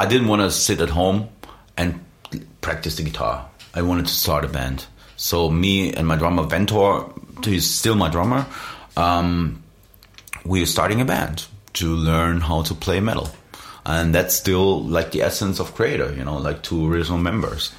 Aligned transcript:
I 0.00 0.06
didn't 0.06 0.28
want 0.28 0.40
to 0.40 0.50
sit 0.50 0.80
at 0.80 0.88
home 0.88 1.28
and 1.76 2.02
practice 2.62 2.96
the 2.96 3.02
guitar. 3.02 3.46
I 3.74 3.82
wanted 3.82 4.06
to 4.06 4.12
start 4.14 4.46
a 4.46 4.48
band. 4.48 4.86
So 5.18 5.50
me 5.50 5.92
and 5.92 6.08
my 6.08 6.16
drummer 6.16 6.44
Ventor, 6.44 7.00
who's 7.44 7.68
still 7.68 7.96
my 7.96 8.08
drummer, 8.08 8.46
um, 8.96 9.62
we 10.42 10.62
are 10.62 10.66
starting 10.66 11.02
a 11.02 11.04
band 11.04 11.44
to 11.74 11.94
learn 11.94 12.40
how 12.40 12.62
to 12.62 12.74
play 12.74 13.00
metal, 13.00 13.28
and 13.84 14.14
that's 14.14 14.34
still 14.34 14.82
like 14.82 15.10
the 15.10 15.20
essence 15.20 15.60
of 15.60 15.74
Kreator. 15.74 16.16
You 16.16 16.24
know, 16.24 16.38
like 16.38 16.62
two 16.62 16.90
original 16.90 17.18
members. 17.18 17.70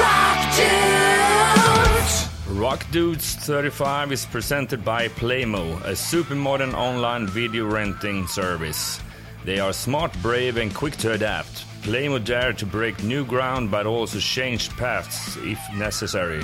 Rock 0.00 0.56
Dudes. 0.56 2.28
Rock 2.48 2.86
Dudes 2.90 3.34
35 3.34 4.10
is 4.10 4.24
presented 4.24 4.82
by 4.82 5.08
Plejmo, 5.08 5.84
a 5.84 5.94
super 5.94 6.34
modern 6.34 6.74
online 6.74 7.26
video 7.26 7.66
renting 7.66 8.26
service. 8.26 9.00
They 9.46 9.60
are 9.60 9.72
smart, 9.72 10.12
brave, 10.22 10.56
and 10.56 10.74
quick 10.74 10.96
to 10.96 11.12
adapt. 11.12 11.66
Play 11.82 12.08
Plejmo 12.08 12.24
dare 12.24 12.52
to 12.54 12.66
break 12.66 13.04
new 13.04 13.24
ground 13.24 13.70
but 13.70 13.86
also 13.86 14.18
change 14.18 14.70
paths 14.70 15.36
if 15.36 15.60
necessary. 15.76 16.42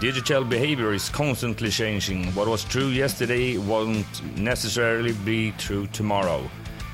Digital 0.00 0.42
behavior 0.42 0.92
is 0.92 1.08
constantly 1.08 1.70
changing. 1.70 2.34
What 2.34 2.48
was 2.48 2.64
true 2.64 2.88
yesterday 2.88 3.58
won't 3.58 4.36
necessarily 4.36 5.12
be 5.24 5.52
true 5.52 5.86
tomorrow. 5.92 6.50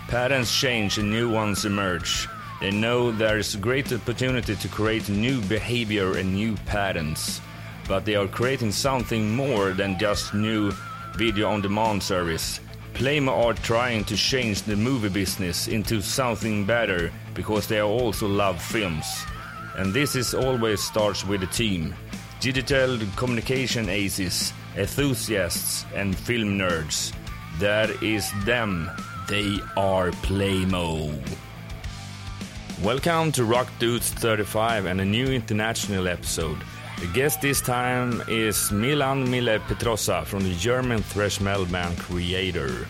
Patterns 0.09 0.53
change 0.53 0.99
and 0.99 1.11
new 1.11 1.33
ones 1.33 1.65
emerge. 1.65 2.29
They 2.61 2.71
know 2.71 3.11
there 3.11 3.39
is 3.39 3.57
great 3.57 3.91
opportunity 3.91 4.55
to 4.55 4.69
create 4.69 5.09
new 5.09 5.41
behavior 5.41 6.19
and 6.19 6.35
new 6.35 6.57
patterns. 6.67 7.41
But 7.89 8.05
they 8.05 8.17
are 8.17 8.29
creating 8.29 8.73
something 8.73 9.35
more 9.35 9.71
than 9.71 9.99
just 9.99 10.35
new 10.35 10.73
video 11.17 11.49
on 11.49 11.63
demand 11.63 12.03
service. 12.03 12.61
Plejmo 12.99 13.31
are 13.31 13.55
trying 13.55 14.03
to 14.07 14.17
change 14.17 14.63
the 14.63 14.75
movie 14.75 15.09
business 15.09 15.69
into 15.69 16.03
something 16.03 16.65
better 16.65 17.13
because 17.33 17.69
they 17.69 17.81
also 17.81 18.27
love 18.27 18.61
films. 18.61 19.07
And 19.77 19.95
this 19.95 20.17
is 20.17 20.35
always 20.35 20.83
starts 20.83 21.25
with 21.25 21.45
a 21.45 21.47
team. 21.47 21.95
Digital 22.41 22.99
communication 23.15 23.89
aces, 23.89 24.53
enthusiasts, 24.77 25.85
and 25.95 26.17
film 26.17 26.59
nerds. 26.59 27.13
That 27.61 28.03
is 28.03 28.33
them. 28.45 28.91
They 29.29 29.61
are 29.77 30.11
Plejmo. 30.27 31.15
Welcome 32.83 33.31
to 33.31 33.45
Rock 33.45 33.69
Dudes 33.79 34.11
35 34.11 34.87
and 34.87 35.01
a 35.01 35.05
new 35.05 35.27
international 35.27 36.09
episode. 36.09 36.59
The 37.01 37.07
guest 37.07 37.41
this 37.41 37.61
time 37.61 38.25
is 38.27 38.73
Milan 38.73 39.31
Mille 39.31 39.61
Petrozza 39.61 40.25
from 40.25 40.43
the 40.43 40.55
German 40.55 41.01
thrash 41.01 41.41
metal 41.41 41.65
band 41.65 41.97
Kreator. 41.97 42.89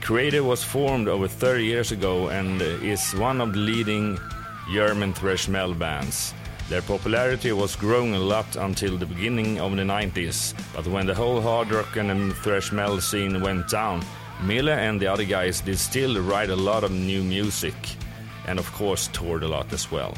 Kreator 0.00 0.44
was 0.44 0.64
formed 0.64 1.06
over 1.06 1.28
30 1.28 1.64
years 1.64 1.92
ago 1.92 2.26
and 2.26 2.60
is 2.60 3.12
one 3.12 3.40
of 3.40 3.52
the 3.52 3.60
leading 3.60 4.18
German 4.74 5.14
thrash 5.14 5.46
metal 5.46 5.74
bands. 5.74 6.34
Their 6.68 6.82
popularity 6.82 7.52
was 7.52 7.76
growing 7.76 8.16
a 8.16 8.18
lot 8.18 8.56
until 8.56 8.98
the 8.98 9.06
beginning 9.06 9.60
of 9.60 9.76
the 9.76 9.82
90s, 9.82 10.52
but 10.74 10.88
when 10.88 11.06
the 11.06 11.14
whole 11.14 11.40
hard 11.40 11.70
rock 11.70 11.94
and 11.94 12.34
thrash 12.38 12.72
metal 12.72 13.00
scene 13.00 13.40
went 13.40 13.68
down, 13.68 14.04
Mille 14.42 14.70
and 14.70 15.00
the 15.00 15.06
other 15.06 15.24
guys 15.24 15.60
did 15.60 15.78
still 15.78 16.20
write 16.20 16.50
a 16.50 16.56
lot 16.56 16.82
of 16.82 16.90
new 16.90 17.22
music, 17.22 17.76
and 18.48 18.58
of 18.58 18.72
course 18.72 19.06
toured 19.12 19.44
a 19.44 19.48
lot 19.48 19.72
as 19.72 19.88
well. 19.92 20.14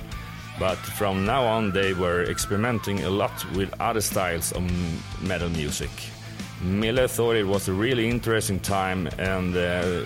But 0.58 0.76
from 0.76 1.24
now 1.24 1.44
on, 1.44 1.70
they 1.72 1.92
were 1.92 2.24
experimenting 2.24 3.04
a 3.04 3.10
lot 3.10 3.44
with 3.54 3.72
other 3.80 4.00
styles 4.00 4.52
of 4.52 4.62
metal 5.22 5.48
music. 5.50 5.90
Mille 6.60 7.06
thought 7.06 7.36
it 7.36 7.46
was 7.46 7.68
a 7.68 7.72
really 7.72 8.08
interesting 8.08 8.58
time 8.58 9.06
and 9.18 9.56
uh, 9.56 10.02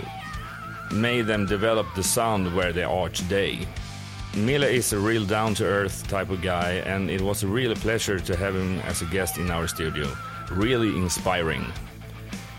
made 0.92 1.27
them 1.27 1.47
develop 1.47 1.86
the 1.94 2.03
sound 2.03 2.55
where 2.55 2.72
they 2.72 2.84
are 2.84 3.09
today. 3.09 3.67
Mille 4.36 4.64
is 4.64 4.92
a 4.92 4.98
real 4.98 5.25
down 5.25 5.55
to 5.55 5.64
earth 5.64 6.06
type 6.09 6.31
of 6.31 6.42
guy, 6.42 6.83
and 6.87 7.11
it 7.11 7.20
was 7.20 7.42
a 7.42 7.47
real 7.47 7.75
pleasure 7.75 8.19
to 8.20 8.37
have 8.37 8.55
him 8.55 8.78
as 8.81 9.03
a 9.03 9.06
guest 9.06 9.39
in 9.39 9.50
our 9.50 9.66
studio. 9.66 10.11
Really 10.50 10.97
inspiring. 10.97 11.65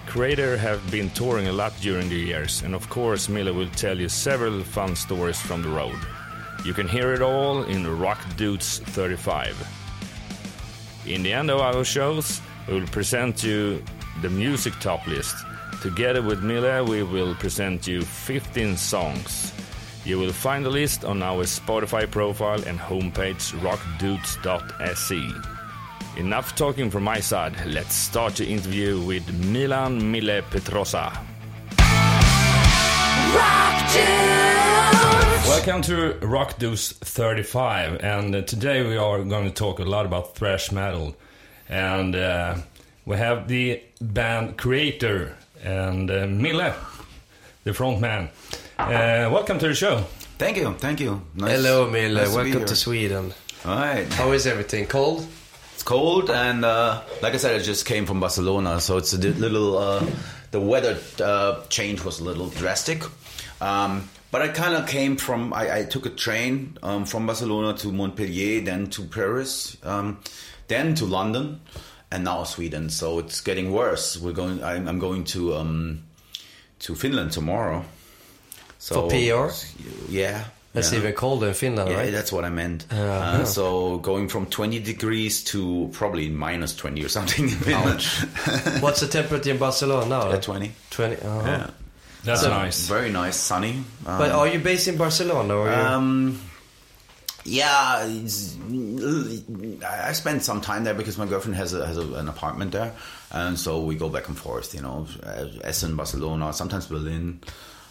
Kreator 0.08 0.58
have 0.58 0.80
been 0.92 1.10
touring 1.12 1.48
a 1.48 1.54
lot 1.54 1.74
during 1.82 2.10
the 2.10 2.16
years, 2.16 2.62
and 2.64 2.76
of 2.76 2.88
course, 2.90 3.30
Mille 3.30 3.54
will 3.54 3.70
tell 3.70 4.00
you 4.00 4.10
several 4.10 4.64
fun 4.64 4.96
stories 4.96 5.42
from 5.42 5.62
the 5.62 5.70
road. 5.70 5.98
You 6.66 6.74
can 6.74 6.88
hear 6.88 7.14
it 7.14 7.22
all 7.22 7.64
in 7.64 8.00
Rock 8.00 8.20
Dudes 8.38 8.80
35. 8.80 9.56
In 11.06 11.24
the 11.24 11.34
end 11.34 11.52
of 11.52 11.60
our 11.60 11.84
shows, 11.84 12.42
we 12.68 12.80
will 12.80 12.88
present 12.88 13.44
you 13.44 13.84
the 14.22 14.30
music 14.30 14.74
top 14.80 15.06
list. 15.08 15.36
Together 15.82 16.22
with 16.22 16.42
Mille, 16.42 16.86
we 16.86 17.04
will 17.04 17.36
present 17.36 17.86
you 17.86 18.02
15 18.02 18.78
songs. 18.78 19.52
You 20.06 20.18
will 20.20 20.32
find 20.32 20.66
the 20.66 20.70
list 20.70 21.04
on 21.04 21.22
our 21.22 21.44
Spotify 21.44 22.10
profile 22.10 22.62
and 22.66 22.80
homepage 22.80 23.52
rockdudes.se. 23.60 25.32
Enough 26.18 26.56
talking 26.56 26.90
from 26.90 27.04
my 27.04 27.20
side, 27.20 27.54
let's 27.66 27.96
start 27.96 28.36
the 28.36 28.48
interview 28.48 29.02
with 29.02 29.28
Milan 29.46 30.12
Mille 30.12 30.42
Petrozza. 30.44 31.12
Welcome 35.46 35.82
to 35.84 36.14
Rock 36.22 36.58
Dudes 36.58 36.92
35, 36.94 38.02
and 38.04 38.36
uh, 38.36 38.42
today 38.42 38.86
we 38.88 38.98
are 38.98 39.24
going 39.24 39.46
to 39.46 39.52
talk 39.52 39.80
a 39.80 39.84
lot 39.84 40.06
about 40.06 40.36
thrash 40.36 40.72
metal. 40.72 41.16
And 41.70 42.16
uh, 42.16 42.56
we 43.06 43.18
have 43.18 43.48
the 43.48 43.82
band 44.02 44.58
Kreator 44.58 45.34
and 45.64 46.10
uh, 46.10 46.28
Mille, 46.28 46.74
the 47.64 47.74
front 47.74 48.00
man. 48.02 48.30
Uh, 48.78 49.30
welcome 49.32 49.60
to 49.60 49.68
the 49.68 49.74
show. 49.76 50.06
Thank 50.38 50.58
you, 50.58 50.74
thank 50.76 51.00
you. 51.00 51.22
Nice, 51.36 51.52
Hello, 51.58 51.90
Mille. 51.90 52.14
nice 52.14 52.24
to 52.30 52.30
be 52.32 52.36
Welcome 52.36 52.58
here. 52.60 52.66
to 52.68 52.76
Sweden. 52.76 53.34
All 53.66 53.76
right. 53.76 54.12
How 54.14 54.32
is 54.32 54.48
everything? 54.48 54.86
Cold? 54.88 55.26
It's 55.74 55.84
cold, 55.84 56.30
and 56.30 56.66
uh, 56.66 57.02
like 57.22 57.34
I 57.34 57.38
said, 57.38 57.56
I 57.60 57.64
just 57.64 57.86
came 57.86 58.06
from 58.06 58.20
Barcelona, 58.20 58.80
so 58.82 58.98
it's 58.98 59.14
a 59.14 59.18
di- 59.18 59.30
little. 59.32 59.78
Uh, 59.78 60.06
the 60.52 60.60
weather 60.60 60.98
uh, 61.22 61.64
change 61.68 62.04
was 62.04 62.20
a 62.20 62.24
little 62.24 62.50
drastic, 62.50 63.04
um, 63.62 64.08
but 64.34 64.42
I 64.42 64.48
kind 64.48 64.74
of 64.74 64.88
came 64.88 65.16
from. 65.16 65.54
I, 65.54 65.82
I 65.82 65.84
took 65.84 66.08
a 66.08 66.10
train 66.10 66.80
um, 66.82 67.06
from 67.06 67.28
Barcelona 67.28 67.78
to 67.78 67.92
Montpellier, 67.92 68.62
then 68.62 68.90
to 68.90 69.04
Paris, 69.04 69.78
um, 69.84 70.22
then 70.68 70.96
to 70.96 71.06
London, 71.06 71.62
and 72.12 72.24
now 72.24 72.44
Sweden. 72.44 72.90
So 72.90 73.20
it's 73.20 73.42
getting 73.42 73.72
worse. 73.72 74.18
We're 74.18 74.34
going. 74.34 74.64
I'm, 74.64 74.88
I'm 74.88 74.98
going 74.98 75.24
to 75.26 75.54
um, 75.54 76.04
to 76.80 76.96
Finland 76.96 77.32
tomorrow. 77.32 77.86
So 78.80 79.08
For 79.08 79.10
PR? 79.12 79.54
Yeah. 80.10 80.46
It's 80.74 80.92
yeah. 80.92 80.98
even 80.98 81.14
colder 81.14 81.50
in 81.50 81.54
Finland, 81.54 81.92
Yeah, 81.92 81.98
right? 81.98 82.12
that's 82.12 82.32
what 82.32 82.44
I 82.44 82.50
meant. 82.50 82.88
Uh, 82.92 82.96
uh, 82.96 83.38
yeah. 83.38 83.44
So 83.44 84.00
going 84.00 84.30
from 84.30 84.48
20 84.48 84.80
degrees 84.80 85.44
to 85.44 85.90
probably 85.94 86.30
minus 86.30 86.76
20 86.76 87.06
or 87.06 87.10
something. 87.10 87.44
in 87.44 87.50
Finland. 87.52 88.02
What's 88.82 89.02
the 89.02 89.08
temperature 89.08 89.52
in 89.52 89.60
Barcelona 89.60 90.08
now? 90.08 90.32
At 90.32 90.42
20. 90.42 90.72
20. 90.90 91.16
uh-huh. 91.18 91.42
Yeah. 91.46 91.70
That's 92.24 92.42
So- 92.42 92.50
nice. 92.50 92.88
Very 92.88 93.12
nice, 93.12 93.36
sunny. 93.36 93.84
Um, 94.06 94.18
But 94.18 94.32
are 94.32 94.48
you 94.48 94.60
based 94.60 94.88
in 94.88 94.98
Barcelona? 94.98 95.54
Or 95.56 95.70
um, 95.74 96.40
yeah, 97.44 98.06
it's, 98.06 98.56
I 99.86 100.10
I 100.10 100.14
spend 100.14 100.42
some 100.44 100.62
time 100.62 100.84
there 100.86 100.94
because 100.94 101.18
my 101.18 101.26
girlfriend 101.26 101.58
has 101.58 101.74
a, 101.74 101.86
has 101.86 101.98
a, 101.98 102.08
an 102.16 102.30
apartment 102.30 102.72
there, 102.72 102.94
and 103.32 103.60
so 103.60 103.82
we 103.82 103.96
go 103.96 104.08
back 104.10 104.28
and 104.30 104.38
forth. 104.38 104.74
You 104.74 104.82
know, 104.82 105.08
uh, 105.24 105.48
Essen, 105.64 105.96
Barcelona, 105.98 106.54
sometimes 106.54 106.86
Berlin. 106.88 107.42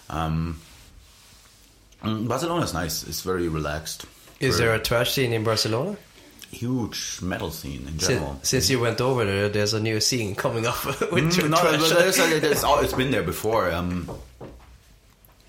Um, 0.08 0.58
mm, 2.02 2.26
Barcelona 2.28 2.64
is 2.64 2.72
nice. 2.72 3.04
It's 3.04 3.20
very 3.20 3.48
relaxed. 3.48 4.06
is 4.40 4.56
Very- 4.56 4.68
there 4.68 4.74
a 4.80 4.82
thrash 4.82 5.12
scene 5.12 5.32
in 5.34 5.44
Barcelona? 5.44 5.96
Huge 6.52 7.20
metal 7.22 7.50
scene 7.50 7.80
in 7.88 7.98
Since, 7.98 8.06
general? 8.06 8.38
since 8.42 8.70
you 8.70 8.78
went 8.78 9.00
over 9.00 9.24
there, 9.24 9.48
there's 9.48 9.74
a 9.74 9.80
new 9.80 10.00
scene 10.00 10.34
coming 10.34 10.66
up 10.66 10.84
with 10.86 11.00
Mm, 11.00 11.50
no, 11.50 11.70
there's, 11.88 12.18
there's, 12.40 12.64
it's 12.64 12.92
been 12.92 13.10
there 13.10 13.22
before. 13.22 13.72
Um, 13.72 14.10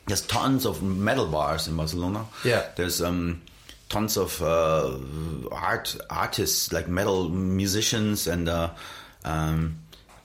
there's 0.08 0.22
tons 0.22 0.66
of 0.66 0.82
metal 0.82 1.28
bars 1.28 1.68
in 1.68 1.78
Barcelona. 1.78 2.26
Yeah. 2.44 2.64
There's 2.76 3.02
um, 3.02 3.42
tons 3.90 4.18
of 4.18 4.42
uh, 4.42 4.98
art 5.52 5.96
artists 6.10 6.72
like 6.74 6.88
metal 6.88 7.30
musicians 7.30 8.28
and. 8.28 8.50
Uh, 8.50 8.70
um, 9.26 9.78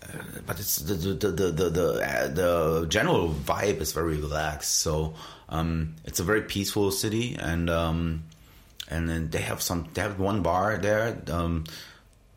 uh, 0.03 0.17
but 0.47 0.59
it's 0.59 0.77
the 0.77 0.95
the 0.95 1.29
the 1.31 1.51
the 1.53 1.71
the, 1.71 1.89
uh, 2.03 2.29
the 2.29 2.87
general 2.89 3.29
vibe 3.35 3.81
is 3.81 3.93
very 3.93 4.17
relaxed. 4.17 4.81
So 4.81 5.15
um, 5.49 5.95
it's 6.05 6.19
a 6.19 6.25
very 6.25 6.43
peaceful 6.43 6.91
city, 6.91 7.37
and 7.39 7.69
um, 7.69 8.25
and 8.89 9.09
then 9.09 9.31
they 9.31 9.41
have 9.43 9.61
some. 9.63 9.87
They 9.95 10.03
have 10.03 10.19
one 10.19 10.43
bar 10.43 10.79
there 10.79 11.17
um, 11.31 11.65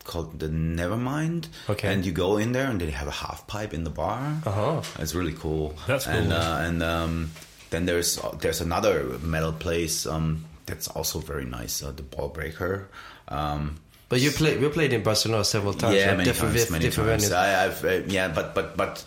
called 0.04 0.38
the 0.38 0.48
Nevermind. 0.48 1.48
Okay. 1.68 1.92
and 1.92 2.04
you 2.04 2.12
go 2.12 2.36
in 2.36 2.52
there, 2.52 2.68
and 2.70 2.80
they 2.80 2.90
have 2.90 3.08
a 3.08 3.12
half 3.24 3.46
pipe 3.46 3.72
in 3.74 3.84
the 3.84 3.90
bar. 3.90 4.20
Uh-huh. 4.46 4.82
It's 4.98 5.14
really 5.14 5.32
cool. 5.34 5.74
That's 5.86 6.06
And 6.06 6.28
cool. 6.28 6.36
uh, 6.36 6.58
and 6.66 6.82
um, 6.82 7.30
then 7.70 7.86
there's 7.86 8.18
there's 8.40 8.60
another 8.60 9.04
metal 9.22 9.52
place 9.52 10.06
um, 10.06 10.44
that's 10.66 10.88
also 10.88 11.18
very 11.20 11.44
nice. 11.44 11.82
Uh, 11.82 11.92
the 11.92 12.02
Ball 12.02 12.28
Breaker. 12.28 12.88
Um, 13.28 13.78
But 14.12 14.20
you 14.20 14.30
play, 14.30 14.60
you 14.60 14.68
played 14.68 14.92
in 14.92 15.02
Barcelona 15.02 15.42
several 15.44 15.72
times. 15.72 15.96
yeah, 15.96 16.12
many 16.12 16.24
different, 16.24 16.54
times, 16.54 16.70
many 16.70 16.84
different 16.84 17.22
times. 17.22 17.32
I, 17.32 17.64
I've 17.64 17.80
uh, 17.84 18.04
yeah, 18.12 18.28
but 18.28 18.52
but 18.54 18.76
but 18.76 19.00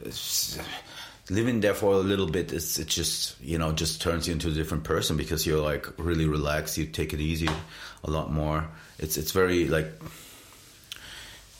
uh, 0.00 0.10
living 1.30 1.60
there 1.60 1.74
for 1.74 1.92
a 1.92 1.98
little 1.98 2.26
bit, 2.26 2.52
it's 2.52 2.78
it 2.78 2.88
just 2.88 3.40
you 3.40 3.58
know 3.58 3.72
just 3.72 4.00
turns 4.00 4.26
you 4.26 4.32
into 4.32 4.48
a 4.48 4.52
different 4.52 4.84
person 4.84 5.16
because 5.16 5.46
you're 5.46 5.62
like 5.62 5.86
really 5.98 6.26
relaxed. 6.26 6.78
You 6.78 6.86
take 6.86 7.12
it 7.12 7.20
easy 7.20 7.48
a 8.04 8.10
lot 8.10 8.32
more. 8.32 8.66
It's 8.98 9.16
it's 9.16 9.32
very 9.32 9.66
like 9.68 9.90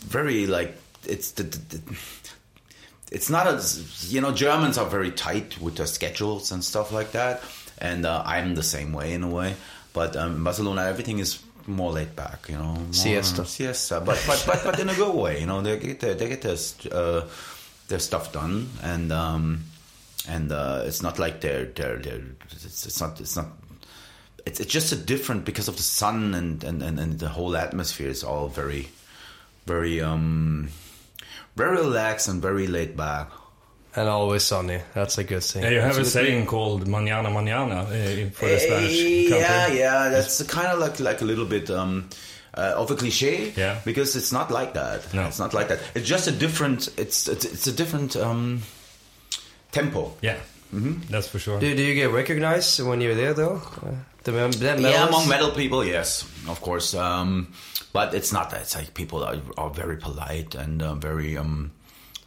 very 0.00 0.46
like 0.46 0.76
it's 1.04 1.32
the, 1.32 1.44
the, 1.44 1.78
the 1.78 1.96
it's 3.12 3.30
not 3.30 3.46
as 3.46 4.12
you 4.12 4.20
know 4.20 4.32
Germans 4.32 4.78
are 4.78 4.86
very 4.86 5.10
tight 5.10 5.60
with 5.60 5.76
their 5.76 5.86
schedules 5.86 6.52
and 6.52 6.64
stuff 6.64 6.92
like 6.92 7.12
that, 7.12 7.42
and 7.78 8.06
uh, 8.06 8.22
I'm 8.24 8.54
the 8.54 8.62
same 8.62 8.92
way 8.92 9.12
in 9.12 9.22
a 9.22 9.28
way. 9.28 9.54
But 9.92 10.16
um, 10.16 10.36
in 10.36 10.44
Barcelona, 10.44 10.82
everything 10.82 11.18
is 11.18 11.42
more 11.66 11.92
laid 11.92 12.14
back, 12.14 12.48
you 12.48 12.56
know. 12.56 12.74
More, 12.74 12.92
Siesta. 12.92 13.44
siesta, 13.44 14.00
but 14.00 14.22
but 14.26 14.44
but 14.46 14.64
but 14.64 14.80
in 14.80 14.88
a 14.88 14.94
good 14.94 15.14
way, 15.14 15.40
you 15.40 15.46
know. 15.46 15.62
They 15.62 15.78
get 15.78 16.00
their, 16.00 16.14
they 16.14 16.28
get 16.28 16.42
their 16.42 16.56
uh, 16.92 17.22
their 17.88 17.98
stuff 17.98 18.32
done, 18.32 18.68
and 18.82 19.12
um, 19.12 19.64
and 20.28 20.50
uh, 20.52 20.82
it's 20.84 21.02
not 21.02 21.18
like 21.18 21.40
they're 21.40 21.66
they're, 21.66 21.98
they're 21.98 22.22
it's, 22.50 22.86
it's 22.86 23.00
not 23.00 23.20
it's 23.20 23.36
not. 23.36 23.46
It's, 24.44 24.60
it's 24.60 24.72
just 24.72 24.92
a 24.92 24.96
different 24.96 25.44
because 25.44 25.66
of 25.66 25.76
the 25.76 25.82
sun 25.82 26.32
and, 26.32 26.62
and, 26.62 26.80
and, 26.80 27.00
and 27.00 27.18
the 27.18 27.28
whole 27.28 27.56
atmosphere 27.56 28.08
is 28.08 28.22
all 28.22 28.46
very, 28.46 28.90
very 29.66 30.00
um, 30.00 30.68
very 31.56 31.76
relaxed 31.78 32.28
and 32.28 32.40
very 32.40 32.68
laid 32.68 32.96
back. 32.96 33.28
And 33.96 34.08
always 34.08 34.44
sunny. 34.44 34.80
That's 34.94 35.18
a 35.18 35.24
good 35.24 35.42
thing. 35.42 35.64
Yeah, 35.64 35.70
you 35.70 35.80
have 35.80 35.98
a 35.98 36.04
saying 36.04 36.46
called 36.46 36.86
"mañana 36.86 37.26
mañana" 37.26 37.86
uh, 37.86 38.30
for 38.30 38.46
the 38.46 38.60
Spanish 38.60 39.00
country. 39.00 39.28
Yeah, 39.30 39.66
yeah, 39.68 40.08
that's 40.10 40.42
kind 40.44 40.68
of 40.68 40.78
like 40.78 41.00
like 41.00 41.22
a 41.22 41.24
little 41.24 41.46
bit 41.46 41.68
um, 41.70 42.08
uh, 42.56 42.74
of 42.76 42.90
a 42.90 42.96
cliche. 42.96 43.52
Yeah. 43.56 43.80
because 43.84 44.16
it's 44.16 44.32
not 44.32 44.50
like 44.50 44.74
that. 44.74 45.12
No. 45.14 45.26
it's 45.26 45.38
not 45.38 45.54
like 45.54 45.68
that. 45.68 45.80
It's 45.94 46.08
just 46.08 46.28
a 46.28 46.32
different. 46.32 46.88
It's 46.98 47.28
it's, 47.28 47.44
it's 47.44 47.66
a 47.66 47.72
different 47.72 48.16
um, 48.16 48.62
tempo. 49.72 50.14
Yeah, 50.22 50.36
mm-hmm. 50.74 51.00
that's 51.10 51.28
for 51.28 51.38
sure. 51.38 51.60
Do, 51.60 51.74
do 51.74 51.82
you 51.82 51.94
get 51.94 52.10
recognized 52.10 52.80
when 52.80 53.00
you're 53.00 53.14
there, 53.14 53.34
though? 53.34 53.62
Uh, 53.82 53.94
the, 54.24 54.32
mem- 54.32 54.50
the 54.52 54.76
Yeah, 54.80 55.06
among 55.06 55.28
metal 55.28 55.50
people, 55.50 55.84
yes, 55.84 56.22
of 56.48 56.60
course. 56.60 56.94
Um, 56.94 57.52
but 57.92 58.14
it's 58.14 58.32
not 58.32 58.50
that. 58.50 58.62
It's 58.62 58.74
like 58.74 58.92
people 58.92 59.22
are, 59.22 59.36
are 59.56 59.70
very 59.70 59.96
polite 59.96 60.54
and 60.54 60.82
uh, 60.82 60.94
very, 60.94 61.36
um, 61.36 61.72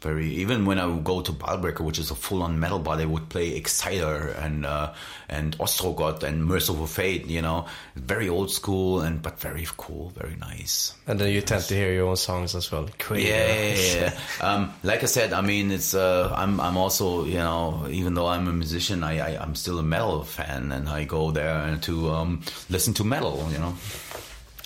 very. 0.01 0.27
Even 0.27 0.65
when 0.65 0.79
I 0.79 0.85
would 0.85 1.03
go 1.03 1.21
to 1.21 1.31
Ballbreaker, 1.31 1.81
which 1.81 1.99
is 1.99 2.11
a 2.11 2.15
full-on 2.15 2.59
metal 2.59 2.79
bar, 2.79 2.97
they 2.97 3.05
would 3.05 3.29
play 3.29 3.59
Exciter 3.59 4.35
and 4.39 4.65
uh, 4.65 4.93
and 5.27 5.57
Ostrogoth 5.57 6.23
and 6.23 6.45
Mercyful 6.45 6.87
Fate. 6.87 7.27
You 7.27 7.41
know, 7.41 7.65
very 7.95 8.29
old 8.29 8.51
school 8.51 9.01
and 9.01 9.21
but 9.21 9.39
very 9.39 9.65
cool, 9.77 10.09
very 10.15 10.35
nice. 10.35 10.93
And 11.07 11.19
then 11.19 11.31
you 11.31 11.41
tend 11.41 11.63
to 11.65 11.75
hear 11.75 11.93
your 11.93 12.07
own 12.07 12.17
songs 12.17 12.55
as 12.55 12.71
well. 12.71 12.87
Queen. 12.99 13.27
Yeah, 13.27 13.73
yeah, 13.73 13.95
yeah, 13.95 14.19
um, 14.41 14.73
like 14.83 15.03
I 15.03 15.07
said, 15.07 15.33
I 15.33 15.41
mean, 15.41 15.71
it's 15.71 15.93
uh, 15.93 16.33
I'm 16.35 16.59
I'm 16.59 16.77
also 16.77 17.25
you 17.25 17.37
know 17.37 17.87
even 17.89 18.13
though 18.13 18.27
I'm 18.27 18.47
a 18.47 18.53
musician, 18.53 19.03
I, 19.03 19.19
I 19.19 19.41
I'm 19.41 19.55
still 19.55 19.79
a 19.79 19.83
metal 19.83 20.23
fan, 20.23 20.71
and 20.71 20.89
I 20.89 21.03
go 21.03 21.31
there 21.31 21.77
to 21.81 22.11
um, 22.11 22.41
listen 22.69 22.93
to 22.95 23.03
metal. 23.03 23.47
You 23.51 23.59
know. 23.59 23.75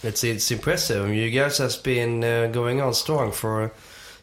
It's 0.03 0.21
it's 0.25 0.51
impressive. 0.51 1.09
You 1.13 1.31
guys 1.31 1.59
has 1.59 1.77
been 1.77 2.23
uh, 2.25 2.47
going 2.47 2.81
on 2.81 2.93
strong 2.93 3.31
for 3.31 3.71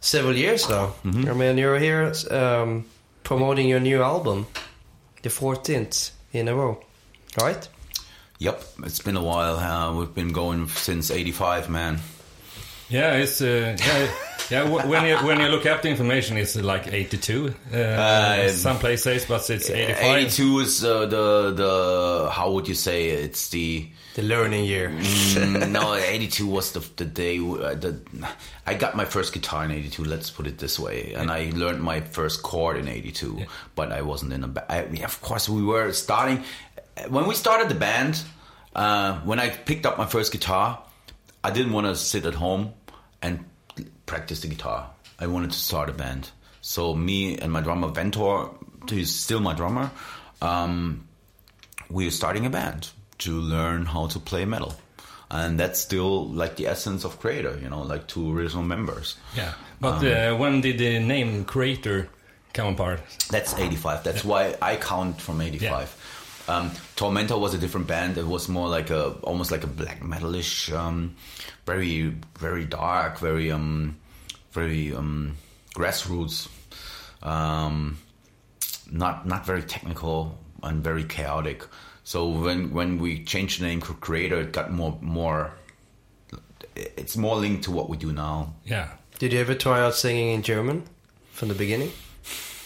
several 0.00 0.36
years 0.36 0.68
now. 0.68 0.94
I 1.04 1.32
mean, 1.34 1.58
you're 1.58 1.78
here 1.78 2.12
um, 2.30 2.84
promoting 3.22 3.68
your 3.68 3.80
new 3.80 4.02
album, 4.02 4.46
the 5.22 5.28
14th 5.28 6.10
in 6.32 6.48
a 6.48 6.54
row, 6.54 6.82
right? 7.40 7.68
Yep, 8.38 8.64
it's 8.84 9.00
been 9.00 9.16
a 9.16 9.22
while. 9.22 9.56
Uh, 9.56 9.94
we've 9.94 10.14
been 10.14 10.32
going 10.32 10.66
since 10.68 11.10
'85, 11.10 11.68
man. 11.68 12.00
Yeah, 12.88 13.16
it's 13.16 13.42
uh, 13.42 13.76
yeah, 13.78 14.10
yeah. 14.50 14.64
When 14.68 15.04
you 15.06 15.16
when 15.26 15.40
you 15.40 15.48
look 15.48 15.66
up 15.66 15.82
the 15.82 15.88
information, 15.88 16.36
it's 16.36 16.56
like 16.56 16.86
eighty-two. 16.92 17.54
Uh, 17.72 17.76
Uh, 17.76 18.48
some 18.48 18.78
places, 18.78 19.24
but 19.26 19.48
it's 19.50 19.70
eighty-five. 19.70 20.16
'82 20.16 20.58
is 20.60 20.84
uh, 20.84 21.06
the 21.06 21.52
the 21.54 22.30
how 22.30 22.50
would 22.52 22.66
you 22.68 22.74
say 22.74 23.10
it? 23.10 23.20
it's 23.30 23.48
the 23.50 23.88
The 24.14 24.22
learning 24.22 24.64
year. 24.64 24.88
Mm, 24.90 25.70
no 25.70 25.94
'82 26.14 26.46
was 26.46 26.72
the 26.72 26.80
the 26.96 27.04
day 27.04 27.38
uh, 27.38 27.74
the 27.78 28.00
I 28.66 28.74
got 28.74 28.94
my 28.96 29.04
first 29.04 29.32
guitar 29.32 29.64
in 29.64 29.70
'82. 29.70 30.04
Let's 30.04 30.30
put 30.30 30.46
it 30.46 30.58
this 30.58 30.78
way, 30.78 31.14
and 31.16 31.30
I 31.30 31.50
learned 31.54 31.80
my 31.82 32.00
first 32.00 32.42
chord 32.42 32.76
in 32.76 32.88
'82. 32.88 33.46
But 33.76 33.92
I 33.92 34.02
wasn't 34.02 34.32
in 34.32 34.44
a 34.44 34.48
band. 34.48 34.98
Yeah, 34.98 35.06
of 35.06 35.20
course, 35.22 35.48
we 35.48 35.62
were 35.62 35.92
starting 35.92 36.42
when 37.08 37.26
we 37.28 37.34
started 37.34 37.68
the 37.68 37.78
band. 37.78 38.22
Uh, 38.74 39.18
when 39.26 39.40
I 39.40 39.50
picked 39.50 39.84
up 39.86 39.98
my 39.98 40.06
first 40.06 40.32
guitar, 40.32 40.78
I 41.42 41.50
didn't 41.50 41.72
want 41.72 41.86
to 41.86 41.96
sit 41.96 42.24
at 42.24 42.34
home 42.34 42.72
and 43.22 43.44
practice 44.10 44.40
the 44.40 44.48
guitar. 44.48 44.90
I 45.20 45.28
wanted 45.28 45.52
to 45.52 45.58
start 45.58 45.88
a 45.88 45.92
band. 45.92 46.30
So 46.62 46.94
me 46.94 47.38
and 47.38 47.52
my 47.52 47.60
drummer 47.60 47.88
Ventor, 47.88 48.50
who's 48.90 49.14
still 49.14 49.38
my 49.38 49.54
drummer, 49.54 49.88
um, 50.42 51.06
we 51.88 52.08
are 52.08 52.10
starting 52.10 52.44
a 52.44 52.50
band 52.50 52.90
to 53.18 53.40
learn 53.40 53.86
how 53.86 54.08
to 54.08 54.18
play 54.18 54.44
metal. 54.44 54.74
And 55.30 55.60
that's 55.60 55.78
still 55.78 56.26
like 56.26 56.56
the 56.56 56.66
essence 56.66 57.04
of 57.04 57.20
Kreator, 57.20 57.62
you 57.62 57.70
know, 57.70 57.82
like 57.82 58.08
two 58.08 58.36
original 58.36 58.64
members. 58.64 59.16
Yeah, 59.36 59.54
but 59.80 60.04
uh, 60.04 60.36
when 60.36 60.60
did 60.60 60.78
the 60.78 60.98
name 60.98 61.44
Kreator 61.44 62.08
come 62.52 62.74
apart? 62.74 63.00
That's 63.30 63.54
85. 63.54 64.02
That's 64.02 64.24
why 64.24 64.56
I 64.60 64.74
count 64.74 65.20
from 65.20 65.40
85. 65.40 66.46
Um, 66.48 66.72
Tormentor 66.96 67.38
was 67.38 67.54
a 67.54 67.58
different 67.58 67.86
band. 67.86 68.18
It 68.18 68.26
was 68.26 68.48
more 68.48 68.68
like 68.68 68.90
a, 68.90 69.10
almost 69.22 69.52
like 69.52 69.62
a 69.62 69.68
black 69.68 70.00
metalish, 70.00 70.76
um, 70.76 71.14
very, 71.64 72.12
very 72.40 72.64
dark, 72.64 73.20
very, 73.20 73.52
um, 73.52 73.99
very 74.52 74.94
um, 74.94 75.36
grassroots, 75.74 76.48
um, 77.22 77.98
not 78.90 79.26
not 79.26 79.46
very 79.46 79.62
technical 79.62 80.38
and 80.62 80.82
very 80.84 81.04
chaotic. 81.04 81.64
So 82.04 82.28
when 82.28 82.72
when 82.72 82.98
we 82.98 83.24
changed 83.24 83.60
the 83.60 83.66
name 83.66 83.80
to 83.82 83.92
Kreator, 83.94 84.42
it 84.42 84.52
got 84.52 84.70
more 84.72 84.98
more. 85.00 85.52
It's 86.76 87.16
more 87.16 87.36
linked 87.36 87.64
to 87.64 87.70
what 87.72 87.88
we 87.90 87.96
do 87.96 88.12
now. 88.12 88.54
Yeah, 88.64 88.88
Did 89.18 89.32
you 89.32 89.40
ever 89.40 89.54
try 89.54 89.80
out 89.80 89.94
singing 89.94 90.30
in 90.34 90.42
German 90.42 90.84
from 91.32 91.48
the 91.48 91.54
beginning? 91.54 91.90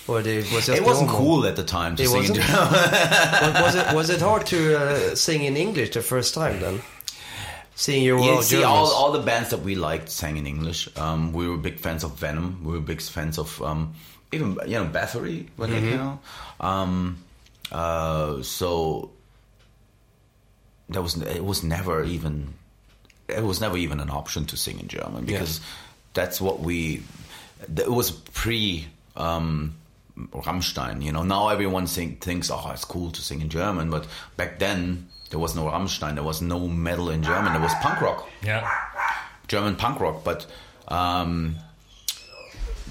Or 0.06 0.22
did, 0.22 0.44
was 0.52 0.68
it 0.68 0.76
It 0.76 0.84
wasn't 0.84 1.08
normal? 1.10 1.26
cool 1.26 1.46
at 1.46 1.56
the 1.56 1.64
time 1.64 1.96
to 1.96 2.02
It 2.02 2.08
sing 2.08 2.24
in 2.24 2.30
wasn't? 2.30 2.46
German. 2.46 3.62
was, 3.62 3.62
was 3.62 3.74
it 3.74 3.94
was 3.96 4.10
it 4.10 4.20
hard 4.20 4.46
to 4.46 4.58
uh, 4.78 5.14
sing 5.16 5.42
in 5.44 5.56
English 5.56 5.90
the 5.94 6.02
first 6.02 6.34
time 6.34 6.60
then? 6.60 6.80
Seeing 7.76 8.04
your 8.04 8.20
world 8.20 8.44
see, 8.44 8.62
all, 8.62 8.86
all 8.86 9.10
the 9.10 9.22
bands 9.22 9.50
that 9.50 9.60
we 9.60 9.74
liked 9.74 10.08
sang 10.08 10.36
in 10.36 10.46
English. 10.46 10.88
Um, 10.96 11.32
we 11.32 11.48
were 11.48 11.56
big 11.56 11.80
fans 11.80 12.04
of 12.04 12.16
Venom. 12.16 12.62
We 12.62 12.72
were 12.72 12.80
big 12.80 13.00
fans 13.00 13.36
of 13.36 13.60
um, 13.62 13.94
even 14.30 14.58
you 14.66 14.78
know 14.78 14.86
Bathory, 14.86 15.48
but 15.56 15.70
like, 15.70 15.82
you 15.82 15.96
know. 15.96 16.20
Um, 16.60 17.18
uh, 17.72 18.42
so 18.42 19.10
that 20.88 21.02
was 21.02 21.20
it 21.20 21.44
was 21.44 21.64
never 21.64 22.04
even 22.04 22.54
it 23.28 23.42
was 23.42 23.60
never 23.60 23.76
even 23.76 23.98
an 23.98 24.10
option 24.10 24.44
to 24.46 24.56
sing 24.56 24.78
in 24.78 24.86
German 24.86 25.24
because 25.24 25.60
that's 26.12 26.40
what 26.40 26.60
we. 26.60 27.02
It 27.76 27.90
was 27.90 28.10
pre. 28.12 28.86
Um, 29.16 29.74
Rammstein, 30.16 31.02
you 31.02 31.10
know. 31.10 31.24
Now 31.24 31.48
everyone 31.48 31.86
think, 31.86 32.20
thinks, 32.20 32.48
oh, 32.48 32.70
it's 32.72 32.84
cool 32.84 33.10
to 33.10 33.20
sing 33.20 33.40
in 33.40 33.48
German, 33.48 33.90
but 33.90 34.06
back 34.36 34.60
then 34.60 35.08
there 35.34 35.40
was 35.40 35.56
no 35.56 35.64
Rammstein, 35.64 36.14
there 36.14 36.22
was 36.22 36.40
no 36.40 36.68
metal 36.68 37.10
in 37.10 37.20
German, 37.24 37.52
there 37.52 37.60
was 37.60 37.74
punk 37.82 38.00
rock. 38.00 38.28
yeah, 38.40 38.70
German 39.48 39.74
punk 39.74 39.98
rock, 39.98 40.22
but 40.22 40.46
um, 40.86 41.56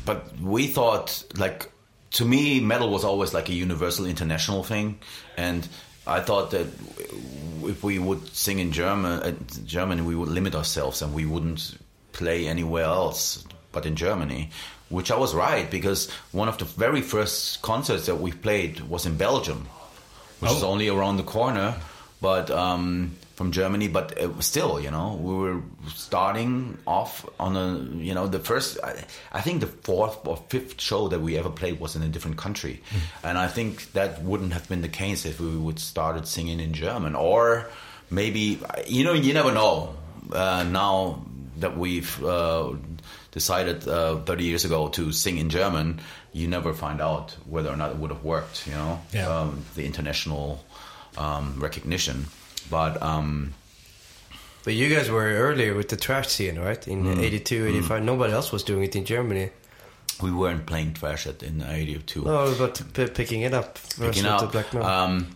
but 0.06 0.38
we 0.42 0.68
thought 0.68 1.24
like 1.38 1.72
to 2.12 2.26
me 2.26 2.60
metal 2.60 2.90
was 2.90 3.04
always 3.06 3.34
like 3.34 3.48
a 3.48 3.54
universal 3.54 4.06
international 4.06 4.62
thing, 4.64 5.00
and 5.38 5.66
I 6.06 6.20
thought 6.20 6.52
that 6.52 6.68
if 7.64 7.82
we 7.82 7.98
would 7.98 8.28
sing 8.36 8.60
in 8.60 8.72
German, 8.74 9.12
uh, 9.22 9.32
German, 9.66 10.04
we 10.06 10.16
would 10.16 10.28
limit 10.30 10.54
ourselves 10.54 11.02
and 11.02 11.14
we 11.14 11.26
wouldn't 11.26 11.78
play 12.12 12.46
anywhere 12.48 12.84
else 12.84 13.46
but 13.72 13.86
in 13.86 13.96
Germany. 13.96 14.50
Which 14.90 15.10
I 15.12 15.16
was 15.18 15.34
right 15.34 15.72
because 15.72 16.12
one 16.34 16.50
of 16.50 16.58
the 16.58 16.66
very 16.66 17.02
first 17.02 17.62
concerts 17.62 18.06
that 18.08 18.20
we 18.20 18.32
played 18.34 18.82
was 18.82 19.06
in 19.08 19.16
Belgium, 19.18 19.66
which 20.42 20.52
is 20.52 20.62
Oh. 20.64 20.70
only 20.74 20.90
around 20.90 21.18
the 21.18 21.24
corner, 21.24 21.74
but 22.24 22.50
um, 22.50 23.12
from 23.36 23.52
Germany. 23.52 23.88
But 23.90 24.08
still, 24.40 24.80
you 24.80 24.90
know, 24.92 25.20
we 25.22 25.34
were 25.44 25.62
starting 26.08 26.78
off 26.88 27.26
on 27.40 27.56
a, 27.58 27.68
you 28.02 28.14
know, 28.16 28.28
the 28.28 28.40
first. 28.40 28.80
I, 28.84 28.94
I 29.32 29.42
think 29.42 29.60
the 29.62 29.68
fourth 29.68 30.26
or 30.26 30.38
fifth 30.50 30.80
show 30.82 31.10
that 31.10 31.20
we 31.22 31.38
ever 31.38 31.50
played 31.52 31.80
was 31.80 31.96
in 31.98 32.02
a 32.02 32.08
different 32.08 32.38
country, 32.38 32.82
and 33.24 33.38
I 33.38 33.48
think 33.48 33.92
that 33.94 34.22
wouldn't 34.24 34.54
have 34.54 34.68
been 34.70 34.82
the 34.82 34.94
case 35.04 35.26
if 35.26 35.40
we 35.40 35.56
would 35.66 35.80
started 35.80 36.26
singing 36.28 36.60
in 36.60 36.74
German 36.74 37.16
or 37.16 37.68
maybe 38.10 38.60
you 38.88 39.04
know 39.04 39.14
you 39.14 39.34
never 39.34 39.52
know. 39.52 39.94
Uh, 40.32 40.64
now 40.64 41.26
that 41.60 41.78
we've 41.78 42.24
uh, 42.24 42.72
decided 43.32 43.88
uh, 43.88 44.16
30 44.26 44.44
years 44.44 44.66
ago 44.66 44.88
to 44.90 45.12
sing 45.12 45.38
in 45.38 45.50
German, 45.50 46.00
you 46.32 46.48
never 46.48 46.74
find 46.74 47.02
out 47.02 47.36
whether 47.46 47.70
or 47.70 47.76
not 47.78 47.92
it 47.92 47.98
would 47.98 48.10
have 48.12 48.24
worked. 48.24 48.66
You 48.68 48.74
know, 48.74 49.00
Yeah. 49.12 49.28
um, 49.28 49.64
the 49.76 49.84
international 49.86 50.64
um, 51.18 51.56
recognition. 51.60 52.28
But 52.70 53.02
um, 53.02 53.54
But 54.64 54.74
you 54.74 54.88
guys 54.96 55.10
were 55.10 55.26
earlier 55.26 55.74
with 55.76 55.90
the 55.90 55.96
thrash 55.98 56.28
scene, 56.30 56.58
right? 56.60 56.88
In 56.88 57.04
Mm. 57.04 57.20
82, 57.20 57.68
85. 57.68 58.04
Nobody 58.04 58.34
else 58.34 58.52
was 58.52 58.64
doing 58.64 58.84
it 58.84 58.96
in 58.96 59.04
Germany. 59.06 59.50
we 60.22 60.32
weren't 60.32 60.66
playing 60.66 60.94
thrash 60.94 61.28
at 61.28 61.42
in 61.44 61.62
'82. 61.62 62.22
No, 62.24 62.54
but 62.58 62.82
p- 62.94 63.08
picking 63.08 63.42
it 63.42 63.54
up. 63.54 63.78
Picking 64.00 64.26
up. 64.26 64.40
the 64.42 64.48
Black 64.48 64.74
Metal. 64.74 64.88
Um, 64.90 65.36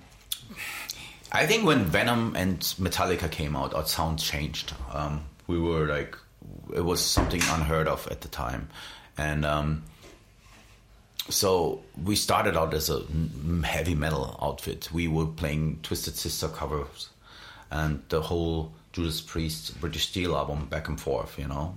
I 1.31 1.45
think 1.45 1.65
when 1.65 1.83
Venom 1.85 2.35
and 2.37 2.59
Metallica 2.79 3.29
came 3.29 3.55
out, 3.55 3.73
our 3.73 3.85
sound 3.85 4.19
changed. 4.19 4.73
Um, 4.93 5.25
we 5.47 5.59
were 5.59 5.87
like, 5.87 6.15
it 6.73 6.85
was 6.85 7.01
something 7.03 7.41
unheard 7.51 7.87
of 7.87 8.07
at 8.11 8.21
the 8.21 8.27
time, 8.29 8.69
and 9.17 9.45
um, 9.45 9.83
so 11.29 11.81
we 12.03 12.15
started 12.15 12.55
out 12.57 12.73
as 12.73 12.89
a 12.89 13.03
heavy 13.63 13.95
metal 13.95 14.37
outfit. 14.41 14.91
We 14.91 15.07
were 15.07 15.25
playing 15.25 15.79
Twisted 15.83 16.15
Sister 16.15 16.47
covers, 16.47 17.09
and 17.71 18.01
the 18.09 18.21
whole 18.21 18.71
Judas 18.93 19.21
Priest 19.21 19.79
British 19.79 20.07
Steel 20.09 20.35
album 20.35 20.65
back 20.65 20.87
and 20.87 20.99
forth. 20.99 21.37
You 21.37 21.47
know, 21.47 21.75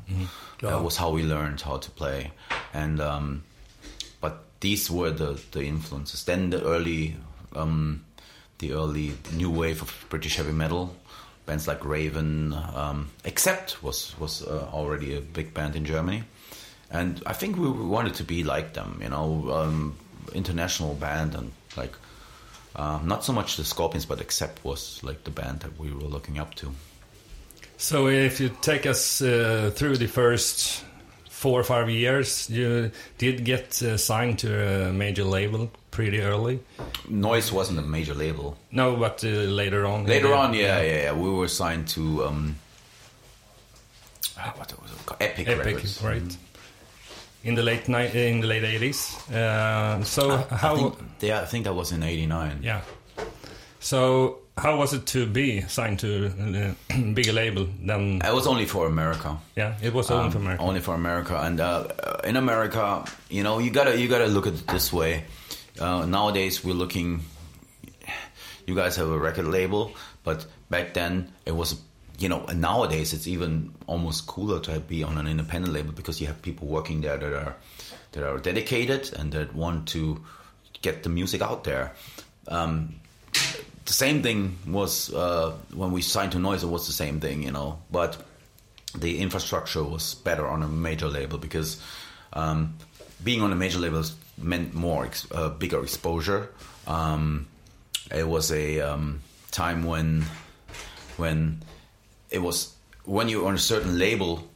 that 0.60 0.82
was 0.82 0.96
how 0.96 1.10
we 1.10 1.22
learned 1.22 1.60
how 1.60 1.78
to 1.78 1.90
play, 1.90 2.32
and. 2.72 3.00
Um, 3.00 3.42
but 4.20 4.44
these 4.60 4.90
were 4.90 5.10
the, 5.10 5.40
the 5.52 5.64
influences. 5.64 6.24
Then 6.24 6.50
the 6.50 6.62
early 6.62 7.16
um, 7.56 8.04
the 8.58 8.72
early 8.72 9.14
new 9.32 9.48
wave 9.48 9.80
of 9.80 10.06
British 10.10 10.36
heavy 10.36 10.52
metal 10.52 10.94
bands 11.50 11.66
like 11.66 11.84
Raven, 11.84 12.52
um, 12.74 13.10
Accept 13.24 13.82
was 13.82 14.14
was 14.20 14.46
uh, 14.46 14.68
already 14.72 15.16
a 15.16 15.20
big 15.20 15.52
band 15.52 15.74
in 15.74 15.84
Germany, 15.84 16.22
and 16.90 17.22
I 17.26 17.32
think 17.32 17.56
we 17.56 17.68
wanted 17.68 18.14
to 18.14 18.24
be 18.24 18.42
like 18.44 18.72
them, 18.74 18.98
you 19.02 19.08
know, 19.08 19.50
um, 19.52 19.96
international 20.34 20.94
band 20.94 21.34
and 21.34 21.52
like. 21.76 21.94
Uh, 22.76 23.00
not 23.02 23.24
so 23.24 23.32
much 23.32 23.56
the 23.56 23.64
Scorpions, 23.64 24.06
but 24.06 24.20
Accept 24.20 24.64
was 24.64 25.02
like 25.02 25.24
the 25.24 25.30
band 25.30 25.58
that 25.60 25.76
we 25.76 25.90
were 25.92 26.02
looking 26.02 26.38
up 26.38 26.54
to. 26.54 26.72
So 27.76 28.06
if 28.08 28.38
you 28.38 28.50
take 28.60 28.86
us 28.86 29.20
uh, 29.20 29.72
through 29.74 29.96
the 29.96 30.06
first 30.06 30.84
four 31.28 31.58
or 31.58 31.64
five 31.64 31.88
years, 31.88 32.48
you 32.50 32.90
did 33.16 33.44
get 33.44 33.82
uh, 33.82 33.96
signed 33.96 34.38
to 34.40 34.88
a 34.88 34.92
major 34.92 35.24
label 35.24 35.70
pretty 35.90 36.20
early. 36.20 36.60
Noise 37.08 37.50
wasn't 37.50 37.78
a 37.78 37.82
major 37.82 38.14
label. 38.14 38.56
No, 38.70 38.96
but 38.96 39.24
uh, 39.24 39.28
later 39.28 39.86
on. 39.86 40.04
Later 40.04 40.34
on, 40.34 40.52
yeah, 40.52 40.82
yeah, 40.82 41.02
yeah, 41.04 41.12
we 41.12 41.30
were 41.30 41.48
signed 41.48 41.88
to 41.88 42.24
um, 42.26 42.56
ah, 44.38 44.52
what 44.56 44.82
was 44.82 44.92
it 44.92 45.06
called? 45.06 45.22
Epic, 45.22 45.48
Epic, 45.48 45.64
Records. 45.64 46.02
right? 46.02 46.36
In 47.42 47.54
the 47.54 47.62
late 47.62 47.88
ni- 47.88 48.28
in 48.30 48.40
the 48.40 48.46
late 48.46 48.64
eighties. 48.64 49.16
Uh, 49.30 50.02
so 50.04 50.44
I 50.50 50.54
how? 50.56 50.76
think, 50.76 50.94
yeah, 51.20 51.40
I 51.40 51.46
think 51.46 51.64
that 51.64 51.74
was 51.74 51.90
in 51.92 52.02
'89. 52.02 52.60
Yeah. 52.62 52.82
So 53.78 54.40
how 54.58 54.76
was 54.76 54.92
it 54.92 55.06
to 55.06 55.26
be 55.26 55.62
signed 55.62 56.00
to 56.00 56.74
a 56.90 56.98
bigger 57.14 57.32
label 57.32 57.66
than? 57.82 58.20
It 58.22 58.34
was 58.34 58.46
only 58.46 58.66
for 58.66 58.86
America. 58.86 59.38
Yeah, 59.56 59.74
it 59.82 59.94
was 59.94 60.10
only 60.10 60.26
Um, 60.26 60.30
for 60.32 60.38
America. 60.38 60.62
Only 60.62 60.80
for 60.80 60.94
America, 60.94 61.40
and 61.42 61.60
uh, 61.60 61.88
in 62.24 62.36
America, 62.36 63.04
you 63.30 63.42
know, 63.42 63.58
you 63.58 63.70
gotta 63.70 63.98
you 63.98 64.08
gotta 64.08 64.26
look 64.26 64.46
at 64.46 64.52
it 64.54 64.66
this 64.66 64.92
way. 64.92 65.24
Uh, 65.80 66.04
nowadays, 66.04 66.62
we're 66.64 66.74
looking. 66.76 67.22
You 68.66 68.74
guys 68.74 68.96
have 68.96 69.08
a 69.08 69.18
record 69.18 69.46
label, 69.46 69.92
but 70.24 70.44
back 70.68 70.92
then 70.94 71.32
it 71.46 71.52
was, 71.56 71.74
you 72.20 72.28
know, 72.28 72.44
and 72.46 72.60
nowadays 72.60 73.14
it's 73.14 73.26
even 73.26 73.72
almost 73.86 74.26
cooler 74.26 74.60
to 74.60 74.78
be 74.78 75.02
on 75.02 75.16
an 75.16 75.26
independent 75.26 75.72
label 75.72 75.92
because 75.92 76.20
you 76.20 76.26
have 76.26 76.40
people 76.42 76.68
working 76.68 77.00
there 77.00 77.16
that 77.16 77.32
are 77.32 77.56
that 78.12 78.22
are 78.22 78.38
dedicated 78.38 79.10
and 79.18 79.32
that 79.32 79.54
want 79.54 79.88
to 79.88 80.22
get 80.82 81.02
the 81.02 81.08
music 81.08 81.40
out 81.40 81.64
there. 81.64 81.94
Um, 82.46 82.96
the 83.86 83.92
same 83.92 84.22
thing 84.22 84.58
was 84.66 85.12
uh, 85.14 85.52
when 85.72 85.92
we 85.92 86.02
signed 86.02 86.32
to 86.32 86.38
Noise. 86.38 86.62
It 86.62 86.66
was 86.66 86.86
the 86.86 86.92
same 86.92 87.20
thing, 87.20 87.42
you 87.42 87.52
know, 87.52 87.78
but 87.90 88.22
the 88.94 89.20
infrastructure 89.20 89.82
was 89.82 90.14
better 90.14 90.46
on 90.46 90.62
a 90.62 90.68
major 90.68 91.08
label 91.08 91.38
because 91.38 91.82
um, 92.34 92.76
being 93.24 93.40
on 93.40 93.50
a 93.50 93.56
major 93.56 93.78
label 93.78 94.04
meant 94.36 94.74
more 94.74 95.08
uh, 95.32 95.48
bigger 95.48 95.82
exposure. 95.82 96.50
Um, 96.86 97.46
it 98.14 98.28
was 98.28 98.52
a 98.52 98.80
um, 98.80 99.22
time 99.52 99.84
when 99.84 100.26
when 101.16 101.62
it 102.30 102.38
was 102.40 102.74
when 103.04 103.28
you're 103.28 103.46
on 103.46 103.54
a 103.54 103.58
certain 103.58 103.98
label, 103.98 104.48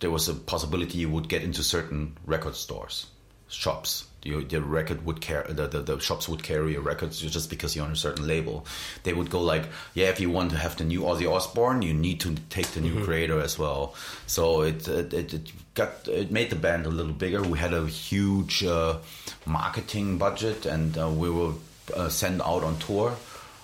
there 0.00 0.10
was 0.10 0.28
a 0.28 0.34
possibility 0.34 0.98
you 0.98 1.10
would 1.10 1.28
get 1.28 1.42
into 1.42 1.62
certain 1.62 2.16
record 2.26 2.56
stores, 2.56 3.06
shops. 3.48 4.06
You, 4.22 4.44
the 4.44 4.60
record 4.60 5.06
would 5.06 5.22
carry 5.22 5.50
the, 5.50 5.66
the, 5.66 5.80
the 5.80 5.98
shops 5.98 6.28
would 6.28 6.42
carry 6.42 6.72
your 6.72 6.82
records 6.82 7.20
just 7.20 7.48
because 7.48 7.74
you're 7.74 7.86
on 7.86 7.92
a 7.92 7.96
certain 7.96 8.26
label. 8.26 8.66
They 9.02 9.14
would 9.14 9.30
go 9.30 9.40
like, 9.40 9.64
yeah, 9.94 10.08
if 10.08 10.20
you 10.20 10.28
want 10.28 10.50
to 10.50 10.58
have 10.58 10.76
the 10.76 10.84
new 10.84 11.02
Ozzy 11.02 11.30
Osbourne, 11.30 11.80
you 11.80 11.94
need 11.94 12.20
to 12.20 12.34
take 12.50 12.66
the 12.68 12.82
new 12.82 12.96
Kreator 13.06 13.42
as 13.42 13.58
well. 13.58 13.94
So 14.26 14.60
it 14.60 14.86
it, 14.88 15.14
it 15.14 15.32
it 15.32 15.52
got 15.72 16.06
it 16.06 16.30
made 16.30 16.50
the 16.50 16.56
band 16.56 16.84
a 16.84 16.90
little 16.90 17.14
bigger. 17.14 17.42
We 17.42 17.58
had 17.58 17.72
a 17.72 17.86
huge 17.86 18.62
uh, 18.62 18.98
marketing 19.46 20.18
budget, 20.18 20.66
and 20.66 20.98
uh, 20.98 21.08
we 21.08 21.30
were 21.30 21.54
uh, 21.96 22.10
sent 22.10 22.42
out 22.42 22.62
on 22.62 22.78
tour 22.78 23.16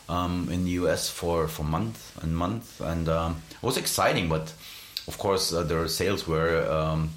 um, 0.08 0.48
in 0.50 0.64
the 0.64 0.70
US 0.82 1.10
for 1.10 1.48
for 1.48 1.64
month 1.64 2.16
and 2.22 2.36
month, 2.36 2.80
and 2.80 3.08
um, 3.08 3.42
it 3.62 3.66
was 3.66 3.76
exciting. 3.76 4.28
But 4.28 4.52
of 5.08 5.18
course, 5.18 5.52
uh, 5.52 5.62
their 5.62 5.88
sales 5.88 6.26
were 6.26 6.66
um, 6.70 7.10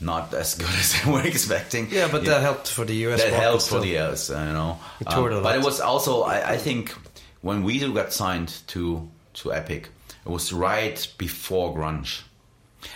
not 0.00 0.34
as 0.34 0.54
good 0.54 0.68
as 0.78 1.02
they 1.02 1.10
were 1.10 1.22
expecting. 1.26 1.88
yeah, 1.90 2.08
but 2.10 2.24
that 2.24 2.42
helped 2.42 2.68
for 2.68 2.84
the 2.84 2.94
US 3.06 3.22
that 3.22 3.32
helped 3.32 3.68
for 3.68 3.80
the 3.80 3.98
US, 3.98 4.28
you 4.30 4.34
know. 4.36 4.78
A 5.06 5.10
Um, 5.16 5.42
but 5.42 5.56
it 5.56 5.64
was 5.64 5.80
also, 5.80 6.22
I, 6.22 6.52
I 6.52 6.56
think, 6.58 6.94
when 7.42 7.62
we 7.62 7.78
got 7.92 8.12
signed 8.12 8.52
to 8.68 9.08
to 9.34 9.52
Epic, 9.52 9.88
it 10.24 10.30
was 10.30 10.52
right 10.52 10.98
before 11.18 11.74
grunge, 11.74 12.22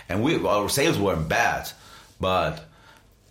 and 0.09 0.23
we 0.23 0.35
our 0.45 0.69
sales 0.69 0.97
weren't 0.97 1.27
bad, 1.29 1.71
but 2.19 2.65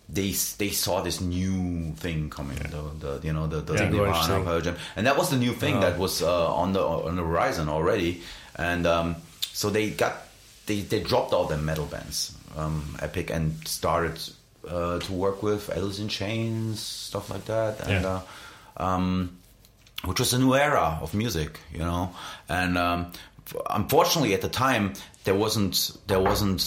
they 0.09 0.31
they 0.57 0.69
saw 0.69 1.01
this 1.01 1.21
new 1.21 1.93
thing 1.95 2.29
coming, 2.29 2.57
the, 2.57 2.81
the 3.19 3.27
you 3.27 3.33
know 3.33 3.47
the, 3.47 3.61
the 3.61 3.73
Yeah. 3.75 3.89
Nirvana. 3.89 4.75
And 4.95 5.07
that 5.07 5.17
was 5.17 5.29
the 5.29 5.37
new 5.37 5.53
thing 5.53 5.79
that 5.81 5.97
was 5.97 6.21
uh, 6.21 6.53
on 6.53 6.73
the 6.73 6.81
on 6.81 7.15
the 7.15 7.23
horizon 7.23 7.69
already, 7.69 8.21
and 8.55 8.85
um, 8.85 9.15
so 9.53 9.69
they 9.69 9.89
got 9.89 10.27
they, 10.65 10.81
they 10.81 11.01
dropped 11.01 11.33
all 11.33 11.45
the 11.45 11.57
metal 11.57 11.85
bands, 11.85 12.35
um, 12.57 12.97
Epic, 13.01 13.29
and 13.29 13.67
started 13.67 14.19
uh, 14.67 14.99
to 14.99 15.13
work 15.13 15.41
with 15.43 15.69
Alice 15.75 15.99
in 15.99 16.07
Chains, 16.07 16.79
stuff 16.79 17.29
like 17.29 17.45
that, 17.45 17.81
and. 17.81 18.03
Yeah. 18.03 18.09
Uh, 18.09 18.21
um, 18.77 19.37
which 20.05 20.19
was 20.19 20.33
a 20.33 20.39
new 20.39 20.55
era 20.55 20.97
of 21.01 21.13
music, 21.13 21.59
you 21.71 21.79
know. 21.79 22.13
And 22.49 22.77
um, 22.77 23.11
unfortunately, 23.69 24.33
at 24.33 24.41
the 24.41 24.49
time, 24.49 24.93
there 25.23 25.35
wasn't 25.35 25.91
there 26.07 26.19
wasn't 26.19 26.63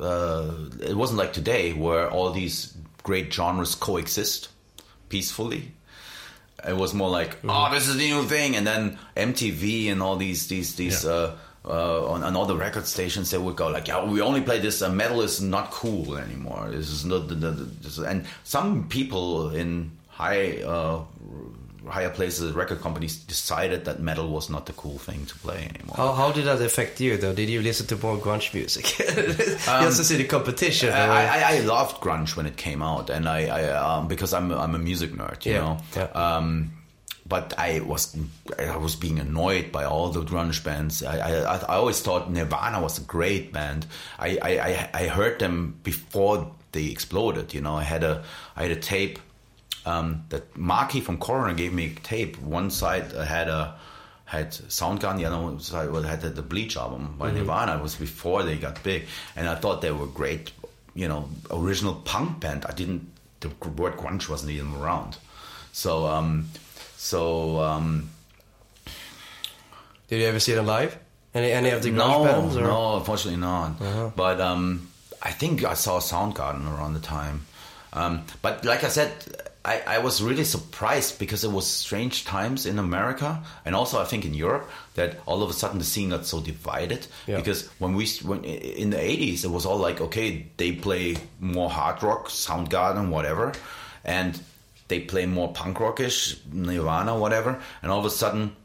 uh, 0.00 0.52
it 0.80 0.96
wasn't 0.96 1.18
like 1.18 1.32
today 1.32 1.72
where 1.72 2.10
all 2.10 2.30
these 2.30 2.76
great 3.02 3.32
genres 3.32 3.74
coexist 3.74 4.48
peacefully. 5.08 5.72
It 6.66 6.76
was 6.76 6.92
more 6.92 7.08
like, 7.08 7.38
oh, 7.44 7.72
this 7.72 7.86
is 7.88 7.96
the 7.96 8.08
new 8.08 8.24
thing, 8.24 8.56
and 8.56 8.66
then 8.66 8.98
MTV 9.16 9.90
and 9.90 10.02
all 10.02 10.16
these 10.16 10.48
these 10.48 10.74
these. 10.76 11.04
Yeah. 11.04 11.10
Uh, 11.10 11.36
uh, 11.68 12.06
on, 12.12 12.22
on 12.24 12.34
all 12.36 12.46
the 12.46 12.56
record 12.56 12.86
stations, 12.86 13.30
they 13.30 13.38
would 13.38 13.56
go 13.56 13.68
like, 13.68 13.86
"Yeah, 13.88 14.04
we 14.04 14.20
only 14.22 14.40
play 14.40 14.58
this. 14.58 14.80
Uh, 14.82 14.88
metal 14.90 15.20
is 15.20 15.40
not 15.40 15.70
cool 15.70 16.16
anymore. 16.16 16.68
This 16.70 16.88
is 16.90 17.04
not 17.04 17.28
the, 17.28 17.34
the, 17.34 17.50
this, 17.50 17.98
and 17.98 18.24
some 18.44 18.88
people 18.88 19.50
in 19.50 19.90
high 20.08 20.62
uh, 20.62 21.02
higher 21.86 22.10
places, 22.10 22.52
record 22.52 22.80
companies 22.82 23.16
decided 23.16 23.84
that 23.86 23.98
metal 24.00 24.28
was 24.28 24.50
not 24.50 24.66
the 24.66 24.72
cool 24.74 24.98
thing 24.98 25.24
to 25.24 25.34
play 25.38 25.70
anymore. 25.74 25.96
How, 25.96 26.12
how 26.12 26.32
did 26.32 26.44
that 26.44 26.60
affect 26.60 27.00
you 27.00 27.16
though? 27.16 27.32
Did 27.32 27.48
you 27.48 27.62
listen 27.62 27.86
to 27.86 27.96
more 27.96 28.18
grunge 28.18 28.52
music? 28.52 28.84
Just 28.98 29.96
to 29.98 30.04
see 30.04 30.16
the 30.16 30.24
competition. 30.24 30.90
I, 30.92 31.26
I, 31.26 31.56
I 31.56 31.60
loved 31.60 32.00
grunge 32.02 32.36
when 32.36 32.46
it 32.46 32.56
came 32.56 32.82
out, 32.82 33.08
and 33.10 33.28
I, 33.28 33.46
I 33.46 33.62
um, 33.70 34.08
because 34.08 34.32
I'm 34.34 34.52
I'm 34.52 34.74
a 34.74 34.78
music 34.78 35.12
nerd, 35.12 35.44
you 35.46 35.52
Yeah, 35.52 35.58
know. 35.60 35.78
yeah. 35.96 36.02
Um, 36.36 36.72
but 37.28 37.54
I 37.58 37.80
was 37.80 38.16
I 38.58 38.76
was 38.76 38.96
being 38.96 39.18
annoyed 39.18 39.70
by 39.70 39.84
all 39.84 40.08
the 40.08 40.22
grunge 40.22 40.64
bands. 40.64 41.02
I 41.02 41.18
I, 41.18 41.56
I 41.56 41.76
always 41.76 42.00
thought 42.00 42.30
Nirvana 42.30 42.80
was 42.80 42.98
a 42.98 43.02
great 43.02 43.52
band. 43.52 43.86
I, 44.18 44.38
I, 44.42 44.50
I, 44.50 44.90
I 44.94 45.06
heard 45.08 45.38
them 45.38 45.78
before 45.82 46.50
they 46.72 46.86
exploded. 46.86 47.54
You 47.54 47.60
know, 47.60 47.76
I 47.76 47.82
had 47.82 48.02
a 48.04 48.24
I 48.56 48.62
had 48.62 48.70
a 48.70 48.76
tape 48.76 49.18
um, 49.84 50.24
that 50.30 50.56
Marky 50.56 51.00
from 51.00 51.18
Coroner 51.18 51.54
gave 51.54 51.72
me 51.72 51.86
a 51.86 52.00
tape. 52.00 52.38
One 52.40 52.70
side 52.70 53.12
had 53.12 53.48
a 53.48 53.76
had 54.24 54.50
Soundgarden, 54.50 55.16
the 55.18 55.24
other 55.24 55.58
side 55.58 56.04
had 56.04 56.34
the 56.36 56.42
Bleach 56.42 56.76
album 56.76 57.14
by 57.18 57.30
Nirvana. 57.30 57.78
It 57.78 57.82
was 57.82 57.94
before 57.94 58.42
they 58.42 58.56
got 58.56 58.82
big, 58.82 59.06
and 59.34 59.48
I 59.48 59.54
thought 59.54 59.80
they 59.80 59.90
were 59.90 60.06
great. 60.06 60.52
You 60.94 61.08
know, 61.08 61.30
original 61.50 61.94
punk 61.94 62.40
band. 62.40 62.66
I 62.66 62.72
didn't. 62.72 63.10
The 63.40 63.48
word 63.48 63.96
grunge 63.96 64.28
wasn't 64.28 64.50
even 64.50 64.74
around. 64.74 65.16
So, 65.72 66.06
um, 66.06 66.48
so 66.98 67.60
um, 67.60 68.10
Did 70.08 70.20
you 70.20 70.26
ever 70.26 70.40
see 70.40 70.52
them 70.52 70.66
live? 70.66 70.98
Any 71.32 71.52
any 71.52 71.70
of 71.70 71.82
the 71.82 71.92
no, 71.92 72.24
bands? 72.24 72.56
Or? 72.56 72.62
no, 72.62 72.96
unfortunately 72.96 73.40
not. 73.40 73.80
Uh-huh. 73.80 74.10
But 74.16 74.40
um, 74.40 74.88
I 75.22 75.30
think 75.30 75.64
I 75.64 75.74
saw 75.74 76.00
Soundgarden 76.00 76.66
around 76.66 76.94
the 76.94 77.00
time. 77.00 77.46
Um, 77.92 78.24
but 78.42 78.64
like 78.64 78.82
I 78.82 78.88
said, 78.88 79.12
I, 79.64 79.82
I 79.86 79.98
was 79.98 80.20
really 80.22 80.44
surprised 80.44 81.18
because 81.20 81.44
it 81.44 81.52
was 81.52 81.66
strange 81.66 82.24
times 82.24 82.66
in 82.66 82.78
America 82.78 83.42
and 83.64 83.74
also 83.74 84.00
I 84.00 84.04
think 84.04 84.24
in 84.24 84.34
Europe 84.34 84.68
that 84.94 85.20
all 85.24 85.42
of 85.42 85.50
a 85.50 85.52
sudden 85.52 85.78
the 85.78 85.84
scene 85.84 86.10
got 86.10 86.26
so 86.26 86.40
divided. 86.40 87.06
Yeah. 87.28 87.36
Because 87.36 87.68
when 87.78 87.94
we 87.94 88.08
when 88.24 88.42
in 88.44 88.90
the 88.90 89.00
eighties, 89.00 89.44
it 89.44 89.50
was 89.50 89.64
all 89.66 89.78
like 89.78 90.00
okay, 90.00 90.46
they 90.56 90.72
play 90.72 91.16
more 91.38 91.70
hard 91.70 92.02
rock, 92.02 92.28
Soundgarden, 92.28 93.10
whatever, 93.10 93.52
and 94.04 94.40
they 94.88 95.00
play 95.00 95.26
more 95.26 95.52
punk 95.52 95.80
rockish, 95.80 96.36
Nirvana, 96.52 97.16
whatever, 97.18 97.60
and 97.82 97.90
all 97.92 97.98
of 98.00 98.04
a 98.06 98.10
sudden 98.10 98.56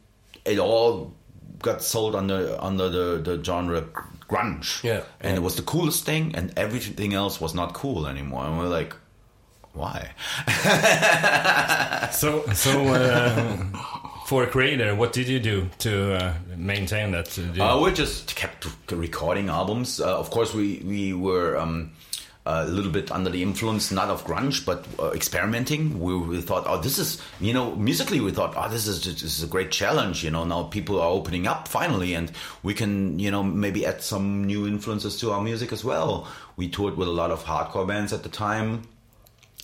it 0.45 0.59
all 0.59 1.13
got 1.59 1.81
sold 1.81 2.15
under 2.15 2.57
under 2.59 2.89
the, 2.89 3.21
the 3.21 3.43
genre 3.43 3.81
grunge. 4.27 4.83
Yeah. 4.83 5.03
and 5.21 5.35
it 5.37 5.41
was 5.41 5.55
the 5.55 5.61
coolest 5.61 6.05
thing, 6.05 6.35
and 6.35 6.51
everything 6.57 7.13
else 7.13 7.39
was 7.39 7.53
not 7.53 7.73
cool 7.73 8.07
anymore. 8.07 8.45
And 8.45 8.57
we're 8.57 8.67
like, 8.67 8.95
why? 9.73 10.11
So, 12.13 12.45
so 12.53 12.87
uh, 12.89 13.57
for 14.27 14.43
a 14.43 14.47
Kreator, 14.47 14.95
what 14.95 15.13
did 15.13 15.27
you 15.27 15.39
do 15.39 15.69
to 15.79 16.13
uh, 16.15 16.33
maintain 16.55 17.11
that? 17.11 17.37
Uh, 17.59 17.81
we 17.83 17.91
just 17.91 18.35
kept 18.35 18.67
recording 18.91 19.49
albums. 19.49 19.99
Uh, 19.99 20.17
of 20.17 20.29
course, 20.29 20.53
we 20.53 20.81
we 20.85 21.13
were 21.13 21.57
um, 21.57 21.91
a 22.45 22.65
little 22.65 22.91
bit 22.91 23.11
under 23.11 23.29
the 23.29 23.41
influence, 23.41 23.91
not 23.91 24.09
of 24.09 24.25
grunge, 24.25 24.65
but 24.65 24.85
uh, 24.99 25.11
experimenting. 25.11 25.99
We, 25.99 26.17
we 26.17 26.41
thought, 26.41 26.65
oh, 26.67 26.81
this 26.81 26.99
is 26.99 27.21
you 27.39 27.53
know, 27.53 27.75
musically, 27.75 28.19
we 28.19 28.31
thought, 28.31 28.53
oh, 28.57 28.69
this 28.69 28.87
is 28.87 29.03
this 29.03 29.23
is 29.23 29.43
a 29.43 29.47
great 29.47 29.71
challenge. 29.71 30.23
You 30.23 30.31
know, 30.31 30.43
now 30.43 30.63
people 30.63 30.99
are 30.99 31.09
opening 31.09 31.47
up 31.47 31.67
finally, 31.67 32.13
and 32.13 32.31
we 32.61 32.73
can 32.73 33.19
you 33.19 33.31
know 33.31 33.43
maybe 33.43 33.85
add 33.85 34.01
some 34.01 34.43
new 34.43 34.67
influences 34.67 35.17
to 35.19 35.31
our 35.31 35.41
music 35.41 35.71
as 35.71 35.83
well. 35.83 36.27
We 36.55 36.69
toured 36.69 36.97
with 36.97 37.07
a 37.07 37.11
lot 37.11 37.31
of 37.31 37.43
hardcore 37.43 37.87
bands 37.87 38.13
at 38.13 38.23
the 38.23 38.29
time 38.29 38.87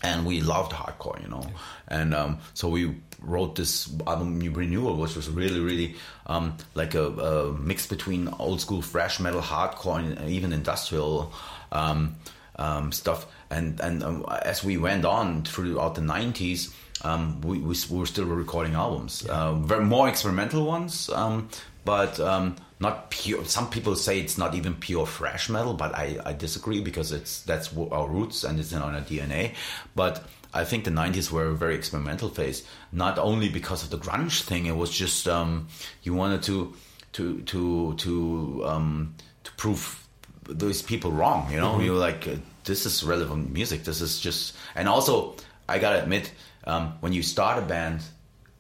and 0.02 0.26
we 0.26 0.42
loved 0.42 0.72
hardcore, 0.72 1.22
you 1.22 1.28
know. 1.28 1.44
And 1.88 2.14
um, 2.14 2.40
so 2.54 2.70
we 2.70 2.96
wrote 3.22 3.56
this 3.56 3.94
album, 4.08 4.38
New 4.38 4.52
Renewal, 4.52 4.96
which 4.96 5.16
was 5.16 5.30
really, 5.30 5.60
really 5.60 5.96
um, 6.28 6.56
like 6.74 6.96
a, 6.96 7.08
a 7.08 7.54
mix 7.54 7.86
between 7.86 8.30
old 8.40 8.62
school 8.62 8.82
thrash 8.82 9.20
metal, 9.20 9.42
hardcore, 9.42 10.00
and 10.00 10.30
even 10.30 10.54
industrial 10.54 11.34
um, 11.72 12.16
um, 12.60 12.92
stuff. 12.92 13.26
And 13.50 13.80
and 13.80 14.04
um, 14.04 14.26
as 14.44 14.64
we 14.64 14.78
went 14.78 15.06
on 15.06 15.44
throughout 15.44 15.96
the 15.96 16.02
'90s. 16.02 16.74
Um, 17.02 17.40
we, 17.40 17.60
we, 17.60 17.78
we 17.90 17.98
were 17.98 18.06
still 18.06 18.26
recording 18.26 18.74
albums, 18.74 19.26
uh, 19.26 19.54
very 19.54 19.86
more 19.86 20.10
experimental 20.10 20.66
ones, 20.66 21.10
um, 21.12 21.48
but 21.86 22.20
um, 22.20 22.58
not 22.80 23.10
pure. 23.10 23.46
Some 23.46 23.70
people 23.70 23.96
say 23.96 24.20
it's 24.20 24.38
not 24.38 24.54
even 24.54 24.76
pure 24.76 25.08
thrash 25.08 25.50
metal, 25.50 25.74
but 25.74 25.96
I, 25.96 26.20
I 26.26 26.34
disagree 26.34 26.82
because 26.82 27.14
it's 27.14 27.42
that's 27.44 27.76
our 27.78 28.08
roots 28.08 28.44
and 28.44 28.60
it's 28.60 28.74
in 28.74 28.82
our 28.82 28.92
DNA. 29.02 29.56
But 29.96 30.26
I 30.54 30.66
think 30.66 30.84
the 30.84 30.92
'90s 30.92 31.32
were 31.32 31.46
a 31.46 31.56
very 31.56 31.76
experimental 31.76 32.30
phase, 32.30 32.66
not 32.92 33.18
only 33.18 33.50
because 33.50 33.84
of 33.84 33.92
the 33.92 33.98
grunge 33.98 34.42
thing. 34.44 34.66
It 34.66 34.76
was 34.76 34.92
just 34.92 35.28
um, 35.28 35.68
you 36.04 36.14
wanted 36.14 36.44
to 36.44 36.74
to 37.14 37.42
to 37.42 37.94
to 37.96 38.66
um, 38.66 39.16
to 39.44 39.52
prove 39.54 40.08
those 40.44 40.82
people 40.82 41.12
wrong. 41.12 41.52
You 41.52 41.58
know, 41.58 41.80
you 41.80 41.94
were 41.94 42.00
like, 42.00 42.28
uh, 42.28 42.36
this 42.64 42.86
is 42.86 43.04
relevant 43.04 43.52
music. 43.52 43.84
This 43.84 44.02
is 44.02 44.20
just, 44.20 44.56
and 44.76 44.88
also 44.88 45.36
I 45.68 45.80
gotta 45.80 46.02
admit, 46.02 46.32
um, 46.66 46.94
when 47.00 47.14
you 47.14 47.24
start 47.24 47.58
a 47.58 47.62
band 47.62 48.02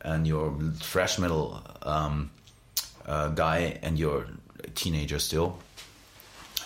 and 0.01 0.27
you're 0.27 0.55
thrash 0.79 1.19
metal 1.19 1.61
um, 1.81 2.31
uh, 3.05 3.29
guy 3.29 3.79
and 3.81 3.97
you're 3.97 4.25
a 4.63 4.69
teenager 4.69 5.19
still, 5.19 5.57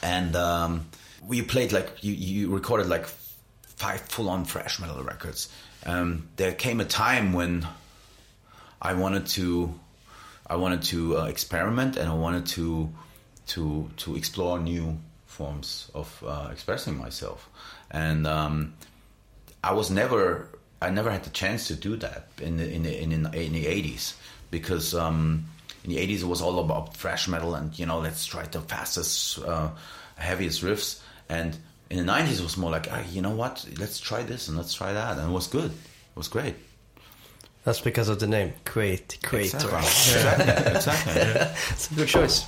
and 0.02 0.36
um, 0.36 0.86
we 1.28 1.42
played 1.42 1.72
like 1.72 2.04
you, 2.04 2.14
you 2.14 2.50
recorded 2.50 2.88
like 2.88 3.06
five 3.62 4.02
full-on 4.02 4.46
thrash 4.46 4.80
metal 4.80 5.04
records. 5.04 5.50
Um, 5.86 6.28
there 6.36 6.54
came 6.54 6.80
a 6.80 6.86
time 6.86 7.34
when 7.34 7.68
I 8.82 8.94
wanted 8.94 9.28
to, 9.28 9.74
I 10.48 10.56
wanted 10.58 10.84
to 10.84 11.18
uh, 11.18 11.26
experiment 11.26 11.98
and 11.98 12.10
I 12.10 12.14
wanted 12.14 12.46
to, 12.48 12.90
to 13.48 13.90
to 13.98 14.16
explore 14.16 14.60
new 14.60 14.98
forms 15.34 15.90
of 15.94 16.24
uh, 16.26 16.50
expressing 16.52 16.98
myself, 16.98 17.50
and 17.92 18.26
um, 18.28 18.74
I 19.64 19.74
was 19.74 19.90
never, 19.90 20.48
I 20.82 20.90
never 20.90 21.10
had 21.12 21.24
the 21.24 21.30
chance 21.32 21.68
to 21.68 21.76
do 21.76 21.96
that 21.98 22.28
in 22.40 22.58
the 22.58 22.72
in 22.72 22.84
the 22.84 23.02
in, 23.02 23.54
the 23.54 23.68
eighties 23.68 24.16
because 24.52 24.94
um, 24.94 25.46
in 25.84 25.90
the 25.90 25.98
eighties 25.98 26.24
it 26.24 26.28
was 26.28 26.42
all 26.42 26.60
about 26.60 26.96
thrash 26.96 27.28
metal 27.28 27.56
and 27.56 27.78
you 27.78 27.86
know 27.86 28.00
let's 28.00 28.26
try 28.26 28.44
the 28.44 28.62
fastest, 28.62 29.40
uh, 29.40 29.70
heaviest 30.16 30.62
riffs, 30.64 31.02
and 31.30 31.58
in 31.90 31.98
the 31.98 32.04
nineties 32.04 32.40
it 32.40 32.44
was 32.44 32.58
more 32.58 32.72
like, 32.72 32.88
ah, 32.92 33.04
you 33.12 33.22
know 33.22 33.36
what, 33.36 33.66
let's 33.80 34.00
try 34.00 34.22
this 34.24 34.48
and 34.48 34.58
let's 34.58 34.74
try 34.74 34.94
that, 34.94 35.18
and 35.18 35.30
it 35.30 35.34
was 35.34 35.48
good, 35.48 35.72
it 35.72 36.16
was 36.16 36.28
great. 36.28 36.56
That's 37.64 37.80
because 37.80 38.10
of 38.10 38.20
the 38.20 38.28
name, 38.28 38.54
Create, 38.66 39.18
Kreator. 39.24 39.80
Exactly, 39.80 40.74
exactly. 40.76 41.14
exactly. 41.14 41.72
It's 41.72 41.92
a 41.92 41.94
good 41.96 42.08
choice. 42.10 42.46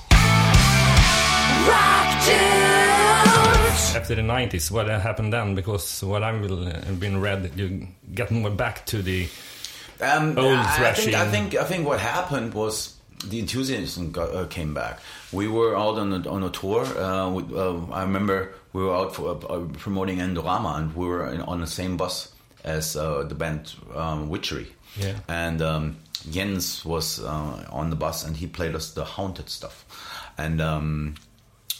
After 3.96 4.16
the 4.16 4.22
90s, 4.22 4.70
what 4.72 4.88
happened 4.88 5.34
then? 5.34 5.56
Because 5.56 6.04
what 6.04 6.22
I've 6.24 7.00
been 7.00 7.22
read, 7.22 7.52
you 7.56 7.88
get 8.14 8.30
more 8.32 8.52
back 8.52 8.86
to 8.88 9.02
the 9.02 9.28
Um, 10.02 10.38
Old 10.38 10.58
I, 10.58 10.90
I 10.90 10.94
think, 10.94 11.16
I 11.16 11.32
think 11.32 11.56
I 11.56 11.64
think 11.64 11.88
what 11.88 12.00
happened 12.00 12.54
was 12.54 12.96
the 13.26 13.40
enthusiasm 13.40 14.12
got, 14.12 14.36
uh, 14.36 14.46
came 14.46 14.74
back. 14.74 15.00
We 15.32 15.48
were 15.48 15.76
out 15.78 15.98
on 15.98 16.14
a, 16.14 16.30
on 16.30 16.44
a 16.44 16.50
tour. 16.50 16.84
Uh, 16.86 17.30
with, 17.30 17.54
uh, 17.54 17.78
I 17.92 18.02
remember 18.04 18.54
we 18.74 18.84
were 18.84 18.94
out 18.94 19.16
for, 19.16 19.32
uh, 19.32 19.66
promoting 19.80 20.20
Endorama, 20.20 20.78
and 20.78 20.96
we 20.96 21.08
were 21.08 21.32
in, 21.34 21.42
on 21.42 21.62
the 21.62 21.68
same 21.68 21.96
bus 21.98 22.32
as 22.64 22.96
uh, 22.98 23.24
the 23.24 23.36
band 23.36 23.74
um, 23.96 24.30
Witchery. 24.30 24.68
Yeah. 25.00 25.18
And 25.28 25.62
um, 25.62 25.98
Jens 26.30 26.84
was 26.84 27.24
uh, 27.24 27.66
on 27.72 27.90
the 27.90 27.96
bus, 27.96 28.26
and 28.26 28.36
he 28.36 28.48
played 28.48 28.76
us 28.76 28.92
the 28.92 29.06
haunted 29.06 29.50
stuff. 29.50 29.86
And 30.38 30.60
um, 30.62 31.16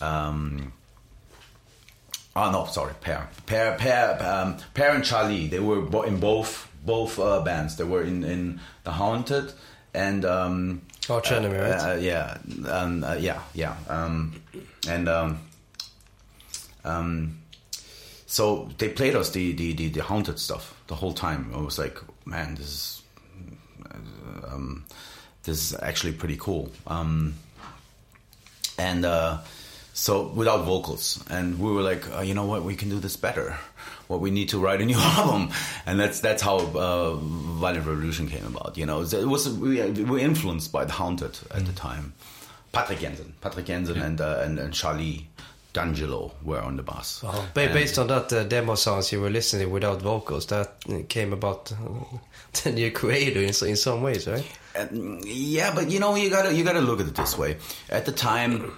um, 0.02 0.74
Oh 2.38 2.52
no, 2.52 2.66
sorry, 2.66 2.94
Per, 3.00 3.30
Per, 3.46 3.78
Per, 3.80 4.18
um, 4.20 4.58
Per 4.74 4.90
and 4.90 5.04
Sharlee. 5.04 5.50
They 5.50 5.60
were 5.60 6.06
in 6.06 6.20
both 6.20 6.70
both 6.86 7.18
uh, 7.18 7.42
bands. 7.42 7.78
They 7.78 7.86
were 7.86 8.04
in 8.04 8.24
in 8.26 8.60
the 8.84 8.92
Haunted 8.92 9.54
and 9.94 10.26
um, 10.26 10.82
Arch 11.10 11.32
Enemy, 11.32 11.58
right? 11.58 11.92
uh, 11.92 11.94
yeah, 11.96 12.38
um, 12.68 13.04
uh, 13.06 13.14
yeah, 13.14 13.40
yeah, 13.54 13.78
um, 13.88 14.42
and 14.88 15.08
um, 15.08 15.40
um, 16.84 17.38
so 18.26 18.70
they 18.80 18.90
played 18.90 19.16
us 19.16 19.32
the, 19.32 19.54
the 19.54 19.72
the 19.74 19.88
the 19.90 20.04
Haunted 20.04 20.38
stuff 20.38 20.78
the 20.88 20.96
whole 20.96 21.14
time. 21.14 21.52
I 21.56 21.62
was 21.62 21.80
like, 21.80 21.98
man, 22.26 22.56
this 22.56 22.68
is 22.68 23.02
um, 24.52 24.84
this 25.44 25.72
is 25.72 25.80
actually 25.82 26.14
pretty 26.14 26.38
cool. 26.38 26.70
Um, 26.86 27.36
and 28.78 29.06
uh, 29.06 29.38
so 29.96 30.28
without 30.28 30.66
vocals, 30.66 31.24
and 31.30 31.58
we 31.58 31.72
were 31.72 31.82
like, 31.82 32.04
uh, 32.14 32.20
you 32.20 32.34
know 32.34 32.46
what, 32.46 32.64
we 32.64 32.76
can 32.76 32.90
do 32.90 33.00
this 33.00 33.16
better. 33.16 33.58
What 34.08 34.20
we 34.20 34.30
need 34.30 34.50
to 34.50 34.60
write 34.60 34.82
a 34.82 34.86
new 34.86 34.98
album, 35.00 35.52
and 35.86 35.98
that's 35.98 36.20
that's 36.20 36.42
how 36.44 36.58
uh, 36.58 37.16
Violent 37.16 37.86
Revolution 37.88 38.28
came 38.28 38.46
about. 38.46 38.78
You 38.78 38.86
know, 38.86 39.02
it 39.04 39.26
was 39.26 39.48
we, 39.58 39.82
we 39.82 40.04
were 40.04 40.20
influenced 40.20 40.74
by 40.74 40.84
the 40.84 40.92
Haunted 40.92 41.40
at 41.50 41.66
the 41.66 41.72
time. 41.72 42.14
Patrik 42.74 43.00
Jensen, 43.00 43.34
Patrik 43.42 43.68
Jensen, 43.68 44.02
and, 44.02 44.20
uh, 44.20 44.42
and 44.44 44.60
and 44.60 44.74
Sharlee 44.74 45.24
D'Angelo 45.72 46.34
were 46.44 46.60
on 46.60 46.76
the. 46.76 46.84
Ba- 47.54 47.70
based 47.74 47.98
on 47.98 48.08
that 48.08 48.34
uh, 48.34 48.44
demo 48.44 48.76
sounds 48.76 49.14
you 49.14 49.22
were 49.22 49.30
listening 49.30 49.72
without 49.72 50.02
vocals, 50.02 50.46
that 50.48 50.74
uh, 50.90 51.00
came 51.08 51.32
about 51.32 51.72
uh, 51.72 52.18
the 52.64 52.72
new 52.74 52.92
Kreator 52.92 53.38
in, 53.38 53.70
in 53.70 53.78
some 53.78 54.02
ways, 54.02 54.28
right? 54.28 54.46
Um, 54.78 55.22
yeah, 55.24 55.74
but 55.74 55.90
you 55.90 56.02
know, 56.02 56.16
you 56.16 56.30
gotta 56.30 56.54
you 56.54 56.66
gotta 56.66 56.82
look 56.82 57.00
at 57.00 57.08
it 57.08 57.16
this 57.16 57.38
way. 57.38 57.56
At 57.90 58.06
the 58.06 58.12
time, 58.12 58.74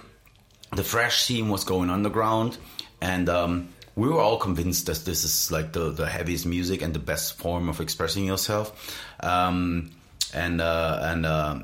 the 0.72 0.84
fresh 0.84 1.22
scene 1.22 1.48
was 1.48 1.64
going 1.64 1.90
underground, 1.90 2.58
and 3.00 3.28
um, 3.28 3.68
we 3.96 4.08
were 4.08 4.20
all 4.20 4.38
convinced 4.38 4.86
that 4.86 5.04
this 5.04 5.24
is 5.24 5.50
like 5.50 5.72
the 5.72 5.90
the 5.90 6.06
heaviest 6.06 6.46
music 6.46 6.82
and 6.82 6.94
the 6.94 6.98
best 7.00 7.38
form 7.38 7.68
of 7.68 7.80
expressing 7.80 8.24
yourself. 8.24 8.98
Um, 9.20 9.90
and 10.34 10.60
uh, 10.60 10.98
and 11.02 11.26
uh, 11.26 11.62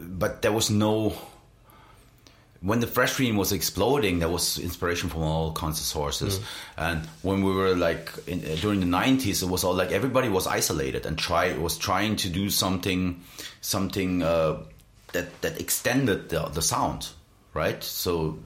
but 0.00 0.42
there 0.42 0.52
was 0.52 0.70
no 0.70 1.16
when 2.62 2.80
the 2.80 2.86
fresh 2.86 3.14
scene 3.14 3.36
was 3.36 3.52
exploding, 3.52 4.18
there 4.18 4.28
was 4.28 4.58
inspiration 4.58 5.08
from 5.08 5.22
all 5.22 5.52
kinds 5.52 5.80
of 5.80 5.86
sources. 5.86 6.40
And 6.76 7.06
when 7.22 7.42
we 7.42 7.52
were 7.52 7.74
like 7.74 8.10
in, 8.26 8.44
uh, 8.44 8.56
during 8.60 8.80
the 8.80 8.86
nineties, 8.86 9.42
it 9.42 9.48
was 9.48 9.64
all 9.64 9.74
like 9.74 9.92
everybody 9.92 10.28
was 10.28 10.46
isolated 10.46 11.06
and 11.06 11.18
try 11.18 11.56
was 11.56 11.78
trying 11.78 12.16
to 12.16 12.28
do 12.28 12.50
something, 12.50 13.22
something 13.62 14.22
uh, 14.22 14.58
that 15.12 15.40
that 15.40 15.58
extended 15.58 16.28
the, 16.28 16.48
the 16.48 16.60
sound, 16.60 17.08
right? 17.54 17.82
So 17.82 18.38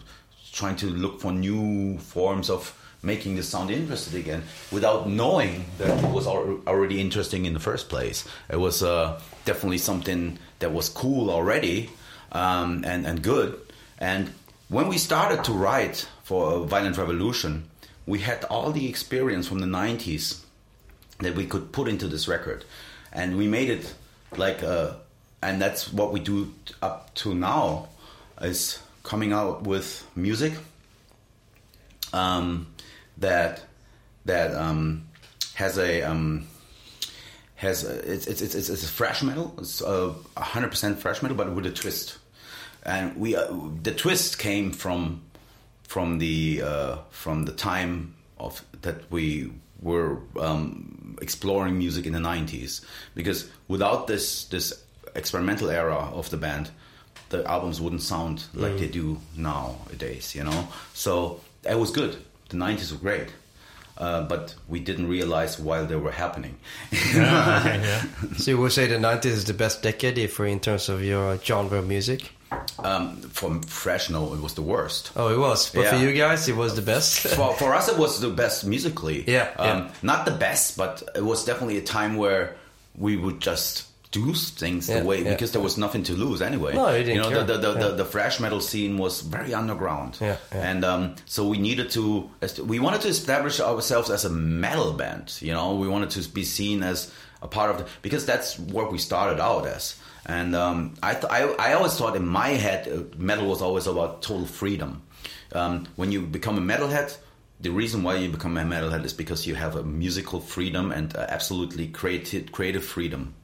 trying 0.53 0.77
to 0.77 0.87
look 0.87 1.21
for 1.21 1.33
new 1.33 1.99
forms 1.99 2.49
of 2.49 2.79
making 3.03 3.37
the 3.37 3.43
sound 3.43 3.71
interesting 3.71 4.19
again 4.21 4.43
without 4.73 5.09
knowing 5.09 5.67
that 5.79 6.03
it 6.03 6.11
was 6.11 6.27
already 6.27 7.01
interesting 7.01 7.45
in 7.45 7.53
the 7.53 7.61
first 7.61 7.89
place. 7.89 8.27
It 8.49 8.57
was 8.57 8.83
uh, 8.83 9.21
definitely 9.45 9.79
something 9.79 10.39
that 10.61 10.73
was 10.73 10.89
cool 10.89 11.31
already 11.31 11.91
um, 12.33 12.85
and 12.87 13.07
and 13.07 13.23
good. 13.23 13.61
And 13.99 14.33
when 14.69 14.89
we 14.89 14.99
started 14.99 15.45
to 15.45 15.53
write 15.53 16.09
for 16.23 16.67
Violent 16.67 16.97
Revolution, 16.97 17.69
we 18.07 18.21
had 18.21 18.45
all 18.45 18.73
the 18.73 18.89
experience 18.89 19.47
from 19.47 19.61
the 19.61 19.67
90s 19.67 20.43
that 21.19 21.35
we 21.35 21.47
could 21.47 21.73
put 21.73 21.89
into 21.89 22.09
this 22.09 22.27
record, 22.27 22.65
and 23.13 23.37
we 23.37 23.47
made 23.47 23.71
it 23.71 23.95
like, 24.37 24.63
uh, 24.63 24.95
and 25.43 25.63
that's 25.63 25.93
what 25.93 26.13
we 26.13 26.21
do 26.21 26.53
up 26.83 27.15
to 27.15 27.35
now, 27.35 27.89
is 28.41 28.81
coming 29.05 29.33
out 29.33 29.63
with 29.63 30.05
music 30.17 30.55
um, 32.13 32.67
that 33.19 33.63
that 34.25 34.53
um, 34.55 35.07
has 35.55 35.79
a 35.79 36.03
um, 36.03 36.49
has 37.55 37.85
a, 37.85 38.13
it's, 38.13 38.27
it's 38.27 38.43
it's 38.43 38.55
it's 38.55 38.83
a 38.83 38.89
fresh 38.89 39.23
metal. 39.23 39.55
It's 39.59 39.81
hundred 40.37 40.71
percent 40.71 40.99
fresh 40.99 41.23
metal, 41.23 41.37
but 41.37 41.55
with 41.55 41.67
a 41.67 41.71
twist. 41.71 42.19
And 42.83 43.17
we 43.17 43.37
uh, 43.37 43.47
the 43.83 43.93
twist 43.93 44.39
came 44.39 44.73
from 44.73 45.23
from 45.85 46.19
the 46.19 46.63
uh, 46.63 46.97
from 47.11 47.45
the 47.45 47.53
time 47.53 48.15
of 48.39 48.65
that 48.83 49.11
we 49.11 49.53
were 49.81 50.19
um, 50.41 51.17
exploring 51.21 51.79
music 51.79 52.07
in 52.07 52.13
the 52.13 52.21
nineties. 52.21 52.81
Because 53.15 53.49
without 53.69 54.07
this 54.07 54.45
this 54.47 54.83
experimental 55.15 55.71
era 55.71 56.11
of 56.13 56.31
the 56.31 56.37
band, 56.37 56.71
the 57.35 57.51
albums 57.51 57.81
wouldn't 57.81 58.03
sound 58.03 58.45
like 58.55 58.79
they 58.79 58.89
do 58.89 59.19
nowadays. 59.37 60.35
You 60.35 60.45
know, 60.45 60.69
so 60.93 61.41
it 61.69 61.79
was 61.79 61.91
good. 61.91 62.17
The 62.49 62.57
nineties 62.57 62.93
were 62.93 62.99
great. 62.99 63.29
Uh, 63.97 64.23
but 64.23 64.57
we 64.67 64.81
didn't 64.81 65.09
realize 65.09 65.57
while 65.57 65.87
they 65.87 65.95
were 65.95 66.11
happening. 66.11 66.57
Yeah, 66.91 67.77
yeah. 67.81 68.05
So 68.37 68.51
you 68.51 68.59
would 68.59 68.73
say 68.73 68.89
the 68.89 68.97
90s 68.97 69.27
is 69.27 69.45
the 69.45 69.55
best 69.55 69.83
decade 69.83 70.33
for 70.33 70.45
in 70.47 70.59
terms 70.59 70.89
of 70.89 71.05
your 71.05 71.39
genre 71.39 71.79
of 71.79 71.87
music? 71.87 72.33
Um, 72.81 73.21
for 73.21 73.61
fresh, 73.63 74.11
no, 74.11 74.35
it 74.35 74.41
was 74.41 74.55
the 74.55 74.63
worst. 74.63 75.13
Oh, 75.15 75.33
it 75.33 75.39
was. 75.39 75.71
But 75.71 75.87
for 75.87 75.97
you 75.97 76.13
guys, 76.13 76.49
it 76.49 76.57
was 76.57 76.75
the 76.75 76.83
best. 76.83 77.21
for, 77.37 77.55
for 77.55 77.73
us, 77.73 77.89
it 77.89 77.97
was 77.97 78.21
the 78.21 78.31
best 78.31 78.65
musically. 78.65 79.25
Yeah, 79.29 79.51
um, 79.59 79.79
yeah. 79.79 79.91
Not 80.03 80.25
the 80.25 80.33
best, 80.33 80.77
but 80.77 81.03
it 81.15 81.25
was 81.25 81.45
definitely 81.45 81.79
a 81.79 81.83
time 81.83 82.17
where 82.17 82.57
we 82.97 83.17
would 83.17 83.41
just 83.41 83.87
do 84.15 84.33
things 84.35 84.89
Yeah, 84.89 85.01
the 85.01 85.05
way 85.11 85.19
yeah. 85.23 85.33
because 85.33 85.51
there 85.53 85.61
was 85.69 85.77
nothing 85.77 86.05
to 86.05 86.15
lose 86.15 86.41
anyway. 86.41 86.73
No, 86.75 86.89
you 86.95 87.05
didn't 87.05 87.23
know, 87.23 87.31
care. 87.31 87.45
the 87.45 87.59
the, 87.59 87.73
the, 87.73 87.79
the 87.83 87.91
the 88.03 88.05
thrash 88.05 88.41
metal 88.41 88.61
scene 88.61 88.97
was 89.05 89.21
very 89.37 89.53
underground. 89.55 90.13
And 90.51 90.85
um, 90.85 91.15
so 91.27 91.41
we 91.53 91.59
needed 91.59 91.91
to 91.97 92.31
we 92.73 92.79
wanted 92.79 93.01
to 93.03 93.09
establish 93.09 93.61
ourselves 93.61 94.11
as 94.11 94.25
a 94.25 94.31
metal 94.31 94.93
band. 94.93 95.27
You 95.41 95.53
know, 95.53 95.75
we 95.83 95.89
wanted 95.89 96.11
to 96.17 96.29
be 96.29 96.45
seen 96.45 96.83
as 96.83 97.11
a 97.43 97.49
part 97.49 97.71
of 97.71 97.79
the 97.79 97.85
because 98.03 98.25
that's 98.25 98.59
what 98.59 98.93
we 98.93 98.99
started 98.99 99.41
out 99.41 99.67
as. 99.67 99.97
And 100.27 100.55
um, 100.57 100.95
I, 101.03 101.13
th- 101.13 101.31
I 101.31 101.41
I 101.59 101.73
always 101.75 101.95
thought 101.99 102.17
in 102.17 102.27
my 102.27 102.51
head 102.67 102.89
uh, 102.89 103.03
metal 103.19 103.47
was 103.47 103.61
always 103.61 103.87
about 103.87 104.23
total 104.23 104.47
freedom. 104.47 105.03
Um, 105.53 105.87
when 105.97 106.13
you 106.13 106.23
become 106.23 106.57
a 106.59 106.63
metalhead, 106.73 107.17
the 107.61 107.71
reason 107.71 108.03
why 108.03 108.15
you 108.17 108.29
become 108.31 108.57
a 108.57 108.63
metalhead 108.65 109.05
is 109.05 109.13
because 109.13 109.47
you 109.49 109.55
have 109.55 109.77
a 109.77 109.83
musical 109.83 110.41
freedom 110.41 110.93
and 110.93 111.15
uh, 111.17 111.27
absolutely 111.29 111.89
creative 111.89 112.51
creative 112.53 112.85
freedom. 112.85 113.35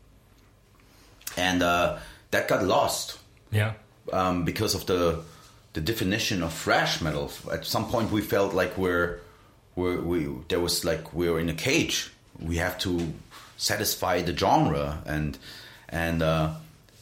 And 1.36 1.62
uh, 1.62 1.98
that 2.30 2.48
got 2.48 2.64
lost 2.64 3.18
Yeah. 3.50 3.72
um, 4.12 4.44
because 4.44 4.74
of 4.74 4.86
the 4.86 5.22
the 5.72 5.80
definition 5.80 6.42
of 6.42 6.52
thrash 6.52 7.00
metal. 7.00 7.30
At 7.52 7.64
some 7.64 7.86
point, 7.86 8.10
we 8.10 8.22
felt 8.22 8.54
like 8.54 8.76
we're, 8.76 9.20
we're 9.76 10.00
we 10.00 10.26
there 10.48 10.58
was 10.60 10.84
like 10.84 11.14
we 11.14 11.30
were 11.30 11.38
in 11.40 11.48
a 11.48 11.54
cage. 11.54 12.10
We 12.40 12.56
have 12.56 12.76
to 12.78 13.12
satisfy 13.56 14.22
the 14.22 14.36
genre, 14.36 15.02
and 15.06 15.38
and 15.88 16.22
uh, 16.22 16.54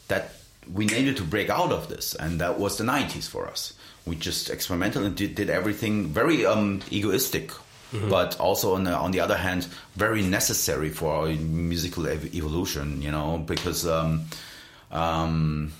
that 0.07 0.33
we 0.71 0.85
needed 0.85 1.17
to 1.17 1.23
break 1.23 1.49
out 1.49 1.71
of 1.71 1.87
this, 1.87 2.13
and 2.15 2.39
that 2.41 2.59
was 2.59 2.77
the 2.77 2.83
'90s 2.83 3.27
for 3.27 3.47
us. 3.47 3.73
We 4.05 4.15
just 4.15 4.49
experimented 4.49 5.03
and 5.03 5.15
did, 5.15 5.35
did 5.35 5.49
everything 5.49 6.07
very 6.07 6.45
um, 6.45 6.81
egoistic. 6.91 7.51
But 7.91 8.39
also 8.39 8.75
on 8.75 8.83
the 8.83 8.93
on 8.93 9.11
the 9.11 9.19
other 9.19 9.37
hand, 9.37 9.67
very 9.95 10.21
necessary 10.21 10.89
for 10.89 11.11
our 11.11 11.27
musical 11.29 12.05
ev- 12.07 12.33
evolution, 12.35 13.01
you 13.01 13.11
know, 13.11 13.39
because 13.39 13.87
um, 13.87 14.25
um, 14.91 15.73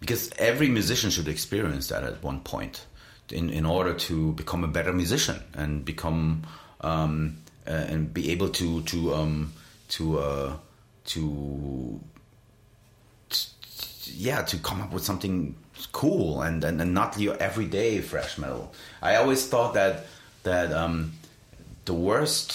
because 0.00 0.30
every 0.38 0.68
musician 0.68 1.10
should 1.10 1.28
experience 1.28 1.88
that 1.88 2.04
at 2.04 2.22
one 2.22 2.40
point 2.40 2.84
in, 3.30 3.50
in 3.50 3.66
order 3.66 3.94
to 3.94 4.32
become 4.32 4.62
a 4.62 4.68
better 4.68 4.92
musician 4.92 5.42
and 5.54 5.84
become 5.84 6.42
um, 6.82 7.38
uh, 7.66 7.70
and 7.70 8.12
be 8.12 8.30
able 8.30 8.48
to 8.50 8.82
to 8.82 9.14
um, 9.14 9.52
to 9.88 10.18
uh, 10.18 10.56
to 11.06 12.00
yeah 14.04 14.42
to 14.42 14.56
come 14.58 14.80
up 14.80 14.92
with 14.92 15.02
something 15.02 15.54
cool 15.92 16.42
and, 16.42 16.64
and, 16.64 16.80
and 16.80 16.94
not 16.94 17.18
your 17.18 17.36
everyday 17.36 18.00
fresh 18.00 18.38
metal. 18.38 18.72
I 19.02 19.16
always 19.16 19.46
thought 19.46 19.74
that 19.74 20.06
that 20.46 20.72
um, 20.72 21.12
the 21.84 21.92
worst 21.92 22.54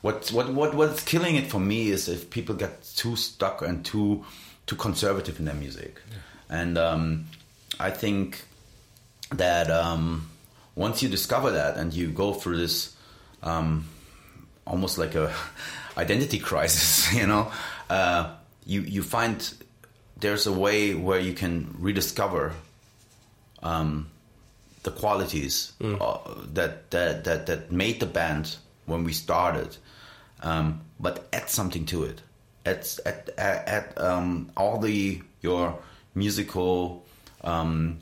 what 0.00 0.28
what 0.30 0.52
what 0.52 0.74
what's 0.74 1.02
killing 1.02 1.34
it 1.34 1.48
for 1.48 1.58
me 1.58 1.88
is 1.88 2.08
if 2.08 2.30
people 2.30 2.54
get 2.54 2.84
too 2.96 3.16
stuck 3.16 3.62
and 3.62 3.84
too 3.84 4.24
too 4.66 4.76
conservative 4.76 5.38
in 5.38 5.46
their 5.46 5.54
music. 5.54 6.00
And 6.50 6.78
um, 6.78 7.26
i 7.80 7.90
think 7.90 8.44
that 9.32 9.70
um, 9.70 10.30
once 10.74 11.02
you 11.02 11.08
discover 11.08 11.50
that 11.52 11.76
and 11.76 11.92
you 11.92 12.08
go 12.08 12.32
through 12.32 12.56
this 12.56 12.96
um, 13.42 13.86
almost 14.66 14.98
like 14.98 15.14
a 15.14 15.34
identity 15.96 16.38
crisis, 16.38 17.12
you 17.20 17.26
know, 17.26 17.50
uh, 17.90 18.34
you 18.66 18.82
you 18.82 19.02
find 19.02 19.36
there's 20.20 20.46
a 20.46 20.52
way 20.52 20.94
where 20.94 21.20
you 21.20 21.32
can 21.32 21.74
rediscover 21.78 22.52
um, 23.62 24.08
the 24.88 25.00
qualities 25.00 25.72
uh, 25.82 26.18
that, 26.54 26.90
that 26.90 27.24
that 27.24 27.40
that 27.46 27.70
made 27.70 27.96
the 28.00 28.06
band 28.06 28.56
when 28.86 29.04
we 29.04 29.12
started, 29.12 29.70
um, 30.42 30.80
but 30.98 31.14
add 31.32 31.48
something 31.50 31.84
to 31.86 32.04
it. 32.04 32.18
Add 32.64 32.86
add, 33.06 33.30
add, 33.36 33.58
add 33.76 33.86
um, 34.08 34.50
all 34.56 34.78
the 34.78 35.20
your 35.42 35.78
musical 36.14 37.04
um, 37.44 37.98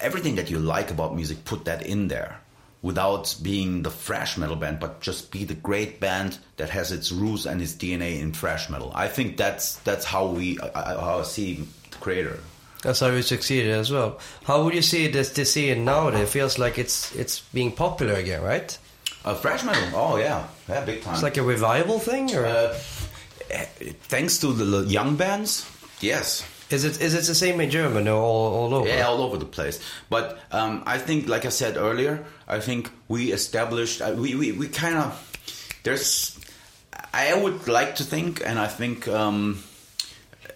everything 0.00 0.36
that 0.36 0.50
you 0.50 0.58
like 0.58 0.90
about 0.90 1.14
music, 1.14 1.44
put 1.44 1.64
that 1.64 1.82
in 1.86 2.08
there 2.08 2.38
without 2.82 3.36
being 3.42 3.82
the 3.82 3.90
thrash 3.90 4.36
metal 4.36 4.56
band, 4.56 4.80
but 4.80 5.00
just 5.00 5.30
be 5.30 5.44
the 5.44 5.54
great 5.54 6.00
band 6.00 6.36
that 6.56 6.68
has 6.70 6.90
its 6.90 7.12
roots 7.12 7.46
and 7.46 7.62
its 7.62 7.72
DNA 7.74 8.20
in 8.20 8.32
thrash 8.32 8.68
metal. 8.68 8.90
I 8.94 9.06
think 9.08 9.36
that's 9.36 9.76
that's 9.84 10.04
how 10.04 10.26
we 10.26 10.58
I- 10.60 10.94
how 11.00 11.20
I 11.20 11.22
see 11.22 11.66
the 11.90 11.96
Kreator. 11.98 12.38
That's 12.82 13.00
how 13.00 13.08
you 13.08 13.22
succeeded 13.22 13.72
as 13.72 13.90
well. 13.90 14.18
How 14.44 14.62
would 14.64 14.74
you 14.74 14.82
see 14.82 15.08
this 15.08 15.30
this 15.30 15.52
scene 15.52 15.84
nowadays? 15.84 16.22
It 16.22 16.28
feels 16.28 16.58
like 16.58 16.78
it's 16.78 17.14
it's 17.14 17.40
being 17.54 17.72
popular 17.72 18.14
again, 18.14 18.42
right? 18.42 18.78
Uh, 19.24 19.34
thrash 19.34 19.64
metal, 19.64 19.88
oh 19.94 20.16
yeah, 20.16 20.46
yeah, 20.68 20.84
big 20.84 21.02
time. 21.02 21.14
It's 21.14 21.22
like 21.22 21.36
a 21.36 21.42
revival 21.44 22.00
thing, 22.00 22.34
or 22.34 22.44
uh, 22.44 22.74
thanks 24.08 24.38
to 24.38 24.52
the 24.52 24.84
young 24.90 25.14
bands, 25.14 25.64
yes. 26.00 26.44
is 26.72 26.84
it 26.84 27.00
is 27.00 27.14
it 27.14 27.24
the 27.24 27.34
same 27.34 27.60
in 27.60 27.70
Germany 27.70 28.08
or 28.08 28.20
all, 28.20 28.54
all 28.54 28.74
over? 28.74 28.88
Yeah, 28.88 29.06
all 29.06 29.20
over 29.22 29.36
the 29.36 29.46
place. 29.46 29.80
But 30.08 30.40
um, 30.50 30.82
I 30.86 30.98
think, 30.98 31.28
like 31.28 31.44
I 31.44 31.50
said 31.50 31.76
earlier, 31.76 32.24
I 32.48 32.60
think 32.60 32.90
we 33.08 33.32
established, 33.32 34.00
uh, 34.00 34.14
we, 34.16 34.34
we, 34.34 34.52
we 34.52 34.68
kind 34.68 34.96
of, 34.96 35.80
there's, 35.84 36.38
I 37.12 37.34
would 37.34 37.68
like 37.68 37.96
to 37.96 38.04
think, 38.04 38.42
and 38.44 38.58
I 38.58 38.66
think 38.66 39.06
um, 39.08 39.62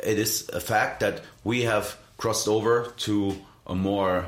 it 0.02 0.18
is 0.18 0.48
a 0.52 0.60
fact 0.60 1.00
that 1.00 1.22
we 1.44 1.62
have 1.62 1.96
crossed 2.18 2.48
over 2.48 2.92
to 2.98 3.36
a 3.66 3.74
more 3.74 4.26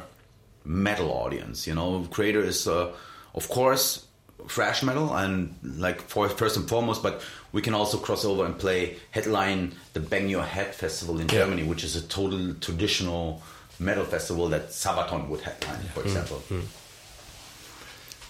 metal 0.65 1.11
audience. 1.11 1.67
You 1.67 1.75
know, 1.75 2.07
Kreator 2.11 2.45
is, 2.45 2.67
uh, 2.69 2.93
of 3.35 3.49
course, 3.49 4.07
thrash 4.49 4.83
metal 4.83 5.15
and 5.15 5.55
like 5.63 6.01
for 6.03 6.29
first 6.29 6.57
and 6.57 6.69
foremost, 6.69 7.03
but 7.03 7.23
we 7.53 7.63
can 7.63 7.75
also 7.75 7.99
cross 7.99 8.25
over 8.25 8.45
and 8.45 8.59
play 8.59 8.97
headline 9.11 9.75
the 9.93 10.01
Bang 10.01 10.29
Your 10.29 10.43
Head 10.43 10.75
festival 10.75 11.19
in 11.21 11.29
Yeah. 11.29 11.41
Germany, 11.41 11.63
which 11.65 11.85
is 11.85 11.97
a 11.97 12.03
total 12.03 12.55
traditional 12.55 13.43
metal 13.79 14.05
festival 14.05 14.49
that 14.49 14.71
Sabaton 14.71 15.29
would 15.29 15.41
headline, 15.41 15.85
for 15.95 16.03
example. 16.03 16.43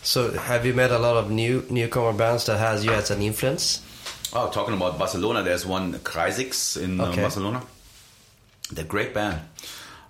So 0.03 0.33
have 0.33 0.65
you 0.65 0.75
met 0.75 0.91
a 0.91 0.99
lot 0.99 1.17
of 1.17 1.31
new 1.31 1.65
newcomer 1.71 2.13
bands 2.13 2.47
that 2.47 2.59
has 2.59 2.85
you 2.85 2.93
as 2.93 3.11
an 3.11 3.21
influence? 3.23 3.83
Oh, 4.33 4.51
talking 4.51 4.75
about 4.75 4.99
Barcelona, 4.99 5.43
there's 5.43 5.67
one 5.67 5.95
Crisix 6.01 6.81
in 6.81 7.01
uh, 7.01 7.15
Barcelona. 7.17 7.63
They're 8.73 8.85
great 8.85 9.15
band. 9.15 9.41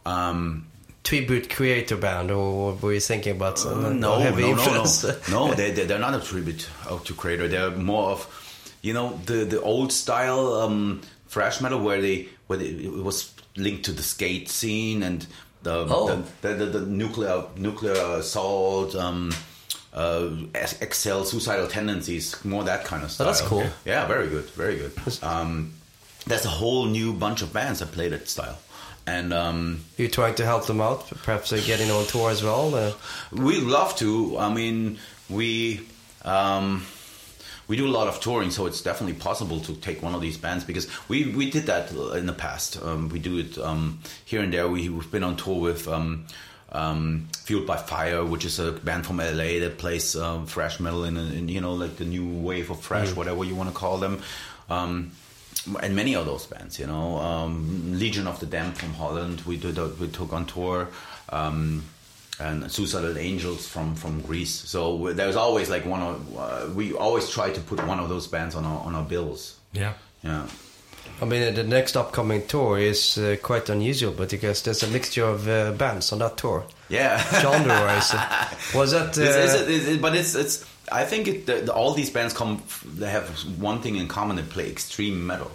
Um, 0.07 0.67
Tribute 1.05 1.49
Kreator 1.49 1.99
band, 1.99 2.31
or 2.31 2.73
what 2.73 2.83
were 2.83 2.93
you 2.93 3.01
thinking 3.01 3.37
about? 3.37 3.65
Uh, 3.65 3.87
uh, 3.87 3.91
no, 3.93 4.19
heavy 4.19 4.43
no, 4.43 4.49
no, 4.55 4.59
influence? 4.59 5.05
no, 5.31 5.49
no. 5.49 5.55
They, 5.55 5.71
they 5.71 5.87
they're 5.87 5.99
not 5.99 6.15
a 6.15 6.21
tribute 6.21 6.69
of 6.87 7.05
to 7.05 7.15
Kreator. 7.15 7.49
They're 7.49 7.71
more 7.71 8.11
of, 8.11 8.75
you 8.83 8.93
know, 8.93 9.19
the 9.25 9.45
the 9.45 9.61
old 9.63 9.91
style 9.93 10.53
um, 10.55 11.01
thrash 11.29 11.61
metal 11.63 11.81
where 11.81 12.01
they 12.03 12.29
where 12.47 12.59
they, 12.59 12.67
it 12.67 12.93
was 13.03 13.33
linked 13.57 13.85
to 13.87 13.93
the 13.93 14.03
skate 14.03 14.49
scene 14.51 15.03
and 15.03 15.27
the 15.63 15.87
Oh. 15.89 16.23
the, 16.43 16.49
the, 16.49 16.65
the, 16.67 16.79
the 16.81 16.87
nuclear 16.87 17.45
nuclear 17.57 17.95
assault. 18.19 18.95
Um, 18.95 19.33
uh, 19.95 20.29
excel 20.55 21.25
suicidal 21.25 21.67
tendencies, 21.67 22.45
more 22.45 22.63
that 22.65 22.85
kind 22.85 23.03
of 23.03 23.11
Oh, 23.19 23.25
that's 23.25 23.41
cool. 23.41 23.67
Yeah, 23.87 24.07
very 24.07 24.29
good, 24.29 24.45
very 24.51 24.77
good. 24.77 24.93
Um, 25.23 25.73
there's 26.29 26.45
a 26.45 26.49
whole 26.51 26.87
new 26.87 27.13
bunch 27.13 27.43
of 27.43 27.53
bands 27.53 27.81
that 27.81 27.93
play 27.93 28.09
that 28.09 28.29
style, 28.29 28.59
and 29.07 29.33
um, 29.33 29.85
You're 29.97 30.09
trying 30.11 30.35
to 30.37 30.45
help 30.45 30.67
them 30.67 30.81
out, 30.81 31.09
perhaps 31.25 31.51
they're 31.51 31.61
getting 31.61 31.91
on 31.91 32.07
tour 32.07 32.31
as 32.31 32.43
well. 32.43 32.75
Uh, 32.75 32.93
We 33.33 33.61
love 33.61 33.97
to. 33.97 34.39
I 34.39 34.53
mean, 34.53 34.99
we 35.29 35.81
Um, 36.25 36.85
we 37.69 37.77
do 37.77 37.87
a 37.87 37.95
lot 37.99 38.09
of 38.09 38.19
touring, 38.21 38.51
so 38.51 38.65
it's 38.67 38.81
definitely 38.81 39.15
possible 39.21 39.61
to 39.61 39.75
take 39.75 40.03
one 40.03 40.15
of 40.15 40.23
these 40.23 40.39
bands 40.39 40.65
because 40.65 40.89
we, 41.09 41.35
we 41.35 41.51
did 41.51 41.67
that 41.67 41.91
in 42.17 42.25
the 42.25 42.33
past. 42.33 42.83
Um, 42.83 43.11
we 43.11 43.19
do 43.19 43.37
it 43.39 43.59
um, 43.59 44.01
here 44.25 44.41
and 44.41 44.51
there. 44.53 44.67
We, 44.69 44.89
we've 44.89 45.11
been 45.11 45.23
on 45.23 45.37
tour 45.37 45.61
with 45.61 45.87
um, 45.87 46.27
um, 46.73 47.29
Fueled 47.45 47.67
by 47.67 47.77
Fire, 47.77 48.25
which 48.25 48.47
is 48.47 48.59
a 48.59 48.73
band 48.73 49.05
from 49.07 49.19
LA 49.19 49.61
that 49.61 49.77
plays 49.77 50.17
um, 50.17 50.47
thrash 50.47 50.81
metal 50.81 51.05
in, 51.05 51.19
in 51.19 51.49
you 51.51 51.61
know 51.61 51.75
like 51.75 51.97
the 51.97 52.07
new 52.07 52.27
wave 52.27 52.71
of 52.71 52.81
thrash, 52.81 53.15
whatever 53.15 53.45
you 53.45 53.55
want 53.55 53.69
to 53.69 53.75
call 53.75 53.99
them. 53.99 54.23
And 55.83 55.95
many 55.97 56.15
of 56.15 56.27
those 56.27 56.47
bands, 56.47 56.79
you 56.79 56.87
know, 56.87 57.19
um, 57.19 57.99
Legion 57.99 58.27
of 58.27 58.39
the 58.41 58.47
Damned 58.47 58.77
from 58.79 58.95
Holland, 58.95 59.43
we 59.47 59.57
did 59.57 59.79
a, 59.79 59.87
we 59.89 60.09
took 60.09 60.33
on 60.33 60.47
tour, 60.47 60.89
um, 61.31 61.85
and 62.41 62.71
Suicidal 62.71 63.19
Angels 63.19 63.67
from 63.67 63.95
from 63.95 64.21
Greece. 64.23 64.55
So 64.55 65.13
there's 65.13 65.37
always 65.37 65.69
like 65.69 65.85
one 65.87 66.01
of 66.03 66.37
uh, 66.39 66.67
we 66.75 66.93
always 66.95 67.29
try 67.31 67.51
to 67.51 67.61
put 67.61 67.85
one 67.87 67.99
of 68.01 68.09
those 68.09 68.27
bands 68.29 68.55
on 68.55 68.65
our 68.65 68.81
on 68.87 68.95
our 68.95 69.05
bills. 69.05 69.59
Yeah. 69.73 69.95
Yeah. 70.23 70.47
I 71.21 71.25
mean, 71.25 71.55
the 71.55 71.65
next 71.65 71.97
upcoming 71.97 72.47
tour 72.47 72.79
is 72.79 73.19
uh, 73.19 73.37
quite 73.43 73.69
unusual, 73.71 74.13
but 74.13 74.31
because 74.31 74.63
there's 74.63 74.83
a 74.85 74.89
mixture 74.89 75.25
of 75.25 75.49
uh, 75.49 75.73
bands 75.73 76.13
on 76.13 76.19
that 76.21 76.37
tour, 76.37 76.65
Yeah. 76.89 77.19
genre-wise. 77.41 78.15
was 78.75 78.93
that? 78.93 79.19
Uh, 79.19 79.23
It's- 79.23 79.55
it's- 79.55 79.69
it's- 79.69 79.89
it- 79.89 80.01
but 80.03 80.15
it's 80.15 80.35
it's. 80.37 80.65
I 80.93 81.05
think 81.05 81.29
it, 81.29 81.47
the, 81.47 81.55
the- 81.67 81.73
all 81.73 81.95
these 81.95 82.11
bands 82.11 82.33
come. 82.35 82.63
They 82.85 83.11
have 83.11 83.29
one 83.61 83.81
thing 83.81 83.97
in 83.97 84.09
common: 84.09 84.37
they 84.37 84.43
play 84.43 84.69
extreme 84.71 85.27
metal. 85.27 85.51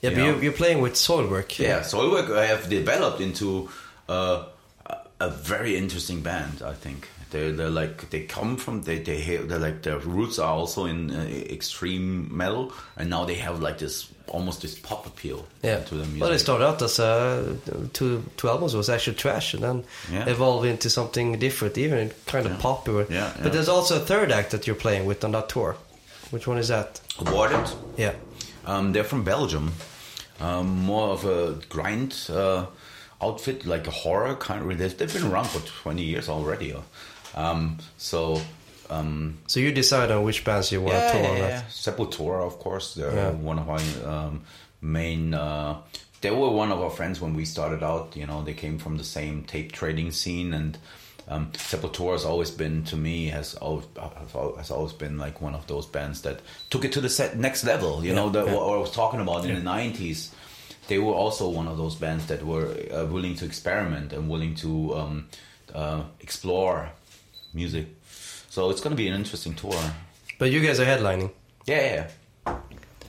yeah, 0.00 0.10
you 0.10 0.16
but 0.16 0.22
know? 0.22 0.34
you, 0.36 0.42
you're 0.42 0.52
playing 0.52 0.80
with 0.80 0.94
Soilwork. 0.94 1.58
Yeah, 1.58 1.80
Soilwork 1.80 2.36
I 2.36 2.46
have 2.46 2.68
developed 2.68 3.20
into 3.20 3.68
uh, 4.08 4.44
a- 4.86 4.96
a 5.20 5.30
very 5.30 5.76
interesting 5.76 6.22
band. 6.22 6.62
I 6.62 6.74
think 6.74 7.08
they're 7.30 7.52
they're 7.52 7.70
like 7.70 8.10
they 8.10 8.22
come 8.24 8.56
from 8.56 8.82
they 8.82 8.98
they 8.98 9.20
have, 9.20 9.48
they're 9.48 9.58
like 9.58 9.82
their 9.82 9.98
roots 9.98 10.38
are 10.38 10.52
also 10.52 10.84
in 10.86 11.10
uh, 11.10 11.22
extreme 11.50 12.28
metal, 12.36 12.72
and 12.96 13.08
now 13.10 13.24
they 13.24 13.36
have 13.36 13.60
like 13.60 13.78
this 13.78 14.11
almost 14.32 14.60
this 14.62 14.74
pop 14.78 15.06
appeal 15.06 15.46
Yeah. 15.62 15.80
to 15.84 15.94
the 15.94 16.04
music. 16.04 16.20
Well, 16.22 16.30
they 16.30 16.38
started 16.38 16.64
out 16.66 16.82
as 16.82 16.98
uh, 16.98 17.54
two 17.92 18.22
two 18.36 18.48
albums 18.48 18.74
was 18.74 18.88
actually 18.88 19.16
thrash, 19.18 19.54
and 19.54 19.62
then 19.62 19.84
Yeah. 20.12 20.28
evolved 20.28 20.66
into 20.66 20.88
something 20.90 21.38
different, 21.38 21.76
even 21.78 22.10
kind 22.26 22.46
of 22.46 22.58
popular. 22.58 23.06
Yeah, 23.10 23.16
yeah. 23.36 23.42
But 23.42 23.52
there's 23.52 23.68
also 23.68 23.96
a 23.96 24.04
third 24.04 24.32
act 24.32 24.50
that 24.50 24.66
you're 24.66 24.80
playing 24.80 25.06
with 25.06 25.24
on 25.24 25.32
that 25.32 25.48
tour. 25.48 25.76
Which 26.30 26.46
one 26.46 26.58
is 26.58 26.68
that? 26.68 27.00
Aborted. 27.18 27.70
Yeah. 27.96 28.14
Um, 28.66 28.92
they're 28.92 29.04
from 29.04 29.22
Belgium. 29.24 29.72
Um, 30.40 30.66
more 30.84 31.10
of 31.10 31.24
a 31.24 31.52
grind 31.68 32.16
uh, 32.30 32.66
outfit, 33.20 33.66
like 33.66 33.86
a 33.86 33.90
horror 33.90 34.34
kind 34.36 34.72
of. 34.72 34.78
They've, 34.78 34.96
they've 34.96 35.12
been 35.12 35.30
around 35.30 35.48
for 35.48 35.60
20 35.82 36.02
years 36.02 36.28
already. 36.28 36.72
uh, 36.72 36.80
Um, 37.34 37.78
so, 37.98 38.40
um, 38.92 39.38
So 39.46 39.60
you 39.60 39.72
decide 39.72 40.10
on 40.10 40.24
which 40.24 40.44
bands 40.44 40.72
you 40.72 40.80
want 40.80 40.94
yeah, 40.94 41.12
to 41.12 41.18
tour 41.18 41.36
yeah, 41.36 41.48
yeah. 41.48 41.62
Sepultura, 41.68 42.46
of 42.46 42.58
course. 42.58 42.94
They're 42.94 43.14
Yeah. 43.14 43.30
one 43.30 43.58
of 43.58 43.68
our 43.68 43.80
um, 44.08 44.42
main. 44.80 45.34
Uh, 45.34 45.78
they 46.20 46.30
were 46.30 46.50
one 46.50 46.70
of 46.70 46.80
our 46.80 46.90
friends 46.90 47.20
when 47.20 47.34
we 47.34 47.44
started 47.44 47.82
out. 47.82 48.16
You 48.16 48.26
know, 48.26 48.42
they 48.42 48.54
came 48.54 48.78
from 48.78 48.96
the 48.96 49.04
same 49.04 49.42
tape 49.44 49.72
trading 49.72 50.12
scene, 50.12 50.54
and 50.54 50.78
um, 51.28 51.50
Sepultura 51.52 52.12
has 52.12 52.24
always 52.24 52.50
been 52.50 52.84
to 52.84 52.96
me 52.96 53.28
has 53.28 53.54
always 53.54 53.86
has 54.56 54.70
always 54.70 54.92
been 54.92 55.18
like 55.18 55.40
one 55.40 55.54
of 55.54 55.66
those 55.66 55.86
bands 55.86 56.22
that 56.22 56.40
took 56.70 56.84
it 56.84 56.92
to 56.92 57.00
the 57.00 57.08
set, 57.08 57.36
next 57.38 57.64
level. 57.64 58.04
You 58.04 58.14
know, 58.14 58.28
the, 58.30 58.44
yeah. 58.44 58.54
what 58.54 58.74
I 58.74 58.78
was 58.78 58.90
talking 58.92 59.20
about 59.20 59.44
in 59.44 59.54
the 59.54 59.60
'90s. 59.60 60.30
They 60.88 60.98
were 60.98 61.12
also 61.14 61.48
one 61.48 61.68
of 61.68 61.76
those 61.78 61.94
bands 61.94 62.26
that 62.26 62.44
were 62.44 62.74
uh, 62.92 63.06
willing 63.06 63.36
to 63.36 63.44
experiment 63.44 64.12
and 64.12 64.28
willing 64.28 64.56
to 64.56 64.94
um, 64.96 65.28
uh, 65.72 66.02
explore 66.20 66.90
music. 67.54 67.86
So 68.52 68.68
it's 68.68 68.82
going 68.82 68.94
to 68.94 69.02
be 69.02 69.08
an 69.08 69.14
interesting 69.14 69.54
tour. 69.54 69.80
But 70.38 70.50
you 70.50 70.60
guys 70.60 70.78
are 70.78 70.84
headlining. 70.84 71.30
Yeah, 71.64 71.80
yeah, 71.86 72.06
yeah. 72.46 72.56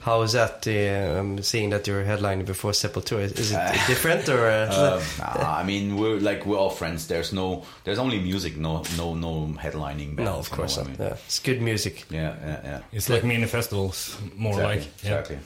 How 0.00 0.22
is 0.22 0.32
that? 0.32 0.66
Uh, 0.66 1.20
um, 1.20 1.42
seeing 1.42 1.68
that 1.68 1.86
you're 1.86 2.02
headlining 2.02 2.46
before 2.46 2.70
Sepultura, 2.72 3.24
is, 3.24 3.32
is 3.32 3.52
it 3.52 3.58
different 3.86 4.26
or? 4.30 4.48
Uh, 4.48 4.96
Um, 4.96 5.02
nah, 5.42 5.58
I 5.58 5.62
mean, 5.62 5.96
we're 5.98 6.18
like 6.18 6.46
we're 6.46 6.56
all 6.56 6.70
friends. 6.70 7.08
There's 7.08 7.30
no, 7.34 7.62
there's 7.84 7.98
only 7.98 8.20
music, 8.20 8.56
no, 8.56 8.84
no, 8.96 9.14
no 9.14 9.48
headlining. 9.60 10.16
Bands, 10.16 10.30
no, 10.30 10.36
of 10.38 10.46
you 10.48 10.52
know 10.52 10.56
course 10.56 10.78
not. 10.78 10.86
I 10.86 10.88
mean? 10.88 10.96
Yeah. 10.98 11.16
It's 11.26 11.40
good 11.40 11.60
music. 11.60 12.06
Yeah, 12.08 12.34
yeah, 12.40 12.60
yeah. 12.64 12.80
It's 12.92 13.10
like 13.10 13.22
mini 13.22 13.46
festivals, 13.46 14.16
more 14.36 14.52
Exactly, 14.52 14.80
like. 14.80 15.04
Yeah. 15.04 15.18
exactly. 15.20 15.38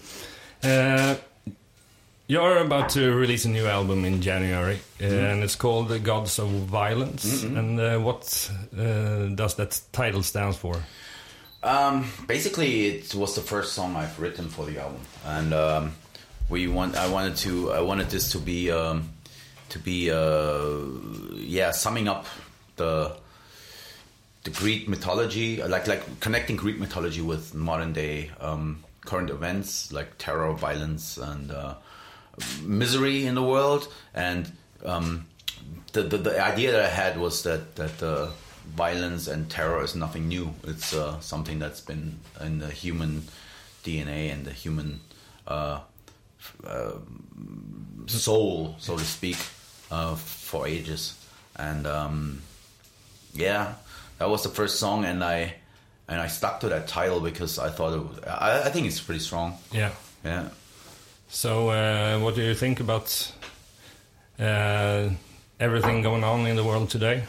You're 2.30 2.58
about 2.58 2.90
to 2.90 3.14
release 3.14 3.46
a 3.46 3.48
new 3.48 3.66
album 3.66 4.04
in 4.04 4.20
January, 4.20 4.74
uh, 5.00 5.04
Mm-hmm. 5.04 5.24
and 5.24 5.42
it's 5.42 5.56
called 5.56 5.88
"The 5.88 5.98
Gods 5.98 6.38
of 6.38 6.48
Violence." 6.50 7.42
And 7.42 7.80
uh, 7.80 7.98
what 8.00 8.50
uh, 8.78 9.28
does 9.34 9.54
that 9.54 9.80
title 9.92 10.22
stand 10.22 10.54
for? 10.54 10.76
Um, 11.62 12.04
basically, 12.26 12.86
it 12.98 13.14
was 13.14 13.34
the 13.34 13.40
first 13.40 13.72
song 13.72 13.96
I've 13.96 14.20
written 14.20 14.48
for 14.48 14.66
the 14.66 14.78
album, 14.78 15.00
and 15.24 15.54
um, 15.54 15.92
we 16.50 16.68
want. 16.68 16.96
I 16.96 17.08
wanted 17.08 17.36
to. 17.38 17.72
I 17.72 17.80
wanted 17.80 18.10
this 18.10 18.30
to 18.32 18.38
be, 18.38 18.70
um, 18.70 19.08
to 19.70 19.78
be, 19.78 20.10
uh, 20.10 20.84
yeah, 21.34 21.70
summing 21.70 22.08
up 22.08 22.26
the 22.76 23.16
the 24.44 24.50
Greek 24.50 24.86
mythology, 24.86 25.62
like 25.62 25.86
like 25.88 26.20
connecting 26.20 26.56
Greek 26.56 26.78
mythology 26.78 27.22
with 27.22 27.54
modern 27.54 27.94
day 27.94 28.30
um, 28.38 28.84
current 29.06 29.30
events 29.30 29.90
like 29.92 30.18
terror, 30.18 30.52
violence, 30.52 31.16
and 31.16 31.50
uh, 31.50 31.74
misery 32.62 33.26
in 33.26 33.34
the 33.34 33.42
world. 33.42 33.92
And 34.14 34.50
um, 34.84 35.26
the, 35.92 36.02
the 36.02 36.18
the 36.18 36.42
idea 36.42 36.72
that 36.72 36.84
I 36.84 36.88
had 36.88 37.18
was 37.18 37.42
that 37.42 37.76
that 37.76 38.02
uh, 38.02 38.30
violence 38.76 39.26
and 39.26 39.50
terror 39.50 39.82
is 39.82 39.94
nothing 39.94 40.28
new. 40.28 40.54
It's 40.64 40.94
uh, 40.94 41.20
something 41.20 41.58
that's 41.58 41.80
been 41.80 42.18
in 42.40 42.58
the 42.58 42.70
human 42.70 43.22
DNA 43.84 44.32
and 44.32 44.44
the 44.44 44.52
human 44.52 45.00
uh, 45.46 45.80
uh, 46.66 46.92
soul, 48.06 48.76
so 48.78 48.96
to 48.96 49.04
speak, 49.04 49.36
uh, 49.90 50.14
for 50.16 50.66
ages. 50.66 51.14
And 51.56 51.86
um, 51.86 52.42
yeah, 53.34 53.74
that 54.18 54.28
was 54.28 54.42
the 54.42 54.48
first 54.48 54.78
song, 54.78 55.04
and 55.04 55.24
I 55.24 55.54
and 56.08 56.20
I 56.20 56.28
stuck 56.28 56.60
to 56.60 56.68
that 56.68 56.88
title 56.88 57.20
because 57.20 57.58
I 57.58 57.70
thought 57.70 57.94
it. 57.94 57.98
Was, 57.98 58.24
I, 58.24 58.62
I 58.66 58.70
think 58.70 58.86
it's 58.86 59.00
pretty 59.00 59.20
strong. 59.20 59.56
Yeah. 59.72 59.90
Yeah. 60.24 60.48
So, 61.28 61.68
uh, 61.68 62.18
what 62.20 62.34
do 62.34 62.42
you 62.42 62.54
think 62.54 62.80
about 62.80 63.32
uh, 64.38 65.10
everything 65.60 66.02
going 66.02 66.24
on 66.24 66.46
in 66.46 66.56
the 66.56 66.64
world 66.64 66.88
today? 66.88 67.24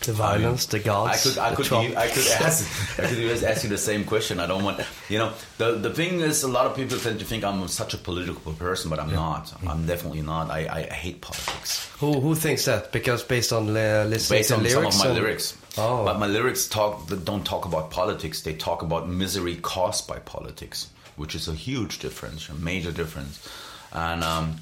The 0.00 0.12
violence, 0.14 0.64
the 0.66 0.78
I 0.78 1.16
could, 1.16 1.36
I 1.36 1.54
could, 1.54 1.66
Trump. 1.66 1.94
I 1.96 2.08
could 2.08 2.26
ask, 2.40 2.98
I 2.98 3.08
could 3.08 3.18
just 3.18 3.44
ask 3.44 3.64
you 3.64 3.68
the 3.68 3.76
same 3.76 4.04
question. 4.04 4.40
I 4.40 4.46
don't 4.46 4.64
want, 4.64 4.80
you 5.10 5.18
know, 5.18 5.32
the 5.58 5.72
the 5.72 5.92
thing 5.92 6.20
is, 6.20 6.44
a 6.44 6.48
lot 6.48 6.64
of 6.64 6.74
people 6.74 6.96
tend 6.98 7.18
to 7.18 7.26
think 7.26 7.44
I'm 7.44 7.68
such 7.68 7.92
a 7.92 7.98
political 7.98 8.52
person, 8.52 8.88
but 8.88 8.98
I'm 9.00 9.12
not. 9.12 9.52
I'm 9.66 9.86
definitely 9.86 10.22
not. 10.22 10.50
I, 10.50 10.64
I, 10.64 10.78
I 10.90 10.94
hate 10.94 11.20
politics. 11.20 11.90
Who 11.98 12.20
who 12.20 12.34
thinks 12.34 12.64
that? 12.64 12.92
Because 12.92 13.22
based 13.24 13.52
on 13.52 13.68
uh, 13.68 14.06
listening 14.08 14.38
based 14.38 14.48
to 14.48 14.54
on 14.54 14.62
lyrics, 14.62 14.74
some 14.74 14.86
of 14.86 14.98
my 14.98 15.06
and- 15.06 15.14
lyrics. 15.14 15.56
Oh. 15.76 16.04
But 16.04 16.18
my 16.18 16.26
lyrics 16.26 16.68
talk 16.68 17.06
don't 17.24 17.44
talk 17.44 17.66
about 17.66 17.90
politics. 17.90 18.40
They 18.42 18.54
talk 18.54 18.82
about 18.82 19.08
misery 19.08 19.56
caused 19.56 20.08
by 20.08 20.18
politics, 20.20 20.88
which 21.18 21.34
is 21.34 21.48
a 21.48 21.54
huge 21.54 21.98
difference, 21.98 22.48
a 22.48 22.54
major 22.54 22.92
difference. 22.92 23.46
And 23.92 24.22
um, 24.24 24.56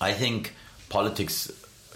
I 0.00 0.12
think 0.12 0.54
politics 0.88 1.50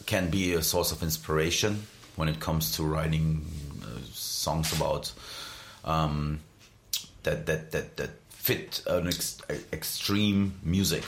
can 0.06 0.30
be 0.30 0.54
a 0.54 0.62
source 0.62 0.90
of 0.92 1.02
inspiration 1.02 1.86
when 2.16 2.28
it 2.28 2.40
comes 2.40 2.76
to 2.76 2.82
writing 2.82 3.44
uh, 3.82 3.86
songs 4.12 4.72
about 4.72 5.12
um, 5.84 6.40
that 7.22 7.46
that 7.46 7.70
that 7.72 7.96
that 7.96 8.10
fit 8.30 8.82
an 8.86 9.06
ex- 9.06 9.38
extreme 9.72 10.54
music. 10.64 11.04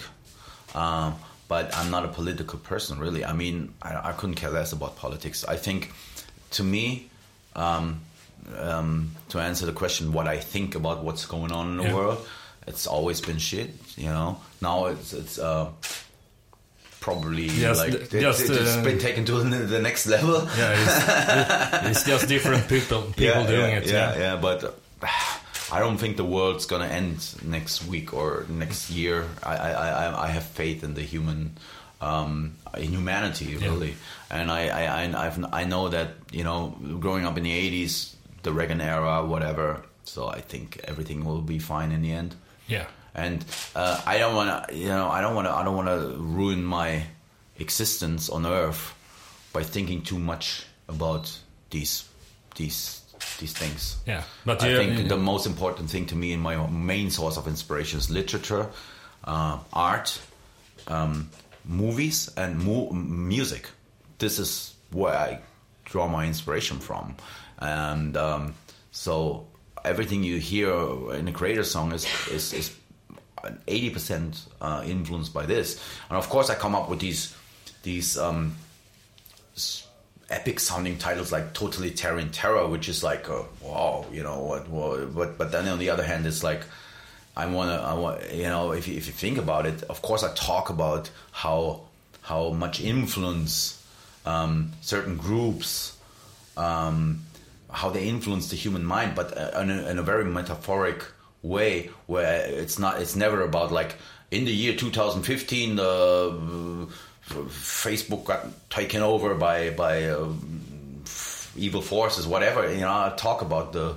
Um, 0.75 1.15
but 1.49 1.77
I'm 1.77 1.91
not 1.91 2.05
a 2.05 2.09
political 2.09 2.59
person, 2.59 2.99
really. 2.99 3.25
I 3.25 3.33
mean, 3.33 3.75
I, 3.83 4.11
I 4.11 4.13
couldn't 4.13 4.37
care 4.37 4.51
less 4.51 4.73
about 4.73 4.97
politics. 4.97 5.45
I 5.45 5.57
think, 5.57 5.93
to 6.53 6.63
me, 6.65 7.11
um, 7.55 8.01
um, 8.59 9.11
to 9.29 9.39
answer 9.41 9.67
the 9.67 9.73
question, 9.73 10.13
what 10.13 10.27
I 10.27 10.39
think 10.39 10.75
about 10.75 11.05
what's 11.05 11.27
going 11.27 11.53
on 11.53 11.73
in 11.73 11.77
the 11.77 11.83
Yeah. 11.85 11.95
world, 11.95 12.27
it's 12.67 12.87
always 12.87 13.21
been 13.21 13.39
shit. 13.39 13.71
You 13.97 14.09
know, 14.09 14.41
now 14.61 14.87
it's 14.87 15.13
it's 15.13 15.39
uh, 15.39 15.71
probably 17.01 17.49
Just- 17.49 17.81
like 17.81 18.11
just, 18.11 18.49
it's 18.49 18.77
uh, 18.77 18.83
been 18.83 18.99
taken 18.99 19.25
to 19.27 19.33
the 19.43 19.81
next 19.81 20.07
level. 20.07 20.49
Yeah, 20.57 20.75
it's, 20.77 21.87
it's 21.91 22.05
just 22.05 22.29
different 22.29 22.69
people 22.69 23.03
people 23.17 23.45
doing 23.45 23.73
yeah, 23.73 23.79
it. 23.79 23.87
Yeah, 23.87 24.19
yeah, 24.19 24.37
but 24.37 24.65
uh, 24.65 24.71
I 25.73 25.81
don't 25.81 25.99
think 25.99 26.17
the 26.17 26.25
world's 26.25 26.67
gonna 26.67 26.87
end 26.87 27.35
next 27.43 27.87
week 27.87 28.15
or 28.15 28.47
next 28.49 28.91
year. 28.91 29.27
I 29.43 29.57
I, 29.57 29.71
I, 29.71 30.25
I 30.25 30.29
have 30.29 30.45
faith 30.45 30.83
in 30.85 30.95
the 30.95 31.03
human. 31.03 31.57
Um, 32.01 32.57
in 32.77 32.91
humanity, 32.93 33.57
really, 33.57 33.95
and 34.29 34.51
I, 34.51 34.69
I, 34.69 35.05
I, 35.05 35.27
I've, 35.27 35.43
I 35.55 35.65
know 35.65 35.89
that 35.89 36.09
you 36.33 36.45
know, 36.45 36.77
growing 37.01 37.25
up 37.25 37.39
in 37.39 37.45
the 37.45 37.85
'80s, 37.87 38.15
the 38.43 38.53
Reagan 38.53 38.83
era, 38.83 39.25
whatever. 39.25 39.81
So 40.03 40.29
I 40.29 40.41
think 40.43 40.81
everything 40.85 41.25
will 41.25 41.41
be 41.41 41.59
fine 41.59 41.93
in 41.93 42.03
the 42.03 42.13
end 42.13 42.35
yeah. 42.67 42.87
and 43.15 43.45
uh, 43.75 44.01
I 44.07 44.19
don't 44.19 44.35
want 44.35 44.69
to, 44.69 44.75
you 44.75 44.89
know, 44.89 45.09
I 45.09 45.21
don't 45.21 45.35
want 45.35 45.47
to, 45.47 45.53
I 45.53 45.65
don't 45.65 45.77
want 45.77 45.89
to 45.89 46.17
ruin 46.19 46.65
my 46.65 47.05
existence 47.59 48.29
on 48.29 48.47
Earth 48.47 48.95
by 49.53 49.63
thinking 49.63 50.03
too 50.03 50.19
much 50.19 50.67
about 50.89 51.31
these 51.71 52.05
these 52.57 53.03
these 53.39 53.53
things. 53.53 53.97
Yeah, 54.07 54.25
but 54.45 54.63
I 54.63 54.77
think 54.77 55.09
the 55.09 55.17
most 55.17 55.47
important 55.47 55.91
thing 55.91 56.07
to 56.07 56.17
me 56.17 56.33
and 56.33 56.43
my 56.43 56.67
main 56.69 57.11
source 57.11 57.37
of 57.37 57.47
inspiration 57.49 57.99
is 57.99 58.11
literature, 58.11 58.69
uh, 59.25 59.59
art, 59.73 60.21
um, 60.89 61.31
movies, 61.65 62.31
and 62.37 62.59
mu- 62.59 62.93
music. 62.93 63.69
This 64.19 64.39
is 64.39 64.75
where 64.91 65.15
I 65.15 65.41
draw 65.85 66.09
my 66.09 66.27
inspiration 66.27 66.79
from, 66.79 67.17
and 67.59 68.17
um, 68.17 68.55
so 68.91 69.47
everything 69.85 70.23
you 70.23 70.39
hear 70.39 70.71
in 71.15 71.29
a 71.29 71.33
Kreator 71.33 71.65
song 71.65 71.93
is 71.93 72.07
is, 72.31 72.53
is 72.53 72.77
eighty 73.69 73.91
percent 73.91 74.45
uh, 74.61 74.83
influenced 74.87 75.33
by 75.35 75.47
this. 75.47 75.83
And 76.09 76.19
of 76.19 76.29
course, 76.29 76.51
I 76.51 76.55
come 76.55 76.75
up 76.75 76.89
with 76.89 77.01
these 77.01 77.35
these 77.83 78.17
um, 78.19 78.57
epic 80.31 80.59
sounding 80.59 80.99
titles 80.99 81.31
like 81.31 81.53
"Totally 81.53 81.91
totalitarian 81.91 82.31
terror 82.31 82.67
which 82.67 82.89
is 82.89 83.03
like 83.03 83.29
uh, 83.29 83.43
wow 83.63 84.07
you 84.11 84.23
know 84.23 84.41
what, 84.41 84.69
what 84.69 85.15
but 85.15 85.39
but 85.39 85.53
then 85.53 85.69
on 85.69 85.79
the 85.79 85.91
other 85.91 86.03
hand 86.03 86.27
it's 86.27 86.43
like 86.43 86.63
i 87.37 87.47
want 87.47 87.71
to 87.71 87.87
i 87.87 87.95
want 87.95 88.33
you 88.33 88.45
know 88.45 88.73
if 88.73 88.89
you, 88.89 88.97
if 88.97 89.07
you 89.07 89.13
think 89.13 89.39
about 89.39 89.67
it 89.67 89.83
of 89.85 90.01
course 90.03 90.23
i 90.25 90.33
talk 90.35 90.71
about 90.71 91.11
how 91.31 91.83
how 92.23 92.51
much 92.51 92.81
influence 92.81 93.81
um, 94.25 94.73
certain 94.81 95.19
groups 95.19 95.97
um, 96.57 97.21
how 97.75 97.91
they 97.91 98.05
influence 98.09 98.49
the 98.51 98.57
human 98.57 98.85
mind 98.85 99.15
but 99.15 99.37
uh, 99.37 99.61
in 99.61 99.71
a, 99.71 99.91
in 99.91 99.99
a 99.99 100.03
very 100.03 100.25
metaphoric 100.25 101.05
way 101.43 101.91
where 102.07 102.47
it's 102.47 102.79
not 102.79 103.01
it's 103.03 103.17
never 103.17 103.43
about 103.43 103.71
like 103.71 103.97
in 104.31 104.45
the 104.45 104.53
year 104.53 104.75
2015 104.75 105.77
the 105.77 106.89
Facebook 107.31 108.25
got 108.25 108.47
taken 108.71 109.03
over 109.03 109.35
by 109.35 109.71
by 109.71 110.11
um, 110.11 111.03
evil 111.57 111.81
forces, 111.81 112.27
whatever. 112.27 112.71
You 112.73 112.81
know, 112.81 112.91
I 112.91 113.13
talk 113.17 113.43
about 113.43 113.73
the 113.73 113.97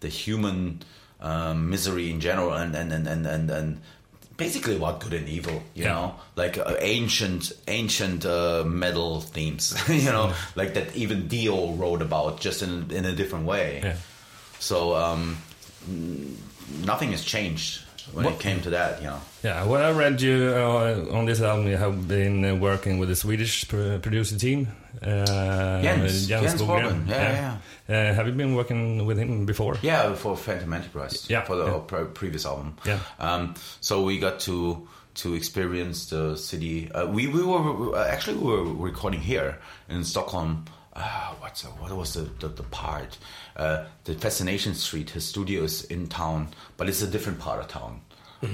the 0.00 0.08
human 0.08 0.82
um, 1.20 1.70
misery 1.70 2.10
in 2.10 2.20
general, 2.20 2.52
and 2.52 2.74
and 2.74 2.92
and 2.92 3.06
and 3.06 3.26
and. 3.26 3.50
and 3.50 3.80
Basically, 4.36 4.76
about 4.76 5.00
good 5.00 5.14
and 5.14 5.28
evil, 5.28 5.62
you 5.74 5.84
Yeah. 5.84 5.92
know, 5.94 6.14
like 6.36 6.58
uh, 6.58 6.74
ancient, 6.80 7.52
ancient 7.68 8.26
uh, 8.26 8.64
metal 8.66 9.20
themes, 9.22 9.74
you 9.88 10.10
know, 10.12 10.34
like 10.56 10.74
that 10.74 10.94
even 10.94 11.26
Dio 11.28 11.72
wrote 11.72 12.02
about, 12.02 12.40
just 12.40 12.62
in 12.62 12.90
in 12.90 13.04
a 13.06 13.12
different 13.12 13.46
way. 13.46 13.80
Yeah. 13.82 13.96
So 14.58 14.94
um, 14.94 15.38
nothing 16.84 17.12
has 17.12 17.24
changed 17.24 17.80
when 18.12 18.26
it 18.26 18.38
came 18.38 18.60
to 18.62 18.70
that, 18.70 19.00
you 19.00 19.08
know. 19.08 19.20
Yeah, 19.42 19.64
well, 19.64 19.82
I 19.84 19.96
read 19.98 20.20
you 20.20 20.52
uh, 20.54 21.06
on 21.16 21.26
this 21.26 21.40
album. 21.40 21.66
You 21.68 21.76
have 21.76 22.08
been 22.08 22.44
uh, 22.44 22.54
working 22.56 22.98
with 22.98 23.08
the 23.08 23.16
Swedish 23.16 23.66
pr- 23.68 23.98
producer 23.98 24.38
team. 24.38 24.68
Uh, 25.02 25.82
Jens, 25.82 26.26
Jens 26.26 26.54
Bogren. 26.54 27.06
Bogren, 27.06 27.08
yeah, 27.08 27.58
Uh, 27.88 28.14
have 28.14 28.26
you 28.26 28.32
been 28.32 28.54
working 28.54 29.04
with 29.06 29.18
him 29.18 29.44
before? 29.46 29.76
Yeah, 29.82 30.14
for 30.14 30.36
Phantom 30.36 30.72
Antichrist. 30.72 31.28
Yeah, 31.30 31.42
for 31.44 31.56
the 31.56 31.66
yeah. 31.66 31.78
pre- 31.86 32.04
previous 32.06 32.46
album. 32.46 32.76
Yeah. 32.84 32.98
Um, 33.18 33.54
so 33.80 34.02
we 34.02 34.18
got 34.18 34.40
to 34.40 34.88
to 35.16 35.34
experience 35.34 36.06
the 36.10 36.36
city. 36.36 36.90
Uh, 36.92 37.06
we 37.06 37.26
we 37.26 37.42
were 37.42 37.96
actually 37.98 38.36
we 38.38 38.52
were 38.52 38.64
recording 38.64 39.20
here 39.20 39.58
in 39.88 40.04
Stockholm. 40.04 40.64
Uh, 40.96 41.34
what's 41.40 41.60
the, 41.62 41.68
what 41.68 41.92
was 41.92 42.14
the 42.14 42.22
the, 42.40 42.48
the 42.48 42.62
part? 42.64 43.18
Uh, 43.56 43.84
the 44.04 44.14
Fascination 44.14 44.74
Street. 44.74 45.10
His 45.10 45.24
studio 45.26 45.62
is 45.64 45.84
in 45.84 46.06
town, 46.08 46.48
but 46.78 46.88
it's 46.88 47.02
a 47.02 47.06
different 47.06 47.38
part 47.38 47.60
of 47.60 47.68
town. 47.68 48.00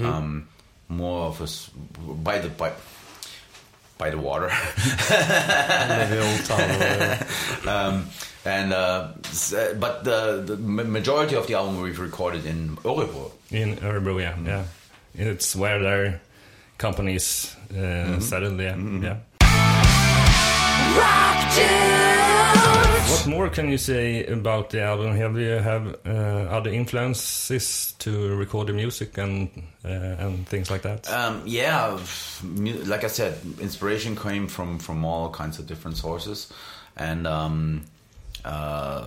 Um, 0.01 0.47
more 0.89 1.27
of 1.27 1.39
a 1.39 1.43
s- 1.43 1.69
by 2.23 2.39
the 2.39 2.49
by. 2.49 2.71
By 3.95 4.09
the 4.09 4.17
water, 4.17 4.47
Maybe 5.89 6.17
old 6.19 6.45
town. 6.45 6.59
or 6.61 6.73
whatever. 6.79 7.69
um, 7.69 8.07
and 8.43 8.73
uh, 8.73 9.11
uh, 9.55 9.73
but 9.79 10.03
the, 10.03 10.41
the 10.45 10.57
majority 10.57 11.35
of 11.35 11.45
the 11.47 11.53
album 11.53 11.79
we've 11.79 11.99
recorded 11.99 12.45
in 12.45 12.75
Örebro. 12.83 13.31
In 13.51 13.77
Örebro, 13.77 14.19
yeah, 14.19 14.33
Mm-hmm. 14.33 14.47
yeah. 14.47 14.63
It's 15.15 15.55
where 15.55 15.79
their 15.79 16.21
companies 16.79 17.55
uh, 17.71 17.75
Mm-hmm. 17.75 18.19
settled. 18.21 18.59
Yeah, 18.59 18.75
yeah. 18.77 19.19
What 23.09 23.27
more 23.27 23.49
can 23.49 23.69
you 23.69 23.77
say 23.77 24.25
about 24.25 24.69
the 24.69 24.81
album? 24.81 25.15
Have 25.15 25.37
you 25.37 25.49
have 25.49 25.95
uh, 26.05 26.09
other 26.49 26.71
influences 26.71 27.93
to 27.99 28.35
record 28.35 28.67
the 28.67 28.73
music 28.73 29.17
and 29.17 29.49
uh, 29.85 29.87
and 29.87 30.47
things 30.47 30.71
like 30.71 30.81
that? 30.83 31.09
Um, 31.11 31.43
yeah, 31.45 31.99
like 32.85 33.03
I 33.03 33.07
said, 33.07 33.37
inspiration 33.59 34.15
came 34.15 34.47
from 34.47 34.79
from 34.79 35.05
all 35.05 35.29
kinds 35.29 35.59
of 35.59 35.67
different 35.67 35.97
sources, 35.97 36.51
and 36.95 37.27
um, 37.27 37.83
uh, 38.45 39.05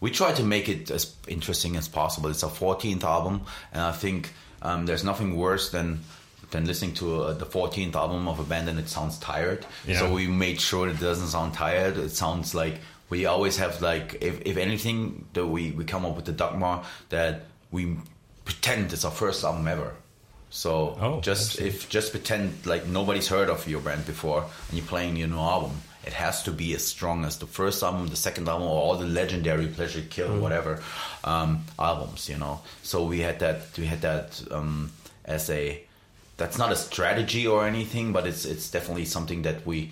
we 0.00 0.10
try 0.10 0.32
to 0.32 0.42
make 0.42 0.68
it 0.68 0.90
as 0.90 1.14
interesting 1.26 1.76
as 1.76 1.88
possible. 1.88 2.30
It's 2.30 2.44
our 2.44 2.50
14th 2.50 3.02
album, 3.04 3.42
and 3.72 3.82
I 3.82 3.92
think 3.92 4.32
um, 4.62 4.86
there's 4.86 5.04
nothing 5.04 5.36
worse 5.36 5.70
than 5.70 6.00
than 6.50 6.64
listening 6.66 6.94
to 6.94 7.22
uh, 7.22 7.32
the 7.34 7.44
14th 7.46 7.94
album 7.94 8.26
of 8.28 8.38
a 8.40 8.44
band 8.44 8.68
and 8.68 8.78
it 8.78 8.88
sounds 8.88 9.18
tired. 9.18 9.66
Yeah. 9.86 9.98
So 9.98 10.12
we 10.12 10.26
made 10.28 10.60
sure 10.60 10.88
it 10.88 10.98
doesn't 11.00 11.28
sound 11.28 11.54
tired. 11.54 11.96
It 11.98 12.10
sounds 12.10 12.54
like 12.54 12.80
we 13.10 13.26
always 13.26 13.56
have 13.58 13.80
like, 13.82 14.18
if, 14.22 14.40
if 14.46 14.56
anything, 14.56 15.26
that 15.34 15.46
we 15.46 15.72
we 15.72 15.84
come 15.84 16.04
up 16.06 16.16
with 16.16 16.24
the 16.24 16.32
dogma 16.32 16.84
that 17.10 17.42
we 17.70 17.96
pretend 18.44 18.92
it's 18.92 19.04
our 19.04 19.10
first 19.10 19.44
album 19.44 19.68
ever. 19.68 19.94
So 20.50 20.96
Oh, 21.00 21.20
just 21.20 21.60
if 21.60 21.88
just 21.90 22.12
pretend 22.12 22.64
like 22.64 22.86
nobody's 22.86 23.28
heard 23.28 23.50
of 23.50 23.68
your 23.68 23.80
band 23.80 24.06
before 24.06 24.42
and 24.68 24.78
you're 24.78 24.86
playing 24.86 25.16
your 25.16 25.28
new 25.28 25.36
album, 25.38 25.72
it 26.06 26.14
has 26.14 26.42
to 26.44 26.50
be 26.50 26.74
as 26.74 26.86
strong 26.86 27.24
as 27.26 27.36
the 27.38 27.46
first 27.46 27.82
album, 27.82 28.06
the 28.08 28.16
second 28.16 28.48
album, 28.48 28.66
or 28.66 28.80
all 28.82 28.96
the 28.96 29.06
legendary 29.06 29.66
Pleasure 29.66 30.02
Kill, 30.08 30.28
Mm. 30.28 30.40
whatever 30.40 30.82
um, 31.24 31.64
albums. 31.78 32.28
You 32.30 32.38
know, 32.38 32.60
so 32.82 33.04
we 33.04 33.20
had 33.20 33.38
that 33.40 33.76
we 33.76 33.84
had 33.84 34.00
that 34.00 34.42
um, 34.50 34.90
as 35.26 35.50
a 35.50 35.82
that's 36.38 36.56
not 36.56 36.72
a 36.72 36.76
strategy 36.76 37.46
or 37.46 37.66
anything, 37.66 38.12
but 38.12 38.26
it's 38.26 38.46
it's 38.46 38.70
definitely 38.70 39.04
something 39.04 39.42
that 39.42 39.66
we 39.66 39.90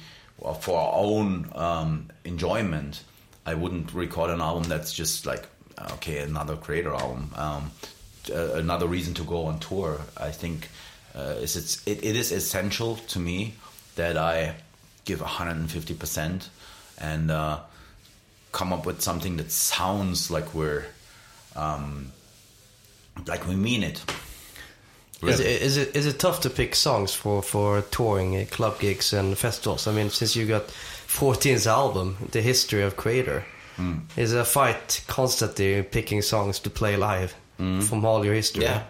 for 0.61 0.79
our 0.79 0.95
own 0.95 1.51
um, 1.55 2.09
enjoyment. 2.25 3.03
I 3.45 3.55
wouldn't 3.55 3.93
record 3.93 4.31
an 4.31 4.41
album 4.41 4.65
that's 4.65 4.93
just 4.93 5.27
like 5.27 5.47
okay, 5.93 6.19
another 6.19 6.57
Kreator 6.57 6.99
album. 6.99 7.31
Um, 7.37 7.71
uh, 8.33 8.55
another 8.55 8.87
reason 8.87 9.15
to 9.15 9.25
go 9.25 9.45
on 9.45 9.59
tour. 9.59 10.01
I 10.17 10.31
think 10.31 10.69
uh, 11.15 11.35
it's 11.39 11.57
it, 11.87 12.05
it 12.05 12.17
is 12.17 12.33
essential 12.33 12.97
to 13.09 13.19
me 13.19 13.55
that 13.97 14.17
I 14.17 14.55
give 15.05 15.21
150 15.21 15.95
percent 15.95 16.49
and 16.99 17.31
uh, 17.31 17.59
come 18.53 18.73
up 18.73 18.87
with 18.87 19.03
something 19.03 19.37
that 19.37 19.51
sounds 19.51 20.31
like 20.31 20.55
we're 20.55 20.87
um, 21.57 22.13
like 23.27 23.49
we 23.49 23.57
mean 23.57 23.83
it. 23.83 24.01
Is 25.23 25.41
it, 25.41 25.47
is 25.63 25.77
it 25.79 25.97
is 25.97 26.07
it 26.07 26.19
tough 26.19 26.41
to 26.41 26.51
pick 26.51 26.75
songs 26.75 27.15
for 27.15 27.43
for 27.43 27.83
touring 27.91 28.37
uh, 28.37 28.45
club 28.51 28.79
gigs 28.79 29.13
and 29.13 29.37
festivals? 29.37 29.87
I 29.87 29.93
mean, 29.93 30.11
since 30.11 30.37
you 30.37 30.47
got 30.47 30.67
14th 31.09 31.67
album, 31.67 32.17
the 32.33 32.43
history 32.43 32.83
of 32.83 32.97
Kreator, 32.97 33.43
Hmm. 33.77 33.99
is 34.17 34.33
a 34.33 34.43
fight 34.45 35.05
constantly 35.07 35.83
picking 35.83 36.23
songs 36.23 36.61
to 36.61 36.71
play 36.71 36.97
live 36.97 37.35
from 37.59 38.05
all 38.07 38.25
your 38.25 38.35
history. 38.35 38.65
Yeah, 38.65 38.83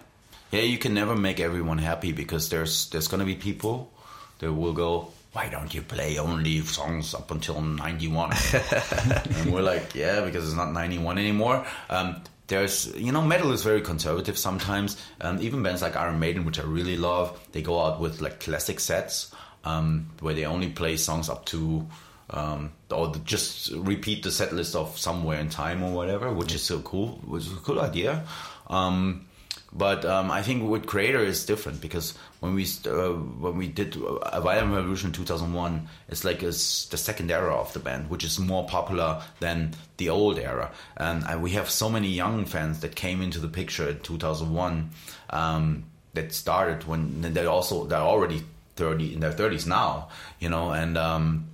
yeah. 0.52 0.62
You 0.62 0.78
can 0.78 0.94
never 0.94 1.16
make 1.16 1.40
everyone 1.40 1.78
happy 1.78 2.12
because 2.12 2.48
there's 2.50 2.88
there's 2.90 3.08
gonna 3.08 3.24
be 3.24 3.34
people 3.34 3.90
that 4.38 4.52
will 4.52 4.72
go. 4.74 5.08
Why 5.32 5.48
don't 5.50 5.74
you 5.74 5.82
play 5.82 6.18
only 6.18 6.60
songs 6.62 7.14
up 7.14 7.30
until 7.30 7.60
'91? 7.60 8.32
and 9.36 9.52
we're 9.52 9.62
like, 9.62 9.94
yeah, 9.94 10.24
because 10.24 10.44
it's 10.46 10.56
not 10.56 10.72
'91 10.72 11.18
anymore. 11.18 11.66
Um, 11.90 12.22
there's, 12.48 12.94
you 12.96 13.12
know, 13.12 13.22
metal 13.22 13.52
is 13.52 13.62
very 13.62 13.80
conservative 13.80 14.38
sometimes. 14.38 14.96
Um, 15.20 15.40
even 15.40 15.62
bands 15.62 15.82
like 15.82 15.96
Iron 15.96 16.18
Maiden, 16.18 16.44
which 16.44 16.58
I 16.58 16.62
really 16.62 16.96
love, 16.96 17.38
they 17.52 17.62
go 17.62 17.80
out 17.80 18.00
with 18.00 18.20
like 18.20 18.40
classic 18.40 18.80
sets 18.80 19.32
um, 19.64 20.10
where 20.20 20.34
they 20.34 20.44
only 20.44 20.70
play 20.70 20.96
songs 20.96 21.28
up 21.28 21.44
to 21.46 21.86
um, 22.30 22.72
or 22.90 23.14
just 23.24 23.70
repeat 23.72 24.22
the 24.22 24.30
set 24.30 24.52
list 24.52 24.74
of 24.74 24.98
somewhere 24.98 25.40
in 25.40 25.48
time 25.48 25.82
or 25.82 25.92
whatever, 25.92 26.32
which 26.32 26.54
is 26.54 26.62
so 26.62 26.80
cool, 26.80 27.20
which 27.24 27.46
is 27.46 27.52
a 27.52 27.56
cool 27.56 27.80
idea. 27.80 28.24
Um, 28.68 29.26
but 29.72 30.04
um, 30.04 30.30
I 30.30 30.42
think 30.42 30.68
with 30.68 30.86
Kreator 30.86 31.24
is 31.24 31.44
different 31.44 31.80
because 31.80 32.14
when 32.40 32.54
we 32.54 32.66
uh, 32.86 33.12
when 33.12 33.56
we 33.56 33.68
did 33.68 33.96
a 33.96 34.40
Violent 34.40 34.74
Revolution 34.74 35.12
2001, 35.12 35.88
it's 36.08 36.24
like 36.24 36.42
it's 36.42 36.86
the 36.86 36.96
second 36.96 37.30
era 37.30 37.54
of 37.54 37.72
the 37.72 37.78
band, 37.78 38.08
which 38.08 38.24
is 38.24 38.38
more 38.38 38.66
popular 38.66 39.22
than 39.40 39.74
the 39.96 40.08
old 40.08 40.38
era, 40.38 40.70
and, 40.96 41.24
and 41.28 41.42
we 41.42 41.50
have 41.52 41.68
so 41.68 41.90
many 41.90 42.08
young 42.08 42.44
fans 42.44 42.80
that 42.80 42.94
came 42.94 43.20
into 43.20 43.38
the 43.38 43.48
picture 43.48 43.88
in 43.90 44.00
2001 44.00 44.90
um, 45.30 45.84
that 46.14 46.32
started 46.32 46.86
when 46.86 47.20
they're 47.20 47.48
also 47.48 47.84
they're 47.84 47.98
already 47.98 48.42
30 48.76 49.14
in 49.14 49.20
their 49.20 49.32
30s 49.32 49.66
now, 49.66 50.08
you 50.38 50.48
know, 50.48 50.70
and 50.70 50.96
um, 50.96 51.48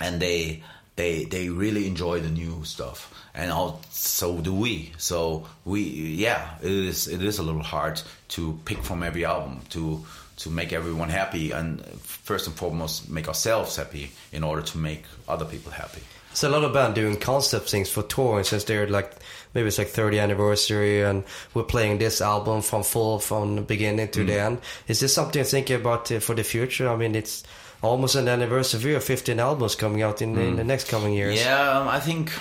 and 0.00 0.20
they 0.20 0.62
they 0.96 1.24
they 1.24 1.48
really 1.48 1.86
enjoy 1.86 2.20
the 2.20 2.28
new 2.30 2.64
stuff 2.64 3.08
and 3.34 3.50
all, 3.50 3.80
so 3.90 4.40
do 4.40 4.52
we 4.54 4.92
so 4.98 5.46
we 5.64 5.80
yeah 5.80 6.54
it 6.62 6.70
is 6.70 7.08
it 7.08 7.22
is 7.22 7.38
a 7.38 7.42
little 7.42 7.62
hard 7.62 8.00
to 8.28 8.58
pick 8.64 8.82
from 8.82 9.02
every 9.02 9.24
album 9.24 9.60
to 9.70 10.04
to 10.36 10.50
make 10.50 10.72
everyone 10.72 11.08
happy 11.08 11.50
and 11.52 11.82
first 12.00 12.46
and 12.46 12.56
foremost 12.56 13.08
make 13.08 13.28
ourselves 13.28 13.76
happy 13.76 14.10
in 14.32 14.44
order 14.44 14.62
to 14.62 14.76
make 14.78 15.04
other 15.28 15.44
people 15.46 15.70
happy 15.72 16.02
It's 16.32 16.42
a 16.44 16.48
lot 16.48 16.64
of 16.64 16.72
band 16.72 16.94
doing 16.94 17.16
concept 17.20 17.70
things 17.70 17.90
for 17.90 18.02
touring 18.02 18.44
since 18.44 18.64
they're 18.64 18.86
like 18.88 19.12
maybe 19.54 19.68
it's 19.68 19.78
like 19.78 19.88
30 19.88 20.18
anniversary 20.18 21.02
and 21.02 21.24
we're 21.54 21.62
playing 21.64 21.98
this 21.98 22.20
album 22.20 22.62
from 22.62 22.82
full 22.82 23.18
from 23.18 23.64
beginning 23.64 24.08
to 24.12 24.20
Mm. 24.20 24.26
the 24.26 24.40
end. 24.40 24.58
Is 24.88 25.00
this 25.00 25.12
something 25.14 25.38
you're 25.40 25.44
thinking 25.50 25.76
about 25.76 26.10
uh, 26.10 26.20
for 26.20 26.34
the 26.34 26.42
future? 26.44 26.88
I 26.88 26.96
mean, 26.96 27.14
it's 27.14 27.44
almost 27.82 28.14
an 28.14 28.28
anniversary 28.28 28.94
of 28.94 29.04
15 29.04 29.38
albums 29.40 29.74
coming 29.74 30.02
out 30.02 30.22
in, 30.22 30.38
in 30.38 30.56
the 30.56 30.64
next 30.64 30.88
coming 30.88 31.12
years. 31.14 31.38
Mm. 31.40 31.44
Yeah, 31.44 31.78
um, 31.80 31.88
I 31.88 32.00
think 32.00 32.32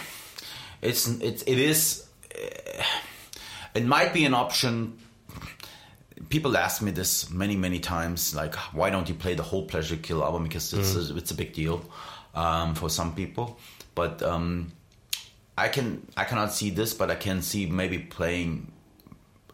it's 0.82 1.08
it, 1.08 1.44
it 1.48 1.58
is. 1.60 2.06
uh, 2.34 2.84
It 3.74 3.86
might 3.86 4.14
be 4.14 4.26
an 4.26 4.34
option. 4.34 4.98
People 6.30 6.56
ask 6.58 6.82
me 6.82 6.92
this 6.92 7.30
many 7.30 7.56
many 7.56 7.80
times, 7.80 8.36
like, 8.36 8.56
why 8.74 8.90
don't 8.90 9.08
you 9.10 9.16
play 9.16 9.34
the 9.36 9.44
whole 9.44 9.66
Pleasure 9.66 9.98
Kill 9.98 10.24
album? 10.24 10.44
Because 10.44 10.74
it's 10.74 10.96
a, 10.96 11.16
it's 11.18 11.32
a 11.32 11.36
big 11.36 11.54
deal 11.54 11.82
um, 12.36 12.76
for 12.76 12.90
some 12.90 13.14
people. 13.16 13.58
But 13.96 14.22
um, 14.22 14.72
I 15.58 15.68
can 15.70 16.06
I 16.18 16.24
cannot 16.26 16.54
see 16.54 16.70
this, 16.70 16.94
but 16.94 17.10
I 17.12 17.16
can 17.16 17.42
see 17.42 17.66
maybe 17.66 17.98
playing 18.00 18.72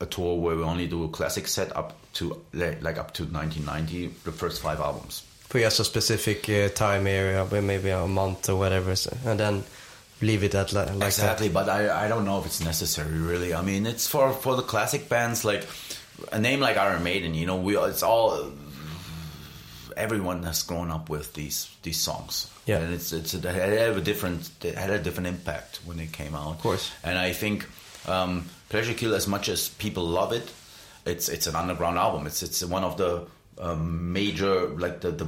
a 0.02 0.06
tour 0.06 0.38
where 0.40 0.56
we 0.56 0.64
only 0.64 0.88
do 0.88 1.04
a 1.04 1.10
classic 1.10 1.48
set 1.48 1.76
up 1.76 1.94
to 2.14 2.42
like 2.54 2.98
up 3.00 3.14
to 3.16 3.24
1990, 3.24 4.08
the 4.24 4.32
first 4.32 4.62
five 4.62 4.80
albums. 4.80 5.24
For 5.50 5.60
just 5.60 5.80
a 5.80 5.86
specific 5.86 6.50
uh, 6.50 6.70
time 6.70 7.08
area, 7.08 7.48
maybe 7.62 7.90
a 7.90 8.06
month 8.06 8.50
or 8.50 8.58
whatever, 8.58 8.96
so, 8.96 9.16
and 9.26 9.40
then 9.40 9.64
leave 10.22 10.44
it 10.44 10.54
at 10.56 10.74
li- 10.74 10.82
like 10.82 11.08
exactly, 11.08 11.48
but 11.48 11.70
I, 11.70 12.06
I 12.06 12.08
don't 12.10 12.26
know 12.26 12.40
if 12.40 12.46
it's 12.46 12.64
necessary 12.64 13.18
really. 13.18 13.54
I 13.54 13.62
mean, 13.62 13.86
it's 13.86 14.08
for 14.08 14.34
for 14.34 14.56
the 14.56 14.64
classic 14.64 15.08
bands 15.08 15.46
like 15.46 15.66
a 16.32 16.40
name 16.40 16.60
like 16.60 16.78
Iron 16.78 17.04
Maiden. 17.04 17.34
You 17.34 17.46
know, 17.46 17.56
we 17.56 17.78
it's 17.78 18.04
all 18.04 18.52
everyone 19.96 20.44
has 20.44 20.64
grown 20.64 20.92
up 20.92 21.10
with 21.10 21.34
these 21.34 21.70
these 21.84 22.00
songs. 22.00 22.52
Yeah. 22.66 22.80
and 22.80 22.94
it's 22.94 23.14
it's 23.14 23.34
it 23.34 23.44
had 23.44 23.72
a 23.98 24.02
different 24.02 24.50
it 24.64 24.76
had 24.76 24.90
a 24.90 25.00
different 25.00 25.28
impact 25.28 25.80
when 25.86 26.00
it 26.00 26.12
came 26.12 26.36
out. 26.36 26.56
Of 26.56 26.62
course. 26.62 26.92
and 27.04 27.18
I 27.18 27.34
think 27.34 27.66
um, 28.08 28.46
Pleasure 28.70 28.94
Kill, 28.94 29.16
as 29.16 29.28
much 29.28 29.50
as 29.50 29.70
people 29.70 30.04
love 30.04 30.34
it, 30.34 30.52
it's 31.06 31.30
it's 31.30 31.48
an 31.48 31.56
underground 31.56 31.98
album. 31.98 32.28
It's 32.28 32.44
it's 32.44 32.64
one 32.64 32.84
of 32.84 32.98
the 32.98 33.26
um, 33.60 34.14
major 34.14 34.70
like 34.70 35.02
the 35.02 35.12
the 35.12 35.26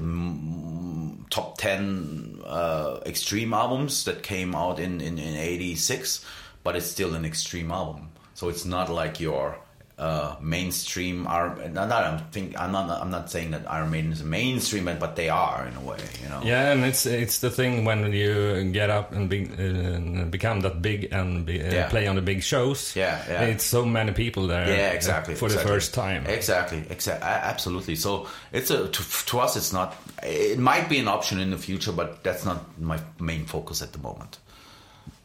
top 1.30 1.58
ten 1.58 2.40
uh, 2.46 3.00
extreme 3.06 3.54
albums 3.54 4.06
that 4.06 4.24
came 4.24 4.56
out 4.56 4.80
in 4.80 5.02
in 5.02 5.18
in 5.18 5.36
'86, 5.36 6.26
but 6.64 6.76
it's 6.76 6.86
still 6.86 7.16
an 7.16 7.26
extreme 7.26 7.72
album. 7.72 8.10
So 8.34 8.50
it's 8.50 8.66
not 8.66 8.90
like 8.90 9.20
your 9.20 9.58
uh, 10.00 10.36
mainstream. 10.42 11.28
Iron, 11.28 11.74
not 11.74 11.90
that 11.90 12.06
I'm 12.06 12.20
think 12.32 12.60
I'm 12.60 12.72
not 12.72 12.90
I'm 12.90 13.12
not 13.12 13.30
saying 13.30 13.52
that 13.52 13.70
Iron 13.70 13.92
Maiden 13.92 14.12
is 14.12 14.22
a 14.22 14.26
mainstream 14.26 14.86
band, 14.86 15.00
but 15.00 15.16
they 15.16 15.30
are 15.30 15.68
in 15.68 15.76
a 15.76 15.82
way. 15.82 15.98
You 16.24 16.30
know. 16.30 16.42
Yeah, 16.44 16.72
and 16.72 16.86
it's 16.86 17.06
it's 17.06 17.40
the 17.40 17.50
thing 17.50 17.86
when 17.86 18.12
you 18.14 18.72
get 18.72 18.90
up 18.90 19.12
and 19.12 19.30
be, 19.30 19.44
uh, 19.46 20.26
become 20.26 20.62
that 20.62 20.82
big 20.82 21.12
and 21.12 21.46
be, 21.46 21.62
uh, 21.62 21.74
Yeah. 21.74 21.90
play 21.90 22.08
on 22.08 22.16
the 22.16 22.22
big 22.22 22.42
shows. 22.44 22.96
Yeah, 22.96 23.22
yeah. 23.30 23.42
It's 23.44 23.66
so 23.66 23.86
many 23.86 24.14
people 24.14 24.48
there. 24.48 24.68
Yeah, 24.68 24.90
uh, 24.90 24.94
exactly. 24.96 25.36
for 25.36 25.46
exactly. 25.46 25.64
the 25.64 25.74
first 25.74 25.94
time. 25.94 26.26
Exactly, 26.28 26.84
exactly, 26.90 27.28
absolutely. 27.28 27.96
So 27.96 28.28
it's 28.54 28.72
a 28.72 28.88
to, 28.88 29.26
to 29.26 29.40
us, 29.40 29.56
it's 29.58 29.74
not. 29.74 29.96
It 30.24 30.60
might 30.60 30.88
be 30.88 31.00
an 31.00 31.08
option 31.08 31.40
in 31.40 31.52
the 31.52 31.58
future, 31.58 31.92
but 31.92 32.24
that's 32.24 32.46
not 32.46 32.80
my 32.80 33.00
main 33.20 33.46
focus 33.46 33.82
at 33.82 33.92
the 33.92 34.00
moment. 34.00 34.40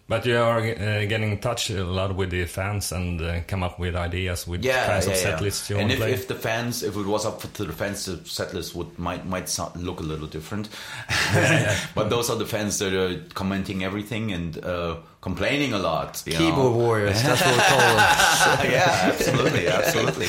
But 0.06 0.26
you 0.26 0.36
are 0.36 0.58
uh, 0.60 1.06
getting 1.06 1.30
in 1.32 1.38
touch 1.38 1.70
a 1.70 1.82
lot 1.82 2.14
with 2.14 2.28
the 2.28 2.44
fans 2.44 2.92
and 2.92 3.22
uh, 3.22 3.40
come 3.46 3.62
up 3.62 3.78
with 3.78 3.96
ideas 3.96 4.46
with 4.46 4.62
Yeah, 4.62 4.86
kinds 4.86 5.06
yeah, 5.06 5.12
of 5.12 5.18
set 5.18 5.38
yeah. 5.38 5.40
lists 5.40 5.70
you 5.70 5.76
and 5.76 5.84
want 5.84 5.92
if, 5.92 5.98
to 5.98 6.04
play. 6.04 6.12
if 6.12 6.28
the 6.28 6.34
fans, 6.34 6.82
if 6.82 6.94
it 6.94 7.06
was 7.06 7.24
up 7.24 7.40
to 7.54 7.64
the 7.64 7.72
fans, 7.72 8.04
the 8.04 8.22
set 8.28 8.52
list 8.52 8.74
would 8.74 8.98
might 8.98 9.24
might 9.24 9.48
sound, 9.48 9.82
look 9.82 10.00
a 10.00 10.02
little 10.02 10.26
different. 10.26 10.68
but 11.94 12.10
those 12.10 12.28
are 12.28 12.36
the 12.36 12.44
fans 12.44 12.78
that 12.80 12.92
are 12.92 13.18
commenting 13.32 13.82
everything 13.82 14.30
and 14.30 14.62
uh, 14.62 14.96
complaining 15.22 15.72
a 15.72 15.78
lot. 15.78 16.22
you 16.26 16.32
Keyboard 16.32 16.72
know. 16.74 16.78
warriors, 16.78 17.22
that's 17.22 17.40
what 17.40 17.54
we 17.54 17.62
call 17.62 17.78
them. 17.78 17.96
yeah, 18.72 19.10
absolutely, 19.10 19.68
absolutely. 19.68 20.26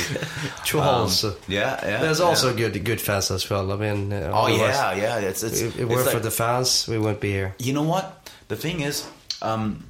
Trolls. 0.64 1.22
Um, 1.22 1.34
yeah, 1.48 1.78
yeah. 1.86 2.00
There's 2.00 2.20
yeah. 2.20 2.24
also 2.24 2.56
good 2.56 2.82
good 2.82 3.00
fans 3.02 3.30
as 3.30 3.50
well. 3.50 3.70
I 3.70 3.76
mean, 3.76 4.10
uh, 4.10 4.30
Oh 4.32 4.46
otherwise, 4.46 4.74
yeah, 4.74 4.94
yeah. 4.94 5.18
It's 5.18 5.42
it's. 5.42 5.60
If 5.60 5.78
it 5.78 5.84
weren't 5.84 6.08
for 6.08 6.18
the 6.20 6.30
fans, 6.30 6.88
we 6.88 6.96
wouldn't 6.96 7.20
be 7.20 7.32
here. 7.32 7.54
you 7.58 7.74
know 7.74 7.82
what 7.82 8.30
the 8.48 8.56
thing 8.56 8.80
is 8.80 9.06
um 9.42 9.84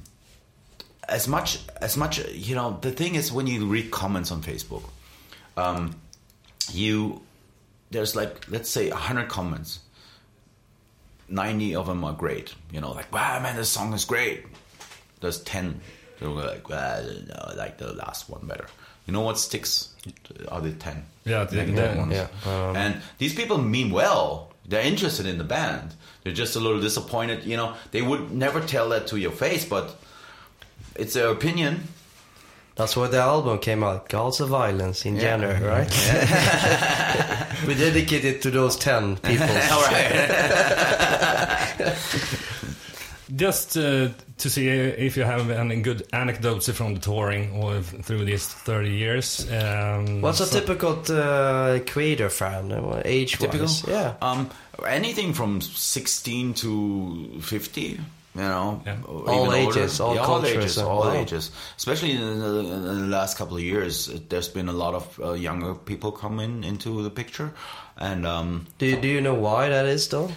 as 1.09 1.27
much 1.27 1.59
as 1.81 1.95
much 1.97 2.19
you 2.33 2.53
know 2.55 2.77
the 2.81 2.91
thing 2.91 3.15
is 3.15 3.31
when 3.31 3.47
you 3.47 3.65
read 3.65 3.89
comments 3.91 4.31
on 4.31 4.41
facebook 4.41 4.83
um 5.55 5.95
you 6.71 7.21
there's 7.91 8.15
like 8.15 8.49
let's 8.49 8.69
say 8.69 8.89
100 8.89 9.29
comments 9.29 9.79
90 11.29 11.75
of 11.75 11.87
them 11.87 12.03
are 12.03 12.13
great 12.13 12.53
you 12.71 12.79
know 12.81 12.91
like 12.91 13.11
wow 13.13 13.39
man 13.41 13.55
this 13.55 13.69
song 13.69 13.93
is 13.93 14.05
great. 14.05 14.45
There's 15.19 15.41
10 15.41 15.81
that 16.19 16.29
were 16.29 16.43
like 16.43 16.69
well 16.69 17.03
no, 17.03 17.53
like 17.57 17.77
the 17.77 17.91
last 17.93 18.29
one 18.29 18.45
better. 18.47 18.67
You 19.07 19.13
know 19.13 19.21
what 19.21 19.37
sticks? 19.39 19.93
Are 20.49 20.61
the 20.61 20.71
10 20.73 21.03
Yeah, 21.25 21.43
the- 21.45 21.55
negative 21.55 21.93
the- 21.93 21.97
ones. 21.99 22.13
yeah, 22.13 22.27
um, 22.45 22.75
and 22.75 23.01
these 23.17 23.33
people 23.33 23.57
mean 23.57 23.89
well 23.91 24.51
they're 24.67 24.85
interested 24.85 25.25
in 25.25 25.37
the 25.37 25.43
band 25.43 25.93
they're 26.23 26.33
just 26.33 26.55
a 26.55 26.59
little 26.59 26.79
disappointed 26.81 27.43
you 27.45 27.55
know 27.57 27.73
they 27.91 28.01
would 28.01 28.31
never 28.31 28.59
tell 28.61 28.89
that 28.89 29.07
to 29.07 29.17
your 29.17 29.31
face 29.31 29.65
but 29.65 29.95
it's 30.95 31.13
their 31.13 31.29
opinion 31.29 31.87
That's 32.77 32.95
why 32.95 33.07
the 33.07 33.17
album 33.17 33.57
came 33.57 33.83
out, 33.83 34.07
Gods 34.07 34.39
of 34.39 34.49
Violence, 34.49 35.03
in 35.07 35.15
Yeah. 35.15 35.21
January, 35.37 35.61
right? 35.65 35.89
we 37.67 37.73
dedicated 37.73 38.35
it 38.35 38.41
to 38.43 38.51
those 38.51 38.75
10 38.77 39.17
people. 39.17 39.47
all 39.73 39.81
right 39.81 40.13
Just 43.35 43.75
uh, 43.77 44.07
to 44.37 44.49
see 44.49 44.67
if 44.69 45.17
you 45.17 45.23
have 45.23 45.49
any 45.49 45.81
good 45.81 46.07
anecdotes 46.13 46.69
from 46.71 46.93
the 46.95 46.99
touring 47.01 47.51
or 47.61 47.75
f- 47.77 47.93
through 48.05 48.23
these 48.25 48.47
30 48.47 48.89
years. 48.89 49.45
Um, 49.51 50.21
What's 50.21 50.39
a 50.39 50.45
typical 50.49 50.91
uh, 50.93 51.79
Kreator 51.83 52.31
fan, 52.31 52.71
uh, 52.71 53.01
age-wise? 53.03 53.51
typical 53.51 53.91
Yeah. 53.93 54.13
um 54.21 54.49
anything 54.87 55.33
from 55.33 55.59
16 55.61 56.53
to 56.53 57.41
50 57.41 57.81
you 57.81 57.97
know 58.35 58.81
Yeah. 58.85 58.97
All 59.07 59.23
even 59.23 59.65
older. 59.65 59.79
ages, 59.79 59.99
all 59.99 60.13
Yeah, 60.15 60.21
all 60.21 60.27
cultures, 60.41 60.55
ages 60.63 60.77
uh, 60.77 60.87
all 60.87 61.11
ages 61.11 61.51
especially 61.77 62.11
in 62.11 62.39
the, 62.39 62.59
in 62.59 62.83
the 63.01 63.07
last 63.17 63.37
couple 63.37 63.57
of 63.57 63.63
years 63.63 64.05
there's 64.29 64.47
been 64.47 64.69
a 64.69 64.73
lot 64.73 64.93
of 64.93 65.19
uh, 65.19 65.33
younger 65.33 65.73
people 65.73 66.11
coming 66.11 66.63
into 66.63 67.01
the 67.03 67.09
picture 67.09 67.51
and 67.97 68.25
um 68.27 68.67
Do 68.77 68.85
you, 68.85 68.97
do 69.01 69.07
you 69.07 69.21
know 69.21 69.33
why 69.33 69.69
that 69.69 69.85
is, 69.87 70.07
though? 70.09 70.29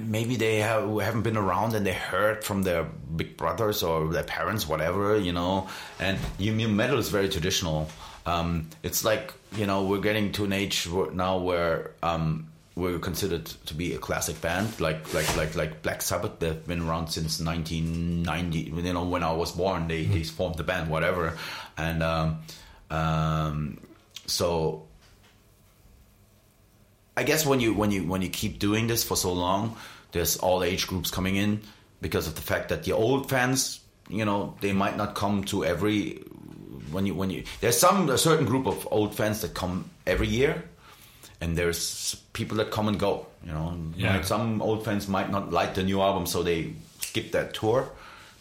Maybe 0.00 0.36
they 0.36 0.58
have, 0.58 0.88
haven't 1.00 1.22
been 1.22 1.36
around 1.36 1.74
and 1.74 1.86
they 1.86 1.92
heard 1.92 2.44
from 2.44 2.62
their 2.62 2.84
big 2.84 3.36
brothers 3.36 3.82
or 3.82 4.12
their 4.12 4.22
parents, 4.24 4.68
whatever, 4.68 5.18
you 5.18 5.32
know. 5.32 5.68
And 5.98 6.18
you 6.38 6.52
metal 6.68 6.98
is 6.98 7.08
very 7.08 7.28
traditional. 7.28 7.88
Um, 8.26 8.68
it's 8.82 9.04
like 9.04 9.32
you 9.56 9.66
know 9.66 9.84
we're 9.84 10.00
getting 10.00 10.32
to 10.32 10.44
an 10.44 10.52
age 10.52 10.88
now 11.12 11.38
where 11.38 11.92
um, 12.02 12.48
we're 12.74 12.98
considered 12.98 13.46
to 13.66 13.74
be 13.74 13.94
a 13.94 13.98
classic 13.98 14.40
band, 14.40 14.80
like 14.80 15.12
like 15.14 15.36
like 15.36 15.54
like 15.54 15.82
Black 15.82 16.02
Sabbath. 16.02 16.38
They've 16.38 16.66
been 16.66 16.82
around 16.82 17.08
since 17.08 17.40
1990. 17.40 18.58
You 18.58 18.92
know, 18.92 19.04
when 19.04 19.22
I 19.22 19.32
was 19.32 19.52
born, 19.52 19.88
they 19.88 20.04
they 20.04 20.22
formed 20.24 20.56
the 20.56 20.64
band, 20.64 20.90
whatever. 20.90 21.36
And 21.76 22.02
um, 22.02 22.42
um, 22.90 23.78
so 24.26 24.83
I 27.16 27.22
guess 27.22 27.46
when 27.46 27.60
you 27.60 27.74
when 27.74 27.90
you 27.90 28.04
when 28.04 28.22
you 28.22 28.28
keep 28.28 28.58
doing 28.58 28.86
this 28.88 29.04
for 29.04 29.16
so 29.16 29.32
long, 29.32 29.76
there's 30.12 30.36
all 30.36 30.62
age 30.64 30.86
groups 30.86 31.10
coming 31.10 31.36
in 31.36 31.60
because 32.00 32.26
of 32.26 32.34
the 32.34 32.42
fact 32.42 32.68
that 32.70 32.82
the 32.84 32.92
old 32.92 33.30
fans, 33.30 33.80
you 34.08 34.24
know, 34.24 34.54
they 34.60 34.72
might 34.72 34.96
not 34.96 35.14
come 35.14 35.44
to 35.44 35.64
every 35.64 36.22
when 36.90 37.06
you 37.06 37.14
when 37.14 37.30
you 37.30 37.44
there's 37.60 37.78
some 37.78 38.08
a 38.10 38.18
certain 38.18 38.46
group 38.46 38.66
of 38.66 38.86
old 38.90 39.14
fans 39.14 39.40
that 39.42 39.54
come 39.54 39.88
every 40.06 40.26
year, 40.28 40.62
and 41.40 41.56
there's 41.56 42.16
people 42.32 42.56
that 42.58 42.70
come 42.70 42.88
and 42.88 42.98
go. 42.98 43.26
You 43.46 43.52
know, 43.52 43.76
Yeah. 43.96 44.22
some 44.22 44.60
old 44.62 44.84
fans 44.84 45.06
might 45.08 45.30
not 45.30 45.52
like 45.52 45.74
the 45.74 45.82
new 45.82 46.00
album, 46.00 46.26
so 46.26 46.42
they 46.42 46.72
skip 47.00 47.30
that 47.32 47.54
tour, 47.54 47.88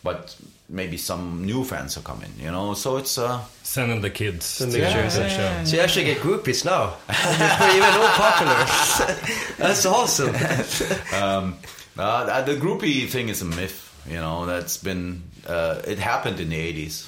but 0.04 0.36
maybe 0.70 0.98
some 0.98 1.46
new 1.46 1.64
fans 1.64 1.98
are 1.98 2.02
coming. 2.02 2.32
You 2.40 2.52
know, 2.52 2.74
so 2.74 2.98
it's 2.98 3.18
uh 3.18 3.42
Sending 3.64 4.02
the 4.02 4.10
kids 4.10 4.58
The 4.60 4.66
to 4.72 4.78
mixtures. 4.80 5.16
the 5.16 5.30
show. 5.30 5.64
So 5.66 5.76
you 5.78 5.82
actually 5.82 6.06
get 6.06 6.18
groupies 6.20 6.64
now. 6.66 6.96
You're 7.60 7.78
even 7.78 8.00
more 8.00 8.10
popular. 8.10 8.56
That's 9.58 9.86
awesome. 9.86 10.36
um, 11.22 11.58
uh, 11.98 12.42
the 12.44 12.56
groupie 12.56 13.08
thing 13.08 13.30
is 13.30 13.42
a 13.42 13.46
myth. 13.46 13.80
You 14.08 14.18
know, 14.18 14.46
that's 14.46 14.78
been 14.78 15.24
uh, 15.48 15.82
it 15.88 15.98
happened 15.98 16.40
in 16.42 16.50
the 16.50 16.58
eighties. 16.58 17.08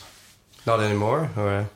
Not 0.66 0.80
anymore, 0.80 1.30
or? 1.36 1.68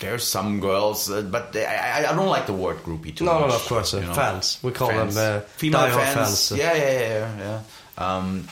There's 0.00 0.22
some 0.22 0.60
girls, 0.60 1.10
uh, 1.10 1.22
but 1.22 1.52
they, 1.52 1.66
I, 1.66 2.04
I- 2.04 2.10
I 2.12 2.14
don't 2.14 2.28
like 2.28 2.46
the 2.46 2.52
word 2.52 2.76
groupie 2.84 3.16
too 3.16 3.24
No, 3.24 3.32
much. 3.32 3.40
no, 3.40 3.46
no, 3.48 3.54
of 3.56 3.66
course, 3.66 3.94
uh, 3.94 3.98
you 4.00 4.06
know. 4.06 4.14
fans. 4.14 4.58
We 4.62 4.70
call 4.70 4.90
Fans. 4.90 5.14
them 5.16 5.38
uh, 5.38 5.40
female 5.56 5.90
fans. 5.90 6.14
fans. 6.14 6.52
Yeah, 6.60 6.74
yeah, 6.76 7.00
yeah, 7.00 7.38
yeah. 7.38 7.60
Um, 8.16 8.46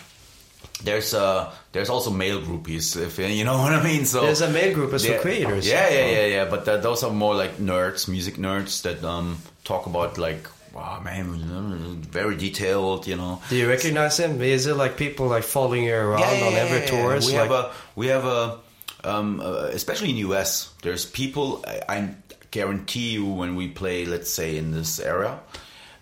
there's 0.82 1.14
uh, 1.14 1.52
there's 1.72 1.88
also 1.88 2.10
male 2.10 2.40
groupies, 2.40 2.96
if 3.00 3.18
you 3.18 3.44
know 3.44 3.58
what 3.64 3.72
I 3.72 3.82
mean. 3.82 4.04
So 4.04 4.22
There's 4.22 4.42
a 4.42 4.50
male 4.50 4.74
group 4.74 4.92
as 4.92 5.06
for 5.06 5.14
Kreators. 5.14 5.66
Yeah, 5.66 5.88
yeah, 5.88 6.06
yeah, 6.06 6.26
yeah. 6.26 6.44
But 6.44 6.64
th 6.64 6.82
those 6.82 7.02
are 7.02 7.12
more 7.12 7.34
like 7.34 7.56
nerds, 7.58 8.08
music 8.08 8.36
nerds 8.36 8.82
that 8.82 9.02
um, 9.04 9.38
talk 9.64 9.86
about 9.86 10.18
like 10.18 10.48
oh 10.74 11.00
man, 11.02 12.02
very 12.02 12.36
detailed, 12.36 13.06
you 13.06 13.16
know. 13.16 13.40
Do 13.48 13.56
you 13.56 13.68
recognize 13.68 14.18
him? 14.18 14.40
Is 14.42 14.66
it 14.66 14.76
like 14.76 14.96
people 14.96 15.28
like 15.28 15.44
following 15.44 15.84
you 15.84 15.94
around 15.94 16.22
on 16.22 16.52
every 16.54 16.86
tour? 16.86 17.18
We 17.20 17.32
like, 17.32 17.34
have 17.34 17.50
a 17.50 17.72
we 17.94 18.06
have 18.08 18.24
a 18.24 18.58
um, 19.04 19.40
uh, 19.40 19.70
especially 19.72 20.10
in 20.10 20.16
US. 20.28 20.72
There's 20.82 21.06
people. 21.06 21.64
I, 21.66 21.80
I 21.88 22.14
guarantee 22.50 23.10
you 23.12 23.26
when 23.26 23.56
we 23.56 23.68
play, 23.68 24.06
let's 24.06 24.30
say 24.30 24.56
in 24.56 24.72
this 24.72 25.00
area, 25.00 25.40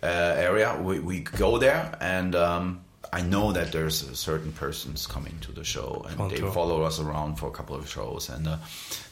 uh, 0.03 0.07
area, 0.07 0.79
we, 0.81 0.99
we 1.01 1.20
go 1.20 1.59
there 1.59 1.97
and. 2.01 2.35
Um, 2.35 2.81
I 3.15 3.23
know 3.23 3.53
that 3.53 3.71
there's 3.71 3.97
certain 4.19 4.51
persons 4.51 5.07
coming 5.07 5.39
to 5.43 5.53
the 5.53 5.62
show 5.62 6.05
and 6.09 6.29
they 6.33 6.39
follow 6.39 6.83
us 6.83 6.99
around 6.99 7.37
for 7.37 7.47
a 7.47 7.53
couple 7.53 7.77
of 7.77 7.89
shows, 7.89 8.29
and 8.29 8.49
uh, 8.49 8.57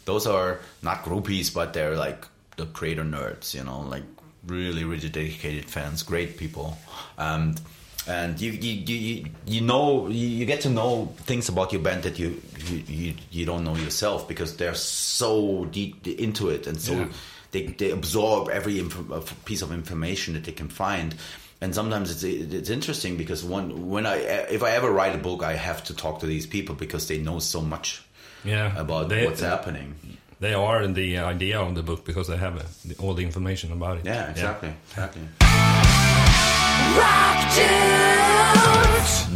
those 0.07 0.27
are 0.27 0.59
not 0.83 1.05
groupies, 1.05 1.55
but 1.55 1.73
they're 1.73 1.97
like 1.97 2.27
the 2.57 2.67
Kreator 2.67 3.09
nerds, 3.09 3.55
you 3.55 3.63
know, 3.63 3.83
like 3.83 4.03
really, 4.45 4.83
really 4.83 5.09
dedicated 5.09 5.67
fans, 5.71 6.03
great 6.03 6.37
people, 6.37 6.77
and 7.17 7.61
and 8.09 8.41
you 8.41 8.51
you 8.51 8.73
you, 8.73 9.27
you 9.47 9.61
know 9.61 10.09
you, 10.09 10.47
get 10.47 10.63
to 10.63 10.69
know 10.69 11.15
things 11.19 11.49
about 11.49 11.73
your 11.73 11.81
band 11.81 12.03
that 12.03 12.19
you 12.19 12.43
you, 12.67 12.83
you, 12.89 13.15
you 13.31 13.47
don't 13.47 13.63
know 13.63 13.77
yourself 13.77 14.27
because 14.27 14.57
they're 14.57 14.75
so 14.75 15.65
deep 15.67 16.05
into 16.09 16.49
it 16.49 16.67
and 16.67 16.81
so. 16.81 16.93
Yeah. 16.93 17.09
They, 17.53 17.67
they 17.67 17.91
absorb 17.91 18.49
every 18.49 18.79
inf- 18.79 19.45
piece 19.45 19.61
of 19.61 19.73
information 19.73 20.33
that 20.33 20.45
they 20.45 20.53
can 20.53 20.71
find, 20.71 21.15
and 21.63 21.73
sometimes 21.73 22.11
it's 22.11 22.25
it's 22.25 22.71
interesting 22.71 23.17
because 23.17 23.45
one 23.45 23.89
when 23.89 24.05
I 24.05 24.17
if 24.51 24.65
I 24.65 24.73
ever 24.73 24.91
write 24.91 25.15
a 25.15 25.19
book, 25.19 25.45
I 25.45 25.55
have 25.55 25.85
to 25.85 25.95
talk 25.95 26.19
to 26.21 26.27
these 26.27 26.45
people 26.45 26.75
because 26.75 27.07
they 27.07 27.19
know 27.19 27.39
so 27.39 27.61
much 27.61 28.03
yeah, 28.45 28.77
about 28.77 29.09
they, 29.09 29.25
what's 29.25 29.41
happening. 29.41 29.95
They 30.41 30.55
are 30.55 30.83
in 30.83 30.95
the 30.95 31.19
idea 31.19 31.61
of 31.61 31.77
the 31.77 31.85
book 31.85 32.05
because 32.05 32.27
they 32.27 32.37
have 32.37 32.57
uh, 32.59 32.65
all 32.99 33.15
the 33.15 33.23
information 33.23 33.71
about 33.71 33.99
it. 33.99 34.07
Yeah, 34.07 34.29
exactly, 34.29 34.71
yeah. 34.71 35.05
exactly. 35.05 35.23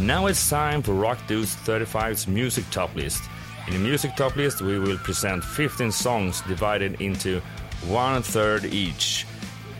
Now 0.05 0.27
it's 0.27 0.49
time 0.49 0.81
for 0.81 0.93
Rock 0.93 1.19
Dudes 1.27 1.55
35's 1.55 2.27
music 2.27 2.65
top 2.71 2.93
list. 2.93 3.23
In 3.67 3.73
the 3.73 3.79
music 3.79 4.17
top 4.17 4.35
list, 4.35 4.61
we 4.61 4.79
will 4.79 4.97
present 4.97 5.45
15 5.45 5.93
songs 5.93 6.41
divided 6.41 6.99
into 6.99 7.39
one 7.87 8.21
third 8.21 8.65
each. 8.65 9.25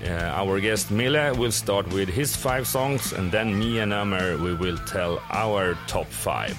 Uh, 0.05 0.09
our 0.09 0.59
guest 0.59 0.91
Mille 0.91 1.35
will 1.35 1.51
start 1.51 1.87
with 1.93 2.09
his 2.09 2.35
five 2.35 2.67
songs, 2.67 3.13
and 3.13 3.31
then 3.31 3.57
me 3.57 3.79
and 3.79 3.93
Amer 3.93 4.37
we 4.37 4.53
will 4.53 4.77
tell 4.85 5.21
our 5.31 5.75
top 5.87 6.07
five. 6.07 6.57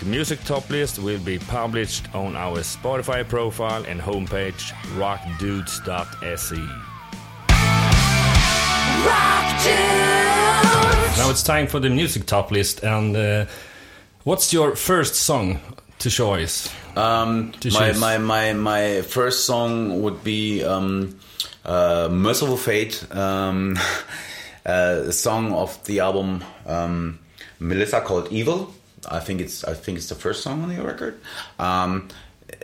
The 0.00 0.06
music 0.06 0.42
top 0.44 0.68
list 0.70 0.98
will 0.98 1.20
be 1.20 1.38
published 1.38 2.12
on 2.14 2.36
our 2.36 2.58
Spotify 2.58 3.28
profile 3.28 3.84
and 3.84 4.00
homepage 4.00 4.72
rockdudes.se. 4.96 6.56
Rock 9.06 9.42
now 11.18 11.30
it's 11.30 11.42
time 11.42 11.66
for 11.66 11.78
the 11.78 11.90
music 11.90 12.26
top 12.26 12.50
list, 12.50 12.82
and 12.82 13.16
uh, 13.16 13.46
what's 14.24 14.52
your 14.52 14.74
first 14.74 15.14
song 15.14 15.60
to 15.98 16.10
choice? 16.10 16.72
Um, 16.96 17.52
to 17.60 17.70
my, 17.70 17.92
my, 17.92 18.18
my 18.18 18.52
my 18.54 19.02
first 19.02 19.44
song 19.44 20.02
would 20.02 20.24
be. 20.24 20.64
Um, 20.64 21.18
uh, 21.64 22.08
Mercyful 22.10 22.56
Fate, 22.56 23.04
um, 23.14 23.78
uh, 24.66 25.10
song 25.10 25.52
of 25.52 25.82
the 25.84 26.00
album 26.00 26.44
um, 26.66 27.18
Melissa 27.58 28.00
called 28.00 28.30
Evil. 28.32 28.74
I 29.08 29.20
think 29.20 29.40
it's 29.40 29.64
I 29.64 29.74
think 29.74 29.98
it's 29.98 30.08
the 30.08 30.14
first 30.14 30.42
song 30.42 30.62
on 30.62 30.68
the 30.68 30.82
record. 30.82 31.20
Um, 31.58 32.08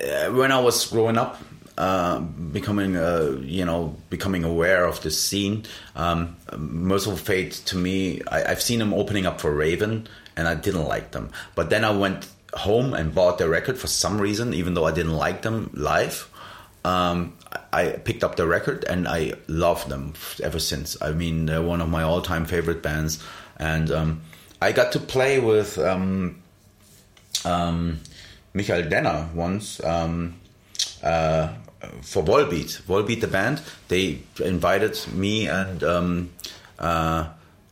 uh, 0.01 0.31
when 0.31 0.53
I 0.53 0.61
was 0.61 0.87
growing 0.87 1.17
up, 1.17 1.41
uh, 1.77 2.21
becoming 2.21 2.97
uh, 2.97 3.39
you 3.41 3.65
know 3.65 3.97
becoming 4.11 4.45
aware 4.45 4.85
of 4.85 5.01
this 5.03 5.21
scene, 5.21 5.65
um, 5.97 6.37
Mercyful 6.57 7.17
Fate 7.17 7.53
to 7.67 7.77
me, 7.77 8.23
I, 8.31 8.49
have 8.49 8.63
seen 8.63 8.79
them 8.79 8.95
opening 8.95 9.27
up 9.27 9.41
for 9.41 9.53
Raven, 9.53 10.09
and 10.37 10.47
I 10.47 10.55
didn't 10.55 10.85
like 10.85 11.13
them. 11.13 11.31
But 11.55 11.71
then 11.71 11.85
I 11.85 11.91
went 11.91 12.29
home 12.55 12.95
and 12.95 13.15
bought 13.15 13.39
their 13.39 13.49
record 13.49 13.79
for 13.79 13.87
some 13.87 14.21
reason, 14.21 14.55
even 14.55 14.75
though 14.75 14.87
I 14.87 14.93
didn't 14.93 15.15
like 15.15 15.43
them 15.43 15.71
live. 15.75 16.29
Um, 16.85 17.35
I 17.73 17.91
picked 17.91 18.25
up 18.25 18.37
the 18.37 18.47
record 18.47 18.85
and 18.85 19.07
I 19.07 19.35
love 19.47 19.89
them 19.89 20.15
ever 20.43 20.59
since. 20.59 20.97
I 21.01 21.13
mean, 21.13 21.47
they're 21.47 21.63
one 21.63 21.81
of 21.81 21.89
my 21.89 22.03
all-time 22.03 22.45
favorite 22.47 22.83
bands, 22.83 23.23
and 23.57 23.91
um, 23.91 24.23
I 24.61 24.73
got 24.73 24.93
to 24.93 25.01
play 25.01 25.39
with 25.39 25.79
um, 25.79 26.43
um, 27.45 28.01
Michael 28.55 28.89
Denner 28.89 29.29
once 29.35 29.83
um, 29.85 30.35
uh, 31.03 31.49
for 32.03 32.23
Volbeat. 32.23 32.83
Volbeat, 32.83 33.21
the 33.21 33.29
band, 33.29 33.61
they 33.89 34.21
invited 34.45 34.99
me 35.13 35.47
and 35.47 35.85
um, 35.85 36.31
uh, 36.79 37.29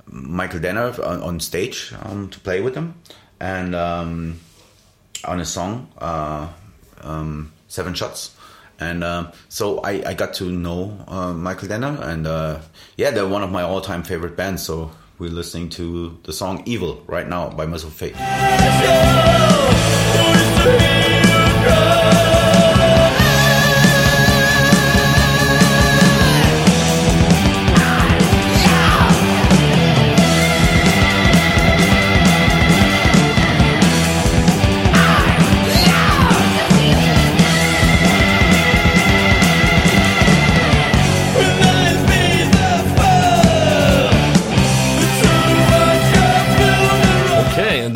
Michael 0.07 0.61
Denner 0.61 0.95
on, 1.03 1.23
on 1.23 1.41
stage 1.41 1.93
um, 2.03 2.29
to 2.29 2.39
play 2.41 2.61
with 2.61 2.75
them, 2.75 2.95
and 3.41 3.75
on 3.75 5.41
a 5.41 5.45
song, 5.45 5.89
uh, 5.99 6.49
Seven 7.69 7.95
Shots 7.95 8.36
and 8.81 9.05
uh, 9.05 9.33
so 9.49 9.79
I, 9.81 10.03
I, 10.07 10.15
got 10.15 10.35
to 10.35 10.51
know 10.51 11.05
uh, 11.09 11.33
Michael 11.33 11.69
Denner, 11.69 11.99
and 12.03 12.27
uh, 12.27 12.61
yeah, 12.97 13.11
they're 13.11 13.27
one 13.27 13.43
of 13.43 13.51
my 13.51 13.63
all-time 13.63 14.03
favorite 14.03 14.37
bands. 14.37 14.63
So 14.63 14.91
we're 15.19 15.31
listening 15.31 15.71
to 15.71 16.19
the 16.25 16.33
song 16.33 16.63
"Evil" 16.67 17.03
right 17.07 17.29
now 17.29 17.51
by 17.51 17.67
Mercyful 17.67 17.91
Fate. 17.91 18.17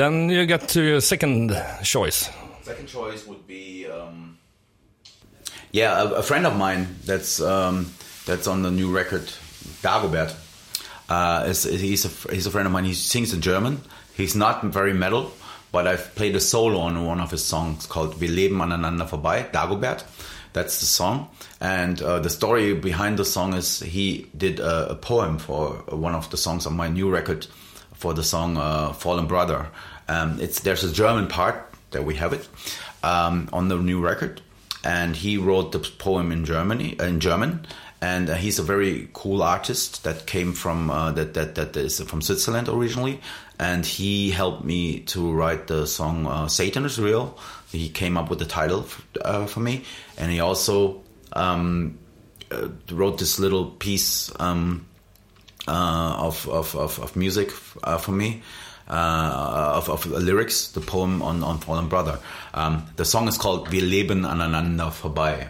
Then 0.01 0.31
you 0.31 0.47
get 0.47 0.69
to 0.69 0.83
your 0.83 1.01
second 1.01 1.55
choice. 1.83 2.31
Second 2.63 2.89
choice 2.89 3.27
would 3.27 3.47
be, 3.47 3.87
um, 3.87 4.39
yeah, 5.73 6.03
a, 6.03 6.15
a, 6.15 6.23
friend 6.23 6.47
of 6.47 6.57
mine 6.57 6.87
that's 7.05 7.41
um, 7.41 7.93
that's 8.25 8.47
on 8.47 8.63
the 8.63 8.71
new 8.71 8.91
record, 8.91 9.23
Dagobert. 9.83 10.35
Uh, 11.09 11.45
is, 11.49 11.65
he's 11.65 12.05
a 12.05 12.33
he's 12.33 12.47
a 12.47 12.51
friend 12.51 12.67
of 12.67 12.73
mine. 12.73 12.85
He 12.85 12.95
sings 12.95 13.35
in 13.35 13.41
German. 13.41 13.81
He's 14.17 14.35
not 14.35 14.65
very 14.65 14.95
metal, 14.95 15.33
but 15.73 15.87
I've 15.87 16.15
played 16.15 16.35
a 16.35 16.41
solo 16.41 16.79
on 16.79 17.05
one 17.05 17.21
of 17.21 17.31
his 17.31 17.45
songs 17.45 17.87
called 17.87 18.21
"Wir 18.21 18.31
leben 18.31 18.59
aneinander 18.59 19.09
vorbei." 19.09 19.51
Dagobert. 19.53 20.05
That's 20.53 20.81
the 20.81 20.87
song, 20.87 21.29
and 21.61 22.03
uh, 22.03 22.19
the 22.19 22.31
story 22.31 22.75
behind 22.75 23.19
the 23.19 23.25
song 23.25 23.55
is 23.55 23.79
he 23.81 24.27
did 24.37 24.59
a, 24.59 24.91
a, 24.91 24.95
poem 24.97 25.39
for 25.39 25.85
one 25.91 26.17
of 26.17 26.29
the 26.31 26.37
songs 26.37 26.67
on 26.67 26.75
my 26.75 26.89
new 26.89 27.09
record 27.09 27.47
for 27.95 28.15
the 28.15 28.25
song 28.25 28.57
uh, 28.57 28.93
"Fallen 28.93 29.27
Brother," 29.27 29.69
Um, 30.11 30.41
it's 30.41 30.61
there's 30.61 30.83
a 30.83 30.93
German 30.93 31.29
part 31.29 31.73
that 31.93 32.05
we 32.05 32.17
have 32.17 32.33
it 32.33 32.49
um, 33.05 33.49
on 33.53 33.69
the 33.69 33.77
new 33.77 34.01
record, 34.01 34.41
and 34.83 35.15
he 35.15 35.37
wrote 35.39 35.71
the 35.71 35.79
poem 35.79 36.33
in 36.33 36.45
Germany 36.45 36.97
in 36.99 37.21
German. 37.21 37.67
And 38.03 38.31
uh, 38.31 38.35
he's 38.35 38.59
a 38.59 38.63
very 38.63 39.11
cool 39.13 39.43
artist 39.43 40.05
that 40.05 40.27
came 40.27 40.55
from 40.55 40.91
uh, 40.91 41.13
that, 41.13 41.35
that 41.35 41.55
that 41.55 41.77
is 41.77 42.01
from 42.01 42.23
Switzerland 42.23 42.69
originally, 42.69 43.21
and 43.59 43.85
he 43.87 44.31
helped 44.31 44.65
me 44.65 45.01
to 45.01 45.31
write 45.31 45.67
the 45.67 45.87
song 45.87 46.27
uh, 46.27 46.49
"Satan 46.49 46.85
is 46.87 46.99
Real." 46.99 47.39
He 47.71 47.89
came 47.89 48.17
up 48.17 48.31
with 48.31 48.39
the 48.39 48.47
title 48.47 48.87
uh, 49.23 49.47
for 49.47 49.61
me, 49.61 49.85
and 50.17 50.33
he 50.33 50.41
also 50.41 51.03
um, 51.35 51.99
uh, 52.51 52.69
wrote 52.91 53.19
this 53.19 53.39
little 53.39 53.67
piece 53.67 54.33
um, 54.41 54.87
uh, 55.69 56.17
of, 56.19 56.49
of, 56.49 56.75
of, 56.75 56.99
of 56.99 57.15
music 57.17 57.51
for 57.51 58.13
me 58.13 58.43
uh, 58.91 59.73
of, 59.77 59.89
of 59.89 60.07
lyrics, 60.07 60.69
the 60.73 60.81
poem 60.81 61.23
on, 61.23 61.43
on 61.43 61.59
Fallen 61.59 61.89
Brother. 61.89 62.19
Um, 62.53 62.85
the 62.97 63.05
song 63.05 63.29
is 63.29 63.39
called 63.39 63.71
Wir 63.71 63.83
leben 63.83 64.25
aneinander 64.25 64.91
vorbei. 64.91 65.49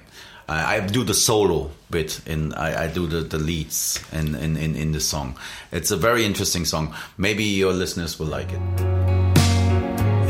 I, 0.50 0.80
do 0.80 1.04
the 1.04 1.14
solo 1.14 1.70
bit 1.90 2.20
in 2.26 2.52
I, 2.54 2.84
I 2.84 2.86
do 2.88 3.06
the, 3.06 3.20
the 3.20 3.38
leads 3.38 4.00
in, 4.12 4.34
in, 4.34 4.56
in, 4.56 4.74
in 4.74 4.90
the 4.90 4.98
song. 5.00 5.36
It's 5.70 5.92
a 5.92 5.96
very 5.96 6.24
interesting 6.24 6.64
song. 6.64 6.92
Maybe 7.16 7.44
your 7.44 7.72
listeners 7.72 8.18
will 8.18 8.26
like 8.26 8.52
it. 8.52 8.60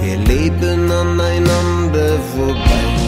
Wir 0.02 0.18
leben 0.18 0.90
aneinander 0.90 2.18
vorbei. 2.34 3.00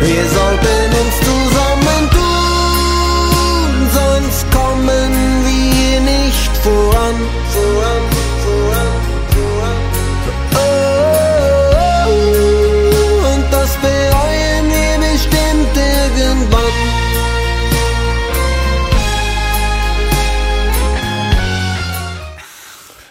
Wir 0.00 0.24
sollten 0.24 0.94
uns 1.02 1.16
zusammentun, 1.20 1.75
for 6.66 6.82
one, 7.02 7.20
for 7.52 7.68
one, 7.88 8.06
for 8.42 8.58
one, 8.74 8.94
for 9.32 9.48
one. 9.66 9.80
Oh, 10.52 10.66
oh, 11.76 12.08
oh, 12.08 13.32
und 13.32 13.44
das 13.52 13.72
bereuen 13.86 14.66
wir 14.74 14.94
bestimmt 15.06 15.76
irgendwann. 15.76 16.76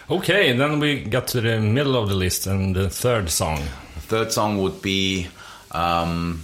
Okay, 0.08 0.52
then 0.52 0.78
we 0.78 1.00
got 1.00 1.26
to 1.28 1.40
the 1.40 1.58
middle 1.58 1.96
of 1.96 2.08
the 2.08 2.14
list 2.14 2.46
and 2.46 2.76
the 2.76 2.90
third 2.90 3.30
song. 3.30 3.58
The 3.94 4.00
third 4.00 4.32
song 4.32 4.58
would 4.58 4.82
be, 4.82 5.28
um, 5.72 6.42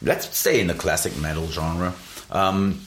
let's 0.00 0.34
say 0.34 0.60
in 0.60 0.68
the 0.68 0.74
classic 0.74 1.14
metal 1.20 1.46
genre. 1.48 1.92
Um, 2.30 2.80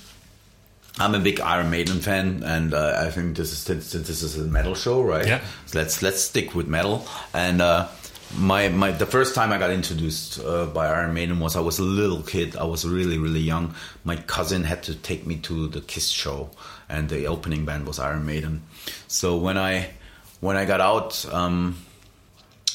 I'm 0.99 1.15
a 1.15 1.19
big 1.19 1.39
Iron 1.39 1.69
Maiden 1.69 1.99
fan, 1.99 2.43
and 2.43 2.73
uh, 2.73 3.03
I 3.05 3.09
think 3.11 3.37
this 3.37 3.51
is 3.51 3.59
since, 3.59 3.91
this 3.91 4.21
is 4.21 4.37
a 4.37 4.43
metal 4.43 4.75
show, 4.75 5.01
right? 5.01 5.25
Yeah. 5.25 5.41
So 5.65 5.79
let's 5.79 6.01
let's 6.01 6.21
stick 6.21 6.53
with 6.53 6.67
metal. 6.67 7.07
And 7.33 7.61
uh, 7.61 7.87
my 8.37 8.69
my 8.69 8.91
the 8.91 9.05
first 9.05 9.33
time 9.33 9.51
I 9.51 9.57
got 9.57 9.71
introduced 9.71 10.39
uh, 10.39 10.65
by 10.65 10.87
Iron 10.87 11.13
Maiden 11.13 11.39
was 11.39 11.55
I 11.55 11.61
was 11.61 11.79
a 11.79 11.83
little 11.83 12.21
kid. 12.21 12.55
I 12.55 12.65
was 12.65 12.85
really 12.85 13.17
really 13.17 13.39
young. 13.39 13.73
My 14.03 14.17
cousin 14.17 14.63
had 14.63 14.83
to 14.83 14.95
take 14.95 15.25
me 15.25 15.37
to 15.37 15.67
the 15.67 15.81
Kiss 15.81 16.09
show, 16.09 16.49
and 16.89 17.09
the 17.09 17.27
opening 17.27 17.65
band 17.65 17.87
was 17.87 17.97
Iron 17.99 18.25
Maiden. 18.25 18.63
So 19.07 19.37
when 19.37 19.57
I 19.57 19.91
when 20.41 20.57
I 20.57 20.65
got 20.65 20.81
out. 20.81 21.25
Um, 21.33 21.77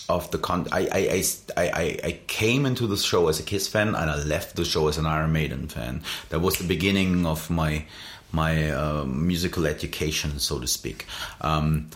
of 0.08 0.30
the 0.30 0.38
con 0.38 0.68
I, 0.70 0.88
I, 0.92 1.24
I, 1.56 1.98
I, 2.04 2.20
came 2.26 2.64
into 2.64 2.86
the 2.86 2.96
show 2.96 3.28
as 3.28 3.40
a 3.40 3.42
Kiss 3.42 3.66
fan 3.66 3.88
and 3.88 4.10
I 4.10 4.16
left 4.16 4.54
the 4.56 4.64
show 4.64 4.88
as 4.88 4.98
an 4.98 5.06
Iron 5.06 5.32
Maiden 5.32 5.68
fan. 5.68 6.02
That 6.28 6.40
was 6.40 6.58
the 6.58 6.64
beginning 6.64 7.26
of 7.26 7.50
my 7.50 7.84
my 8.32 8.70
uh, 8.70 9.04
musical 9.04 9.66
education, 9.66 10.38
so 10.38 10.60
to 10.60 10.66
speak. 10.66 11.06
Um, 11.40 11.90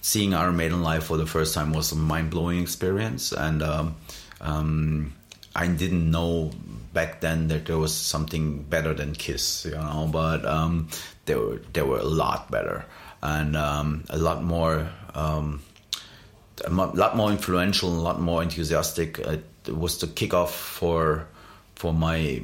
seeing 0.00 0.34
Iron 0.34 0.56
Maiden 0.56 0.82
live 0.82 1.04
for 1.04 1.16
the 1.16 1.26
first 1.26 1.54
time 1.54 1.72
was 1.72 1.92
a 1.92 1.96
mind 1.96 2.30
blowing 2.30 2.62
experience, 2.62 3.32
and 3.32 3.62
um, 3.62 3.96
um, 4.40 5.12
I 5.54 5.66
didn't 5.66 6.10
know 6.10 6.52
back 6.92 7.20
then 7.20 7.48
that 7.48 7.66
there 7.66 7.78
was 7.78 7.94
something 7.94 8.62
better 8.62 8.94
than 8.94 9.14
Kiss, 9.14 9.64
you 9.64 9.72
know. 9.72 10.08
But 10.10 10.44
um, 10.44 10.88
they 11.26 11.34
were 11.34 11.60
they 11.72 11.82
were 11.82 11.98
a 11.98 12.04
lot 12.04 12.50
better 12.50 12.84
and 13.22 13.56
um, 13.56 14.04
a 14.08 14.18
lot 14.18 14.42
more. 14.42 14.88
A 16.66 16.70
lot 16.70 17.16
more 17.16 17.30
influential, 17.30 17.88
a 17.88 18.02
lot 18.02 18.20
more 18.20 18.42
enthusiastic. 18.42 19.18
Uh, 19.18 19.36
It 19.66 19.76
was 19.76 19.98
the 19.98 20.06
kickoff 20.06 20.48
for 20.50 21.26
for 21.74 21.92
my 21.92 22.40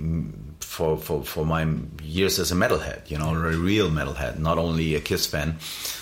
for, 0.60 0.98
for 0.98 1.24
for 1.24 1.44
my 1.46 1.66
years 2.02 2.38
as 2.38 2.52
a 2.52 2.54
metalhead. 2.54 3.08
You 3.10 3.18
know, 3.18 3.32
a 3.34 3.56
real 3.56 3.88
metalhead, 3.90 4.38
not 4.38 4.58
only 4.58 4.94
a 4.96 5.00
Kiss 5.00 5.26
fan. 5.26 5.56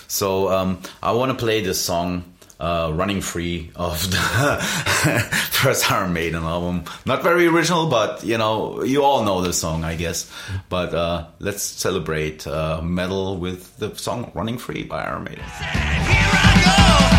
So 0.08 0.48
um, 0.50 0.78
I 1.02 1.12
want 1.12 1.30
to 1.30 1.44
play 1.44 1.62
this 1.62 1.78
song. 1.80 2.24
Uh, 2.60 2.88
running 2.94 3.20
free 3.20 3.70
of 3.74 3.98
the 4.10 4.16
first 5.50 5.90
Iron 5.90 6.12
Maiden 6.12 6.44
album. 6.44 6.84
Not 7.04 7.22
very 7.22 7.46
original, 7.46 7.88
but 7.88 8.22
you 8.24 8.38
know, 8.38 8.82
you 8.84 9.02
all 9.02 9.24
know 9.24 9.42
the 9.42 9.52
song, 9.52 9.84
I 9.84 9.96
guess. 9.96 10.30
But 10.68 10.94
uh, 10.94 11.26
let's 11.40 11.62
celebrate 11.62 12.46
uh, 12.46 12.80
metal 12.80 13.36
with 13.38 13.76
the 13.78 13.94
song 13.96 14.30
"Running 14.34 14.58
Free" 14.58 14.84
by 14.84 15.02
Iron 15.04 15.24
Maiden. 15.24 15.44
Here 15.44 16.30
I 16.32 17.10
go. 17.10 17.13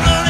I'm 0.00 0.06
running 0.06 0.27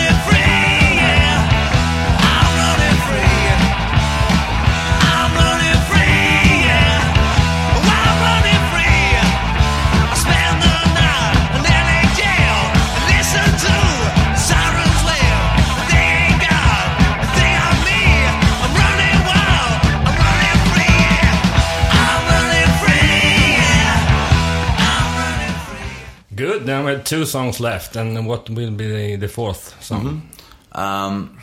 Good, 26.39 26.67
then 26.67 26.85
we 26.85 26.93
have 26.93 27.03
two 27.03 27.25
songs 27.25 27.59
left, 27.59 27.97
and 27.97 28.25
what 28.25 28.49
will 28.49 28.71
be 28.71 28.87
the, 28.87 29.17
the 29.17 29.27
fourth 29.27 29.83
song? 29.83 30.23
Um, 30.71 31.37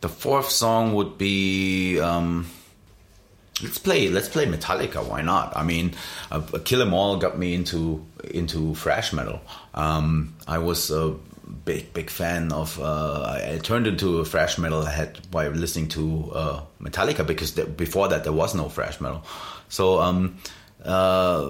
the 0.00 0.08
fourth 0.08 0.48
song 0.48 0.94
would 0.94 1.18
be 1.18 2.00
um, 2.00 2.46
let's 3.62 3.76
play 3.76 4.08
let's 4.08 4.30
play 4.30 4.46
Metallica. 4.46 5.06
Why 5.06 5.20
not? 5.20 5.54
I 5.54 5.64
mean, 5.64 5.92
uh, 6.30 6.40
Kill 6.64 6.80
'Em 6.80 6.94
All 6.94 7.18
got 7.18 7.38
me 7.38 7.52
into 7.54 8.06
into 8.30 8.74
thrash 8.74 9.12
metal. 9.12 9.42
Um, 9.74 10.34
I 10.46 10.56
was 10.56 10.90
a 10.90 11.14
big 11.66 11.92
big 11.92 12.08
fan 12.08 12.52
of. 12.52 12.80
Uh, 12.80 13.20
I, 13.22 13.54
I 13.54 13.58
turned 13.58 13.86
into 13.86 14.18
a 14.20 14.24
thrash 14.24 14.56
metal 14.56 14.82
head 14.82 15.30
by 15.30 15.48
listening 15.48 15.88
to 15.88 16.32
uh, 16.34 16.60
Metallica 16.80 17.26
because 17.26 17.52
th- 17.52 17.76
before 17.76 18.08
that 18.08 18.24
there 18.24 18.32
was 18.32 18.54
no 18.54 18.70
thrash 18.70 18.98
metal. 18.98 19.22
So 19.68 20.00
um, 20.00 20.38
uh, 20.84 21.46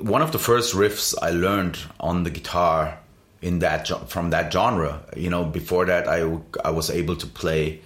one 0.00 0.22
of 0.22 0.32
the 0.32 0.38
first 0.38 0.74
riffs 0.74 1.14
I 1.20 1.30
learned 1.30 1.78
on 2.00 2.24
the 2.24 2.30
guitar 2.30 2.98
in 3.40 3.58
that 3.60 3.88
from 4.10 4.30
that 4.30 4.52
genre. 4.52 5.02
You 5.16 5.30
know, 5.30 5.44
before 5.44 5.86
that 5.86 6.08
I 6.08 6.38
I 6.64 6.70
was 6.70 6.90
able 6.90 7.16
to 7.16 7.26
play 7.26 7.80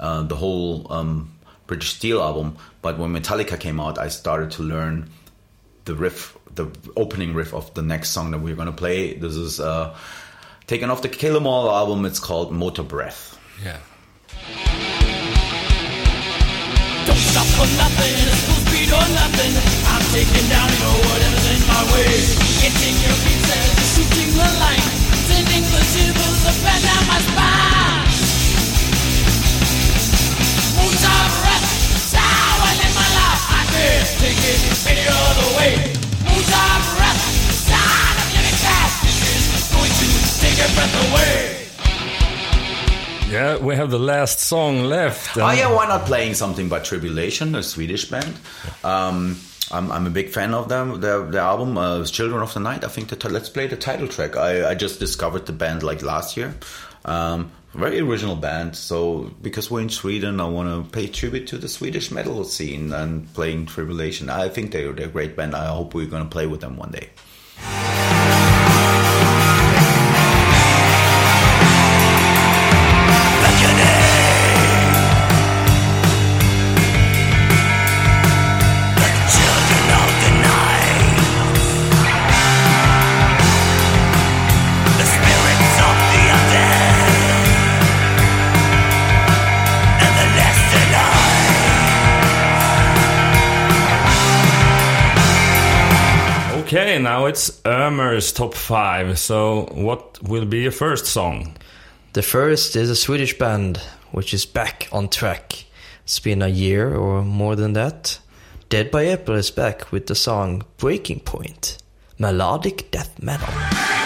uh, 0.00 0.22
the 0.22 0.36
whole 0.36 0.90
um, 0.92 1.32
British 1.66 1.90
Steel 1.94 2.20
album, 2.22 2.56
but 2.82 2.98
when 2.98 3.12
Metallica 3.12 3.58
came 3.58 3.80
out, 3.80 3.98
I 3.98 4.08
started 4.08 4.50
to 4.52 4.62
learn 4.62 5.10
the 5.84 5.94
riff, 5.94 6.36
the 6.54 6.66
opening 6.96 7.34
riff 7.34 7.52
of 7.54 7.72
the 7.74 7.82
next 7.82 8.10
song 8.10 8.30
that 8.30 8.38
we're 8.38 8.56
gonna 8.56 8.72
play. 8.72 9.14
This 9.14 9.34
is 9.34 9.60
uh, 9.60 9.96
taken 10.66 10.90
off 10.90 11.02
the 11.02 11.08
Kill 11.08 11.36
'Em 11.36 11.46
All 11.46 11.70
album. 11.70 12.04
It's 12.04 12.20
called 12.20 12.52
Motorbreath. 12.52 13.36
Yeah. 13.64 13.78
Don't 17.06 17.16
stop 17.16 17.46
for 17.56 17.66
nothing, 17.76 18.14
it's 18.28 18.44
full 18.46 18.60
speed 18.66 18.92
or 18.92 19.08
nothing. 19.14 19.67
I'm 19.98 20.06
taking 20.14 20.46
down 20.48 20.68
your 20.78 20.94
whatever's 21.10 21.46
in 21.58 21.62
my 21.66 21.82
way. 21.90 22.06
Getting 22.62 22.96
your 23.02 23.16
beats 23.26 23.50
and 23.50 23.70
shooting 23.98 24.30
the 24.38 24.46
line. 24.62 24.86
Sending 25.26 25.64
the 25.74 25.82
shivers 25.90 26.40
up 26.46 26.58
and 26.70 26.82
down 26.86 27.02
my 27.10 27.18
spine. 27.26 28.06
Moons 30.78 31.02
of 31.02 31.28
breath, 31.42 31.66
sour 32.14 32.70
in 32.78 32.92
my 32.94 33.08
life. 33.18 33.42
I 33.58 33.62
can't 33.74 34.08
take 34.22 34.38
it 34.38 34.60
any 34.86 35.02
other 35.10 35.48
way. 35.58 35.74
Moons 36.30 36.46
of 36.46 36.78
breath, 36.94 37.22
sound 37.66 38.16
of 38.22 38.28
living 38.38 38.58
fast. 38.62 39.02
Is 39.02 39.66
going 39.74 39.94
to 39.98 40.06
take 40.38 40.56
your 40.62 40.70
breath 40.78 40.94
away. 41.10 41.58
Yeah, 43.34 43.58
we 43.58 43.74
have 43.74 43.90
the 43.90 43.98
last 43.98 44.38
song 44.40 44.84
left. 44.84 45.36
Oh 45.36 45.44
and- 45.46 45.58
yeah, 45.58 45.70
why 45.74 45.86
not 45.88 46.06
playing 46.06 46.34
something 46.34 46.68
by 46.68 46.78
Tribulation, 46.78 47.54
a 47.56 47.62
Swedish 47.64 48.06
band? 48.08 48.34
Um, 48.84 49.36
I'm, 49.70 49.90
I'm 49.92 50.06
a 50.06 50.10
big 50.10 50.30
fan 50.30 50.54
of 50.54 50.68
them. 50.68 51.00
Their, 51.00 51.22
their 51.22 51.42
album, 51.42 51.76
uh, 51.76 52.04
Children 52.04 52.42
of 52.42 52.54
the 52.54 52.60
Night. 52.60 52.84
I 52.84 52.88
think 52.88 53.08
the 53.08 53.16
ti- 53.16 53.28
let's 53.28 53.48
play 53.48 53.66
the 53.66 53.76
title 53.76 54.08
track. 54.08 54.36
I, 54.36 54.70
I 54.70 54.74
just 54.74 54.98
discovered 54.98 55.46
the 55.46 55.52
band 55.52 55.82
like 55.82 56.02
last 56.02 56.36
year. 56.36 56.54
Um, 57.04 57.52
very 57.74 58.00
original 58.00 58.36
band. 58.36 58.76
So 58.76 59.30
because 59.42 59.70
we're 59.70 59.82
in 59.82 59.90
Sweden, 59.90 60.40
I 60.40 60.48
want 60.48 60.68
to 60.68 60.90
pay 60.90 61.06
tribute 61.06 61.46
to 61.48 61.58
the 61.58 61.68
Swedish 61.68 62.10
metal 62.10 62.44
scene 62.44 62.92
and 62.92 63.32
playing 63.34 63.66
Tribulation. 63.66 64.30
I 64.30 64.48
think 64.48 64.72
they're, 64.72 64.92
they're 64.92 65.06
a 65.06 65.10
great 65.10 65.36
band. 65.36 65.54
I 65.54 65.66
hope 65.66 65.94
we're 65.94 66.06
going 66.06 66.24
to 66.24 66.30
play 66.30 66.46
with 66.46 66.60
them 66.60 66.76
one 66.76 66.90
day. 66.90 67.10
It's 97.28 97.50
Ömer's 97.62 98.32
top 98.32 98.54
five. 98.54 99.18
So, 99.18 99.68
what 99.72 100.22
will 100.22 100.46
be 100.46 100.60
your 100.60 100.72
first 100.72 101.06
song? 101.06 101.56
The 102.14 102.22
first 102.22 102.74
is 102.74 102.88
a 102.88 102.96
Swedish 102.96 103.36
band 103.38 103.76
which 104.12 104.32
is 104.32 104.46
back 104.46 104.88
on 104.92 105.08
track. 105.08 105.64
It's 106.04 106.18
been 106.18 106.40
a 106.40 106.48
year 106.48 106.94
or 106.94 107.22
more 107.22 107.54
than 107.54 107.74
that. 107.74 108.18
Dead 108.70 108.90
by 108.90 109.02
April 109.02 109.36
is 109.36 109.50
back 109.50 109.92
with 109.92 110.06
the 110.06 110.14
song 110.14 110.64
Breaking 110.78 111.20
Point. 111.20 111.78
Melodic 112.18 112.90
death 112.90 113.22
metal. 113.22 113.97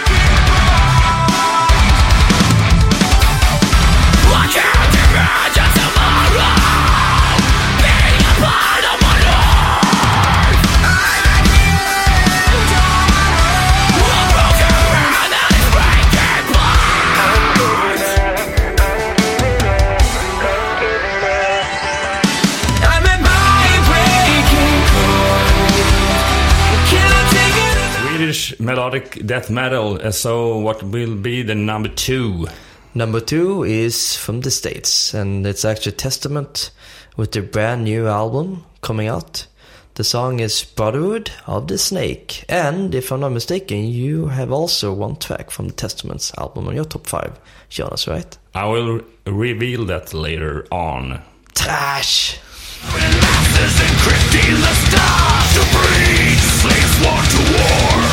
Swedish 28.53 28.61
melodic 28.61 29.27
death 29.27 29.51
metal. 29.51 30.01
Uh, 30.01 30.11
so, 30.11 30.59
what 30.59 30.83
will 30.83 31.15
be 31.17 31.43
the 31.43 31.55
number 31.55 31.89
two? 31.89 32.47
Number 32.95 33.21
two 33.21 33.65
is 33.65 34.17
from 34.17 34.41
the 34.41 34.51
States, 34.51 35.15
and 35.15 35.47
it's 35.47 35.65
actually 35.65 35.93
Testament 35.93 36.71
with 37.17 37.33
their 37.33 37.43
brand 37.43 37.85
new 37.85 38.07
album 38.07 38.65
coming 38.83 39.09
out. 39.09 39.47
The 39.95 40.05
song 40.05 40.41
is 40.41 40.65
Brotherhood 40.65 41.31
of 41.47 41.69
the 41.69 41.79
Snake, 41.79 42.45
and 42.49 42.95
if 42.95 43.13
I'm 43.13 43.21
not 43.21 43.33
mistaken, 43.33 43.85
you 43.85 44.29
have 44.29 44.53
also 44.53 44.93
one 44.93 45.17
track 45.17 45.51
from 45.51 45.69
the 45.69 45.75
Testament's 45.75 46.33
album 46.39 46.69
on 46.69 46.75
your 46.75 46.87
top 46.87 47.07
five, 47.07 47.39
Jonas, 47.69 48.09
right? 48.09 48.39
I 48.55 48.67
will 48.67 49.03
reveal 49.27 49.85
that 49.87 50.15
later 50.15 50.67
on. 50.71 51.23
Trash! 51.55 52.39
Masters 52.83 53.77
encrypting 53.79 54.57
the 54.61 54.75
stars 54.89 55.49
to 55.55 55.63
breed 55.77 56.39
slaves 56.61 56.97
war 57.05 57.23
to 57.23 57.41
war. 57.53 58.12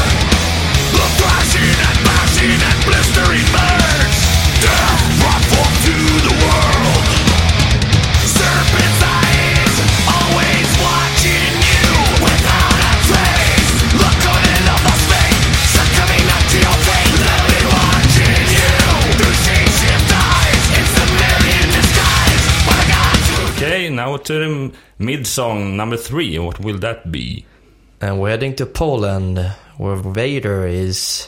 The 2.39 2.47
and 2.47 2.81
blistering 2.87 3.47
birds. 3.51 4.17
Death 4.63 5.03
brought 5.19 5.43
forth 5.51 5.75
to 5.91 5.95
the 6.23 6.35
world. 6.39 7.07
Serpent's 8.23 9.01
eyes 9.03 9.75
always 10.07 10.69
watching 10.79 11.51
you 11.67 11.83
without 12.23 12.79
a 12.79 12.93
trace. 13.11 13.71
The 13.91 14.11
covenant 14.23 14.67
of 14.71 14.81
the 14.87 14.95
snake 15.03 15.43
succumbing 15.67 16.27
up 16.31 16.43
to 16.47 16.57
your 16.63 16.77
fate. 16.87 17.15
Let 17.27 17.43
me 17.43 17.59
watching 17.75 18.43
you 18.55 18.71
through 19.19 19.35
shade 19.43 19.99
eyes. 20.15 20.63
It's 20.79 20.93
the 20.95 21.05
Marian 21.19 21.69
disguise. 21.75 22.43
But 22.63 22.77
I 22.79 22.85
got 22.87 23.19
to 23.19 23.35
Okay, 23.51 23.89
now 23.89 24.15
to 24.15 24.33
the 24.39 24.71
mid 24.97 25.27
song 25.27 25.75
number 25.75 25.97
three. 25.97 26.39
What 26.39 26.63
will 26.63 26.79
that 26.79 27.11
be? 27.11 27.43
And 27.99 28.17
we're 28.17 28.29
heading 28.29 28.55
to 28.55 28.65
Poland, 28.65 29.39
where 29.75 29.97
Vader 29.97 30.65
is 30.65 31.27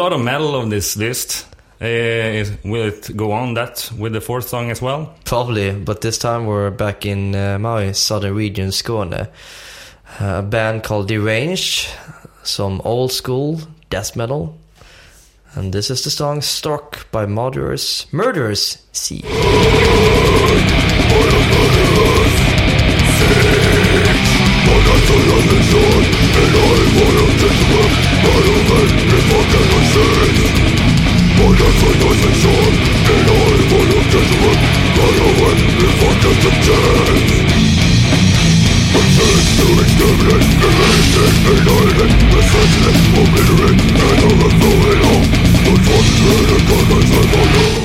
lot 0.00 0.12
of 0.14 0.20
metal 0.22 0.54
on 0.56 0.70
this 0.70 0.96
list. 0.96 1.46
Uh, 1.82 1.86
is- 1.86 2.52
will 2.64 2.86
it 2.88 3.10
go 3.16 3.32
on 3.32 3.54
that 3.54 3.90
with 3.98 4.12
the 4.12 4.20
fourth 4.20 4.48
song 4.48 4.70
as 4.70 4.80
well? 4.82 5.14
Probably, 5.24 5.72
but 5.72 6.00
this 6.00 6.18
time 6.18 6.46
we're 6.46 6.70
back 6.70 7.04
in 7.06 7.34
uh, 7.34 7.58
my 7.58 7.92
southern 7.92 8.34
region, 8.34 8.70
Skåne. 8.70 9.28
Uh, 10.20 10.24
a 10.38 10.42
band 10.42 10.82
called 10.82 11.08
Deranged, 11.08 11.88
some 12.42 12.80
old 12.84 13.12
school 13.12 13.60
death 13.90 14.16
metal. 14.16 14.56
And 15.54 15.72
this 15.72 15.90
is 15.90 16.02
the 16.04 16.10
song 16.10 16.42
Stork 16.42 17.10
by 17.10 17.26
Murderers, 17.26 18.06
Murderers 18.12 18.78
Sea. 18.92 19.22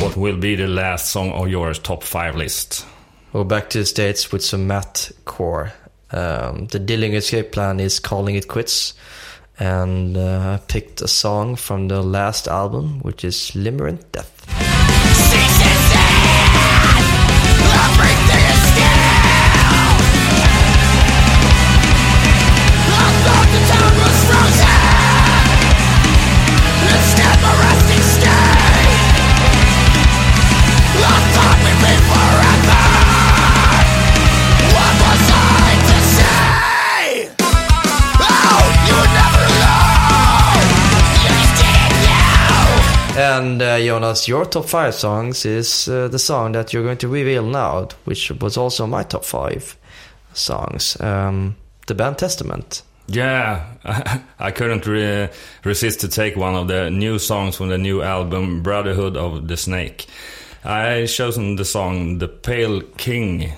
What 0.01 0.17
will 0.17 0.37
be 0.37 0.55
the 0.55 0.67
last 0.67 1.11
song 1.11 1.31
of 1.31 1.49
your 1.49 1.73
top 1.73 2.03
five 2.03 2.35
list? 2.35 2.85
We're 3.33 3.43
back 3.43 3.69
to 3.71 3.79
the 3.79 3.85
States 3.85 4.31
with 4.31 4.43
some 4.43 4.67
math 4.67 5.11
core. 5.25 5.73
Um, 6.11 6.67
the 6.67 6.79
Dillinger 6.79 7.15
Escape 7.15 7.51
Plan 7.51 7.79
is 7.79 7.99
calling 7.99 8.35
it 8.35 8.47
quits. 8.47 8.93
And 9.57 10.17
uh, 10.17 10.59
I 10.59 10.65
picked 10.67 11.01
a 11.01 11.07
song 11.07 11.55
from 11.55 11.87
the 11.87 12.01
last 12.01 12.47
album, 12.47 12.99
which 12.99 13.23
is 13.23 13.51
Limerent 13.55 14.11
Death. 14.11 14.34
And 43.45 43.61
uh, 43.61 43.77
Jonas, 43.77 44.27
your 44.27 44.45
top 44.45 44.65
five 44.65 44.95
songs 44.95 45.45
is 45.45 45.87
uh, 45.87 46.07
the 46.07 46.17
song 46.17 46.53
that 46.53 46.73
you're 46.73 46.81
going 46.81 46.97
to 46.97 47.07
reveal 47.07 47.45
now, 47.45 47.89
which 48.05 48.31
was 48.31 48.57
also 48.57 48.87
my 48.87 49.03
top 49.03 49.23
five 49.23 49.77
songs. 50.33 50.99
Um, 50.99 51.55
the 51.85 51.93
band 51.93 52.17
Testament. 52.17 52.81
Yeah, 53.05 53.63
I 54.39 54.49
couldn't 54.49 54.87
re- 54.87 55.29
resist 55.63 55.99
to 55.99 56.07
take 56.07 56.35
one 56.35 56.55
of 56.55 56.67
the 56.67 56.89
new 56.89 57.19
songs 57.19 57.55
from 57.55 57.69
the 57.69 57.77
new 57.77 58.01
album 58.01 58.63
Brotherhood 58.63 59.15
of 59.15 59.47
the 59.47 59.57
Snake. 59.57 60.07
I 60.63 61.05
chosen 61.05 61.55
the 61.55 61.65
song 61.65 62.17
The 62.17 62.27
Pale 62.27 62.81
King, 62.97 63.53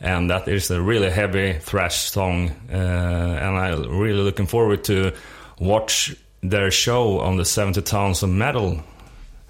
and 0.00 0.30
that 0.30 0.48
is 0.48 0.68
a 0.68 0.82
really 0.82 1.10
heavy 1.10 1.52
thrash 1.60 2.10
song, 2.10 2.50
uh, 2.68 2.74
and 2.74 3.56
I'm 3.56 4.00
really 4.00 4.22
looking 4.22 4.46
forward 4.46 4.82
to 4.84 5.12
watch 5.60 6.16
their 6.42 6.70
show 6.70 7.20
on 7.20 7.36
the 7.36 7.44
70 7.44 7.82
Tons 7.82 8.22
of 8.22 8.30
Metal 8.30 8.82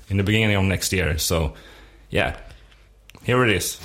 in 0.08 0.16
the 0.16 0.24
beginning 0.24 0.56
of 0.56 0.64
next 0.64 0.92
year. 0.92 1.18
So, 1.18 1.54
yeah, 2.10 2.36
here 3.22 3.44
it 3.44 3.50
is. 3.50 3.78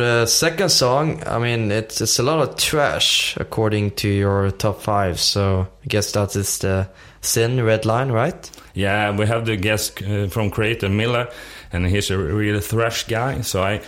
The 0.00 0.24
second 0.24 0.70
song, 0.70 1.22
I 1.26 1.38
mean, 1.38 1.70
it's 1.70 2.00
it's 2.00 2.18
a 2.18 2.22
lot 2.22 2.38
of 2.40 2.56
trash 2.56 3.36
according 3.36 3.90
to 3.96 4.08
your 4.08 4.50
top 4.50 4.80
five. 4.80 5.20
So 5.20 5.68
I 5.84 5.86
guess 5.86 6.12
that 6.12 6.34
is 6.36 6.58
the 6.60 6.88
Sin 7.20 7.62
Red 7.62 7.84
Line, 7.84 8.10
right? 8.10 8.50
Yeah, 8.72 9.14
we 9.14 9.26
have 9.26 9.44
the 9.44 9.56
guest 9.56 10.02
uh, 10.02 10.28
from 10.28 10.50
Kreator 10.50 10.90
Mille, 10.90 11.26
and 11.70 11.86
he's 11.86 12.10
a 12.10 12.16
real 12.16 12.60
thrash 12.60 13.06
guy. 13.08 13.42
So 13.42 13.62
I 13.62 13.82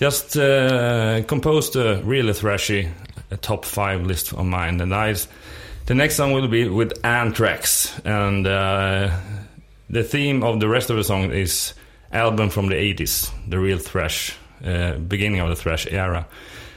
just 0.00 0.36
uh, 0.36 1.22
composed 1.28 1.76
a 1.76 2.02
really 2.02 2.32
thrashy 2.32 2.90
uh, 3.30 3.36
top 3.40 3.64
five 3.64 4.04
list 4.04 4.32
of 4.32 4.44
mine, 4.44 4.80
and 4.80 4.92
I, 4.92 5.14
the 5.86 5.94
next 5.94 6.16
song 6.16 6.32
will 6.32 6.48
be 6.48 6.68
with 6.68 6.92
Anthrax, 7.04 8.00
and 8.04 8.48
uh, 8.48 9.16
the 9.88 10.02
theme 10.02 10.42
of 10.42 10.58
the 10.58 10.66
rest 10.66 10.90
of 10.90 10.96
the 10.96 11.04
song 11.04 11.30
is 11.30 11.74
album 12.12 12.50
from 12.50 12.66
the 12.66 12.74
80s, 12.74 13.30
the 13.48 13.60
real 13.60 13.78
thrash, 13.78 14.36
uh, 14.64 14.94
beginning 14.98 15.40
of 15.40 15.48
the 15.48 15.56
thrash 15.56 15.86
era, 15.90 16.26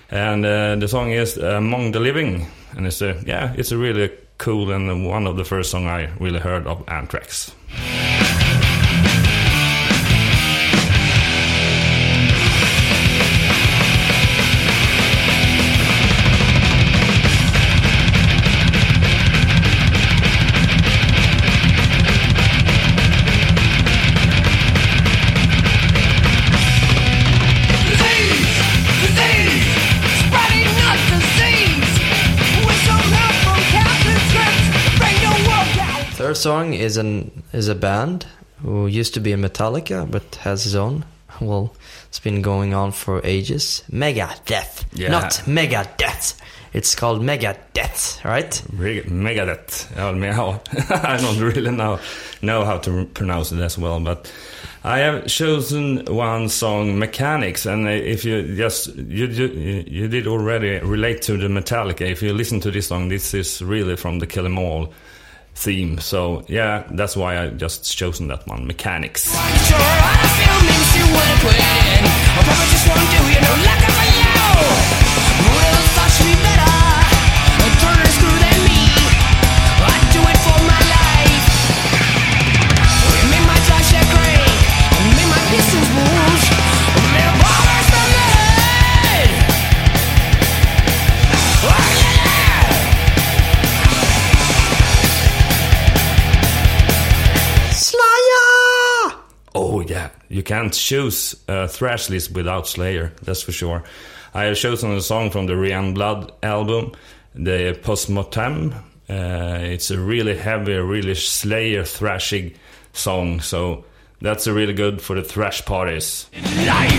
and 0.09 0.45
uh, 0.45 0.75
the 0.75 0.87
song 0.87 1.11
is 1.11 1.37
Among 1.37 1.91
the 1.91 1.99
Living, 1.99 2.47
and 2.75 2.87
it's 2.87 3.01
a 3.01 3.21
yeah, 3.25 3.53
it's 3.57 3.71
a 3.71 3.77
really 3.77 4.11
cool 4.37 4.71
and 4.71 5.07
one 5.07 5.27
of 5.27 5.37
the 5.37 5.45
first 5.45 5.71
song 5.71 5.87
I 5.87 6.09
really 6.19 6.39
heard 6.39 6.67
of 6.67 6.83
Anthrax. 6.87 7.53
Song 36.35 36.73
is 36.73 36.97
an 36.97 37.43
is 37.53 37.67
a 37.67 37.75
band 37.75 38.25
who 38.61 38.87
used 38.87 39.13
to 39.13 39.19
be 39.19 39.31
in 39.31 39.41
Metallica 39.41 40.05
but 40.09 40.35
has 40.43 40.63
his 40.63 40.75
own. 40.75 41.03
Well, 41.41 41.73
it's 42.07 42.19
been 42.19 42.41
going 42.41 42.73
on 42.73 42.91
for 42.93 43.19
ages. 43.25 43.83
Megadeth, 43.91 44.85
Yeah. 44.93 45.09
not 45.11 45.41
Megadeth. 45.45 46.35
It's 46.73 46.95
called 46.95 47.21
Megadeth, 47.21 48.23
right? 48.23 48.61
Megadeth. 48.71 49.87
Ja, 49.97 50.11
men 50.11 50.35
ja, 50.35 50.59
I 50.89 51.17
don't 51.17 51.39
really 51.39 51.71
know 51.71 51.99
know 52.41 52.65
how 52.65 52.77
to 52.79 53.05
pronounce 53.13 53.51
it 53.51 53.59
as 53.61 53.77
well, 53.77 53.99
but 53.99 54.31
I 54.83 54.99
have 54.99 55.25
chosen 55.27 56.05
one 56.05 56.47
song, 56.49 56.99
"Mechanix," 56.99 57.65
and 57.65 57.87
if 57.89 58.23
you 58.25 58.55
just 58.55 58.95
you 58.95 59.25
you, 59.27 59.83
you 59.87 60.07
did 60.07 60.27
already 60.27 60.79
relate 60.79 61.21
to 61.23 61.37
the 61.37 61.47
Metallica. 61.47 62.01
If 62.11 62.21
you 62.21 62.33
listen 62.33 62.59
to 62.61 62.71
this 62.71 62.87
song, 62.87 63.09
this 63.09 63.33
is 63.33 63.61
really 63.61 63.95
from 63.95 64.19
the 64.19 64.27
Kill 64.27 64.45
'Em 64.45 64.57
All 64.59 64.93
theme. 65.55 65.99
So 65.99 66.43
yeah, 66.47 66.83
that's 66.91 67.15
why 67.15 67.39
I 67.41 67.47
just 67.49 67.97
chosen 67.97 68.27
that 68.27 68.45
one, 68.47 68.67
"Mechanix." 68.67 69.25
Sure, 69.67 70.05
you 100.29 100.43
can't 100.43 100.73
choose 100.73 101.35
a 101.47 101.67
thrash 101.67 102.09
list 102.09 102.31
without 102.31 102.67
Slayer. 102.67 103.13
That's 103.23 103.41
for 103.41 103.51
sure. 103.51 103.83
I 104.33 104.45
have 104.45 104.57
chosen 104.57 104.91
a 104.91 105.01
song 105.01 105.31
from 105.31 105.47
the 105.47 105.55
Reign 105.55 105.85
in 105.85 105.93
Blood 105.93 106.31
album, 106.43 106.93
the 107.33 107.77
Postmortem. 107.81 108.73
Uh, 109.09 109.59
it's 109.61 109.91
a 109.91 109.99
really 109.99 110.35
heavy, 110.35 110.73
really 110.73 111.15
Slayer 111.15 111.83
thrashing 111.83 112.53
song. 112.93 113.39
So 113.39 113.85
that's 114.21 114.47
a 114.47 114.53
really 114.53 114.73
good 114.73 115.01
for 115.01 115.15
the 115.15 115.23
thrash 115.23 115.63
parties. 115.65 116.29
life. 116.33 116.91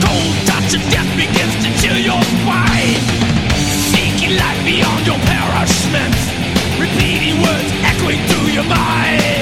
Cold 0.00 0.46
touch 0.46 0.74
of 0.74 0.82
death 0.90 1.16
begins 1.16 1.54
to 1.64 1.82
chill 1.82 1.98
your 1.98 2.22
spine. 2.22 3.00
Seeking 3.92 4.36
life 4.36 4.64
beyond 4.64 5.06
your. 5.06 5.24
Repeating 6.78 7.40
words 7.40 7.70
echoing 7.82 8.18
through 8.26 8.48
your 8.52 8.64
mind. 8.64 9.33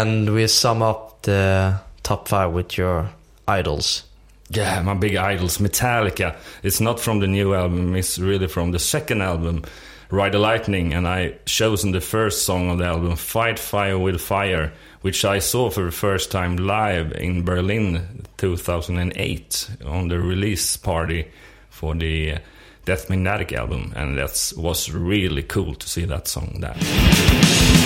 And 0.00 0.32
we 0.32 0.46
sum 0.46 0.80
up 0.80 1.22
the 1.22 1.80
top 2.04 2.28
five 2.28 2.52
with 2.52 2.78
your 2.78 3.10
idols. 3.48 4.04
Yeah, 4.48 4.80
my 4.82 4.94
big 4.94 5.16
idols, 5.16 5.58
Metallica. 5.58 6.36
It's 6.62 6.80
not 6.80 7.00
from 7.00 7.18
the 7.18 7.26
new 7.26 7.52
album, 7.52 7.96
it's 7.96 8.16
really 8.16 8.46
from 8.46 8.70
the 8.70 8.78
second 8.78 9.22
album, 9.22 9.64
Ride 10.08 10.34
the 10.34 10.38
Lightning, 10.38 10.94
and 10.94 11.08
I 11.08 11.34
chosen 11.46 11.90
the 11.90 12.00
first 12.00 12.46
song 12.46 12.70
on 12.70 12.78
the 12.78 12.84
album, 12.84 13.16
Fight 13.16 13.58
Fire 13.58 13.98
with 13.98 14.20
Fire, 14.20 14.72
which 15.00 15.24
I 15.24 15.40
saw 15.40 15.68
for 15.68 15.82
the 15.82 15.90
first 15.90 16.30
time 16.30 16.58
live 16.58 17.10
in 17.14 17.44
Berlin 17.44 18.24
2008 18.36 19.70
on 19.84 20.06
the 20.06 20.20
release 20.20 20.76
party 20.76 21.26
for 21.70 21.96
the 21.96 22.34
uh, 22.34 22.38
Death 22.84 23.10
Magnetic 23.10 23.52
album, 23.52 23.92
and 23.96 24.16
that 24.16 24.52
was 24.56 24.92
really 24.92 25.42
cool 25.42 25.74
to 25.74 25.88
see 25.88 26.04
that 26.04 26.28
song 26.28 26.58
there. 26.60 27.77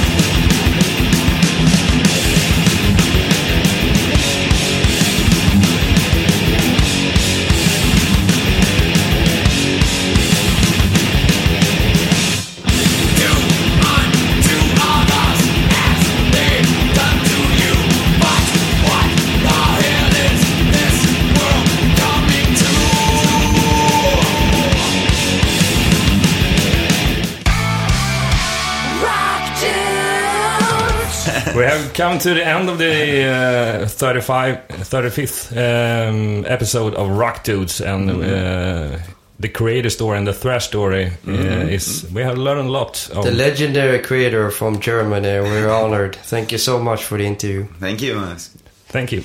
Come 31.94 32.18
to 32.20 32.32
the 32.34 32.46
end 32.46 32.70
of 32.70 32.78
the 32.78 33.82
uh, 33.82 33.86
35, 33.86 34.68
35th 34.68 35.52
um, 35.52 36.44
episode 36.48 36.94
of 36.94 37.10
Rock 37.10 37.44
Dudes, 37.44 37.80
and 37.82 38.10
uh, 38.10 38.98
the 39.38 39.48
Kreator 39.48 39.90
story 39.90 40.16
and 40.16 40.26
the 40.26 40.32
thrash 40.32 40.66
story 40.66 41.12
uh, 41.28 41.30
is. 41.70 42.10
We 42.10 42.22
have 42.22 42.38
learned 42.38 42.68
a 42.68 42.72
lot. 42.72 43.10
Of, 43.10 43.24
The 43.24 43.30
legendary 43.32 43.98
Kreator 43.98 44.50
from 44.50 44.80
Germany. 44.80 45.40
We're 45.40 45.70
honored. 45.82 46.16
Thank 46.16 46.50
you 46.50 46.58
so 46.58 46.78
much 46.78 47.04
for 47.04 47.18
the 47.18 47.24
interview. 47.26 47.66
Thank 47.78 48.00
you. 48.00 48.14
Max. 48.14 48.48
thank 48.88 49.12
you. 49.12 49.22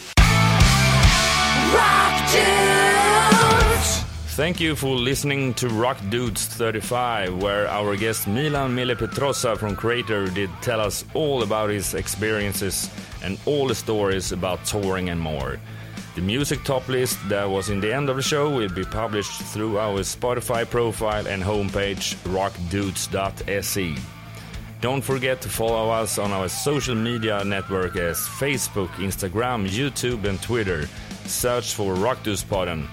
Rock 1.74 2.32
dudes. 2.32 2.57
Thank 4.38 4.61
you 4.61 4.75
for 4.75 4.95
listening 4.95 5.55
to 5.55 5.67
Rock 5.67 5.97
Dudes 6.11 6.45
35, 6.45 7.41
where 7.41 7.67
our 7.67 7.97
guest 7.97 8.27
Miland 8.27 8.75
Mille 8.75 8.95
Petrozza 8.95 9.57
from 9.57 9.75
Kreator 9.75 10.31
did 10.31 10.51
tell 10.61 10.79
us 10.79 11.03
all 11.15 11.41
about 11.41 11.71
his 11.71 11.95
experiences 11.95 12.88
and 13.23 13.39
all 13.47 13.67
the 13.67 13.73
stories 13.73 14.31
about 14.31 14.63
touring 14.63 15.09
and 15.09 15.19
more. 15.19 15.57
The 16.13 16.21
music 16.21 16.63
top 16.63 16.88
list 16.88 17.17
that 17.29 17.49
was 17.49 17.69
in 17.69 17.79
the 17.79 17.91
end 17.91 18.11
of 18.11 18.15
the 18.15 18.21
show 18.21 18.55
will 18.55 18.69
be 18.69 18.83
published 18.83 19.41
through 19.41 19.79
our 19.79 20.01
Spotify 20.01 20.69
profile 20.69 21.25
and 21.25 21.41
homepage 21.41 22.13
rockdudes.se. 22.31 23.95
Don't 24.81 25.01
forget 25.01 25.41
to 25.41 25.49
follow 25.49 25.89
us 25.89 26.19
on 26.19 26.31
our 26.31 26.47
social 26.47 26.93
media 26.93 27.43
network 27.43 27.95
as 27.95 28.19
Facebook, 28.19 28.89
Instagram, 28.99 29.67
YouTube, 29.67 30.25
and 30.25 30.39
Twitter. 30.43 30.88
Search 31.25 31.73
for 31.73 31.95
Rock 31.95 32.21
Dudes 32.21 32.43
Rockduspodden. 32.43 32.88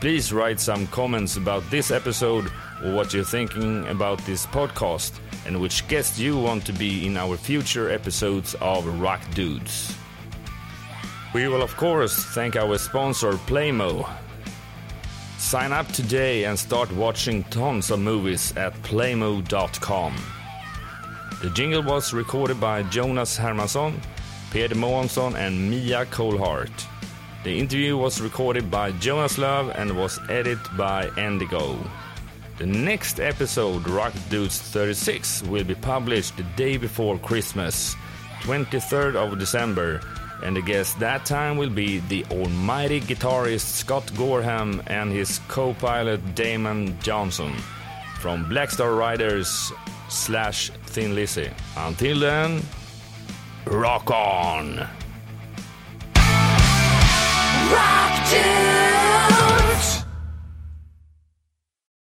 Please 0.00 0.32
write 0.32 0.60
some 0.60 0.86
comments 0.88 1.36
about 1.36 1.68
this 1.70 1.90
episode 1.90 2.50
or 2.84 2.92
what 2.92 3.12
you're 3.12 3.24
thinking 3.24 3.86
about 3.88 4.18
this 4.26 4.46
podcast 4.46 5.18
and 5.44 5.60
which 5.60 5.86
guest 5.88 6.18
you 6.18 6.38
want 6.38 6.64
to 6.66 6.72
be 6.72 7.04
in 7.06 7.16
our 7.16 7.36
future 7.36 7.90
episodes 7.90 8.54
of 8.60 8.86
Rock 9.00 9.20
Dudes. 9.34 9.96
We 11.34 11.48
will, 11.48 11.62
of 11.62 11.76
course, 11.76 12.24
thank 12.26 12.54
our 12.54 12.78
sponsor 12.78 13.32
Plejmo. 13.32 14.08
Sign 15.38 15.72
up 15.72 15.88
today 15.88 16.44
and 16.44 16.58
start 16.58 16.90
watching 16.92 17.42
tons 17.44 17.90
of 17.90 17.98
movies 17.98 18.56
at 18.56 18.74
plejmo.com. 18.82 20.14
The 21.42 21.50
jingle 21.50 21.82
was 21.82 22.14
recorded 22.14 22.60
by 22.60 22.84
Jonas 22.84 23.36
Hermansson, 23.36 24.00
Peter 24.52 24.74
Månsson, 24.74 25.34
and 25.34 25.70
Mia 25.70 26.06
Colhart. 26.06 26.86
The 27.44 27.56
interview 27.56 27.96
was 27.96 28.20
recorded 28.20 28.68
by 28.68 28.90
Jonas 28.92 29.38
Love 29.38 29.70
and 29.76 29.96
was 29.96 30.18
edited 30.28 30.58
by 30.76 31.06
Endigo. 31.16 31.78
The 32.58 32.66
next 32.66 33.20
episode, 33.20 33.86
Rock 33.88 34.12
Dudes 34.28 34.60
36, 34.60 35.44
will 35.44 35.62
be 35.62 35.76
published 35.76 36.36
the 36.36 36.42
day 36.56 36.76
before 36.76 37.16
Christmas, 37.18 37.94
23rd 38.42 39.14
of 39.14 39.38
December, 39.38 40.00
and 40.42 40.56
the 40.56 40.62
guest 40.62 40.98
that 40.98 41.24
time 41.26 41.56
will 41.56 41.70
be 41.70 42.00
the 42.08 42.24
almighty 42.32 43.00
guitarist 43.00 43.66
Scott 43.66 44.10
Gorham 44.16 44.82
and 44.88 45.12
his 45.12 45.38
co-pilot 45.46 46.34
Damon 46.34 46.98
Johnson 47.00 47.54
from 48.18 48.48
Black 48.48 48.70
Star 48.72 48.94
Riders 48.94 49.72
slash 50.08 50.70
Thin 50.86 51.14
Lizzy. 51.14 51.50
Until 51.76 52.18
then, 52.18 52.62
rock 53.66 54.10
on! 54.10 54.97
rock 57.70 58.14
dudes. 58.30 60.07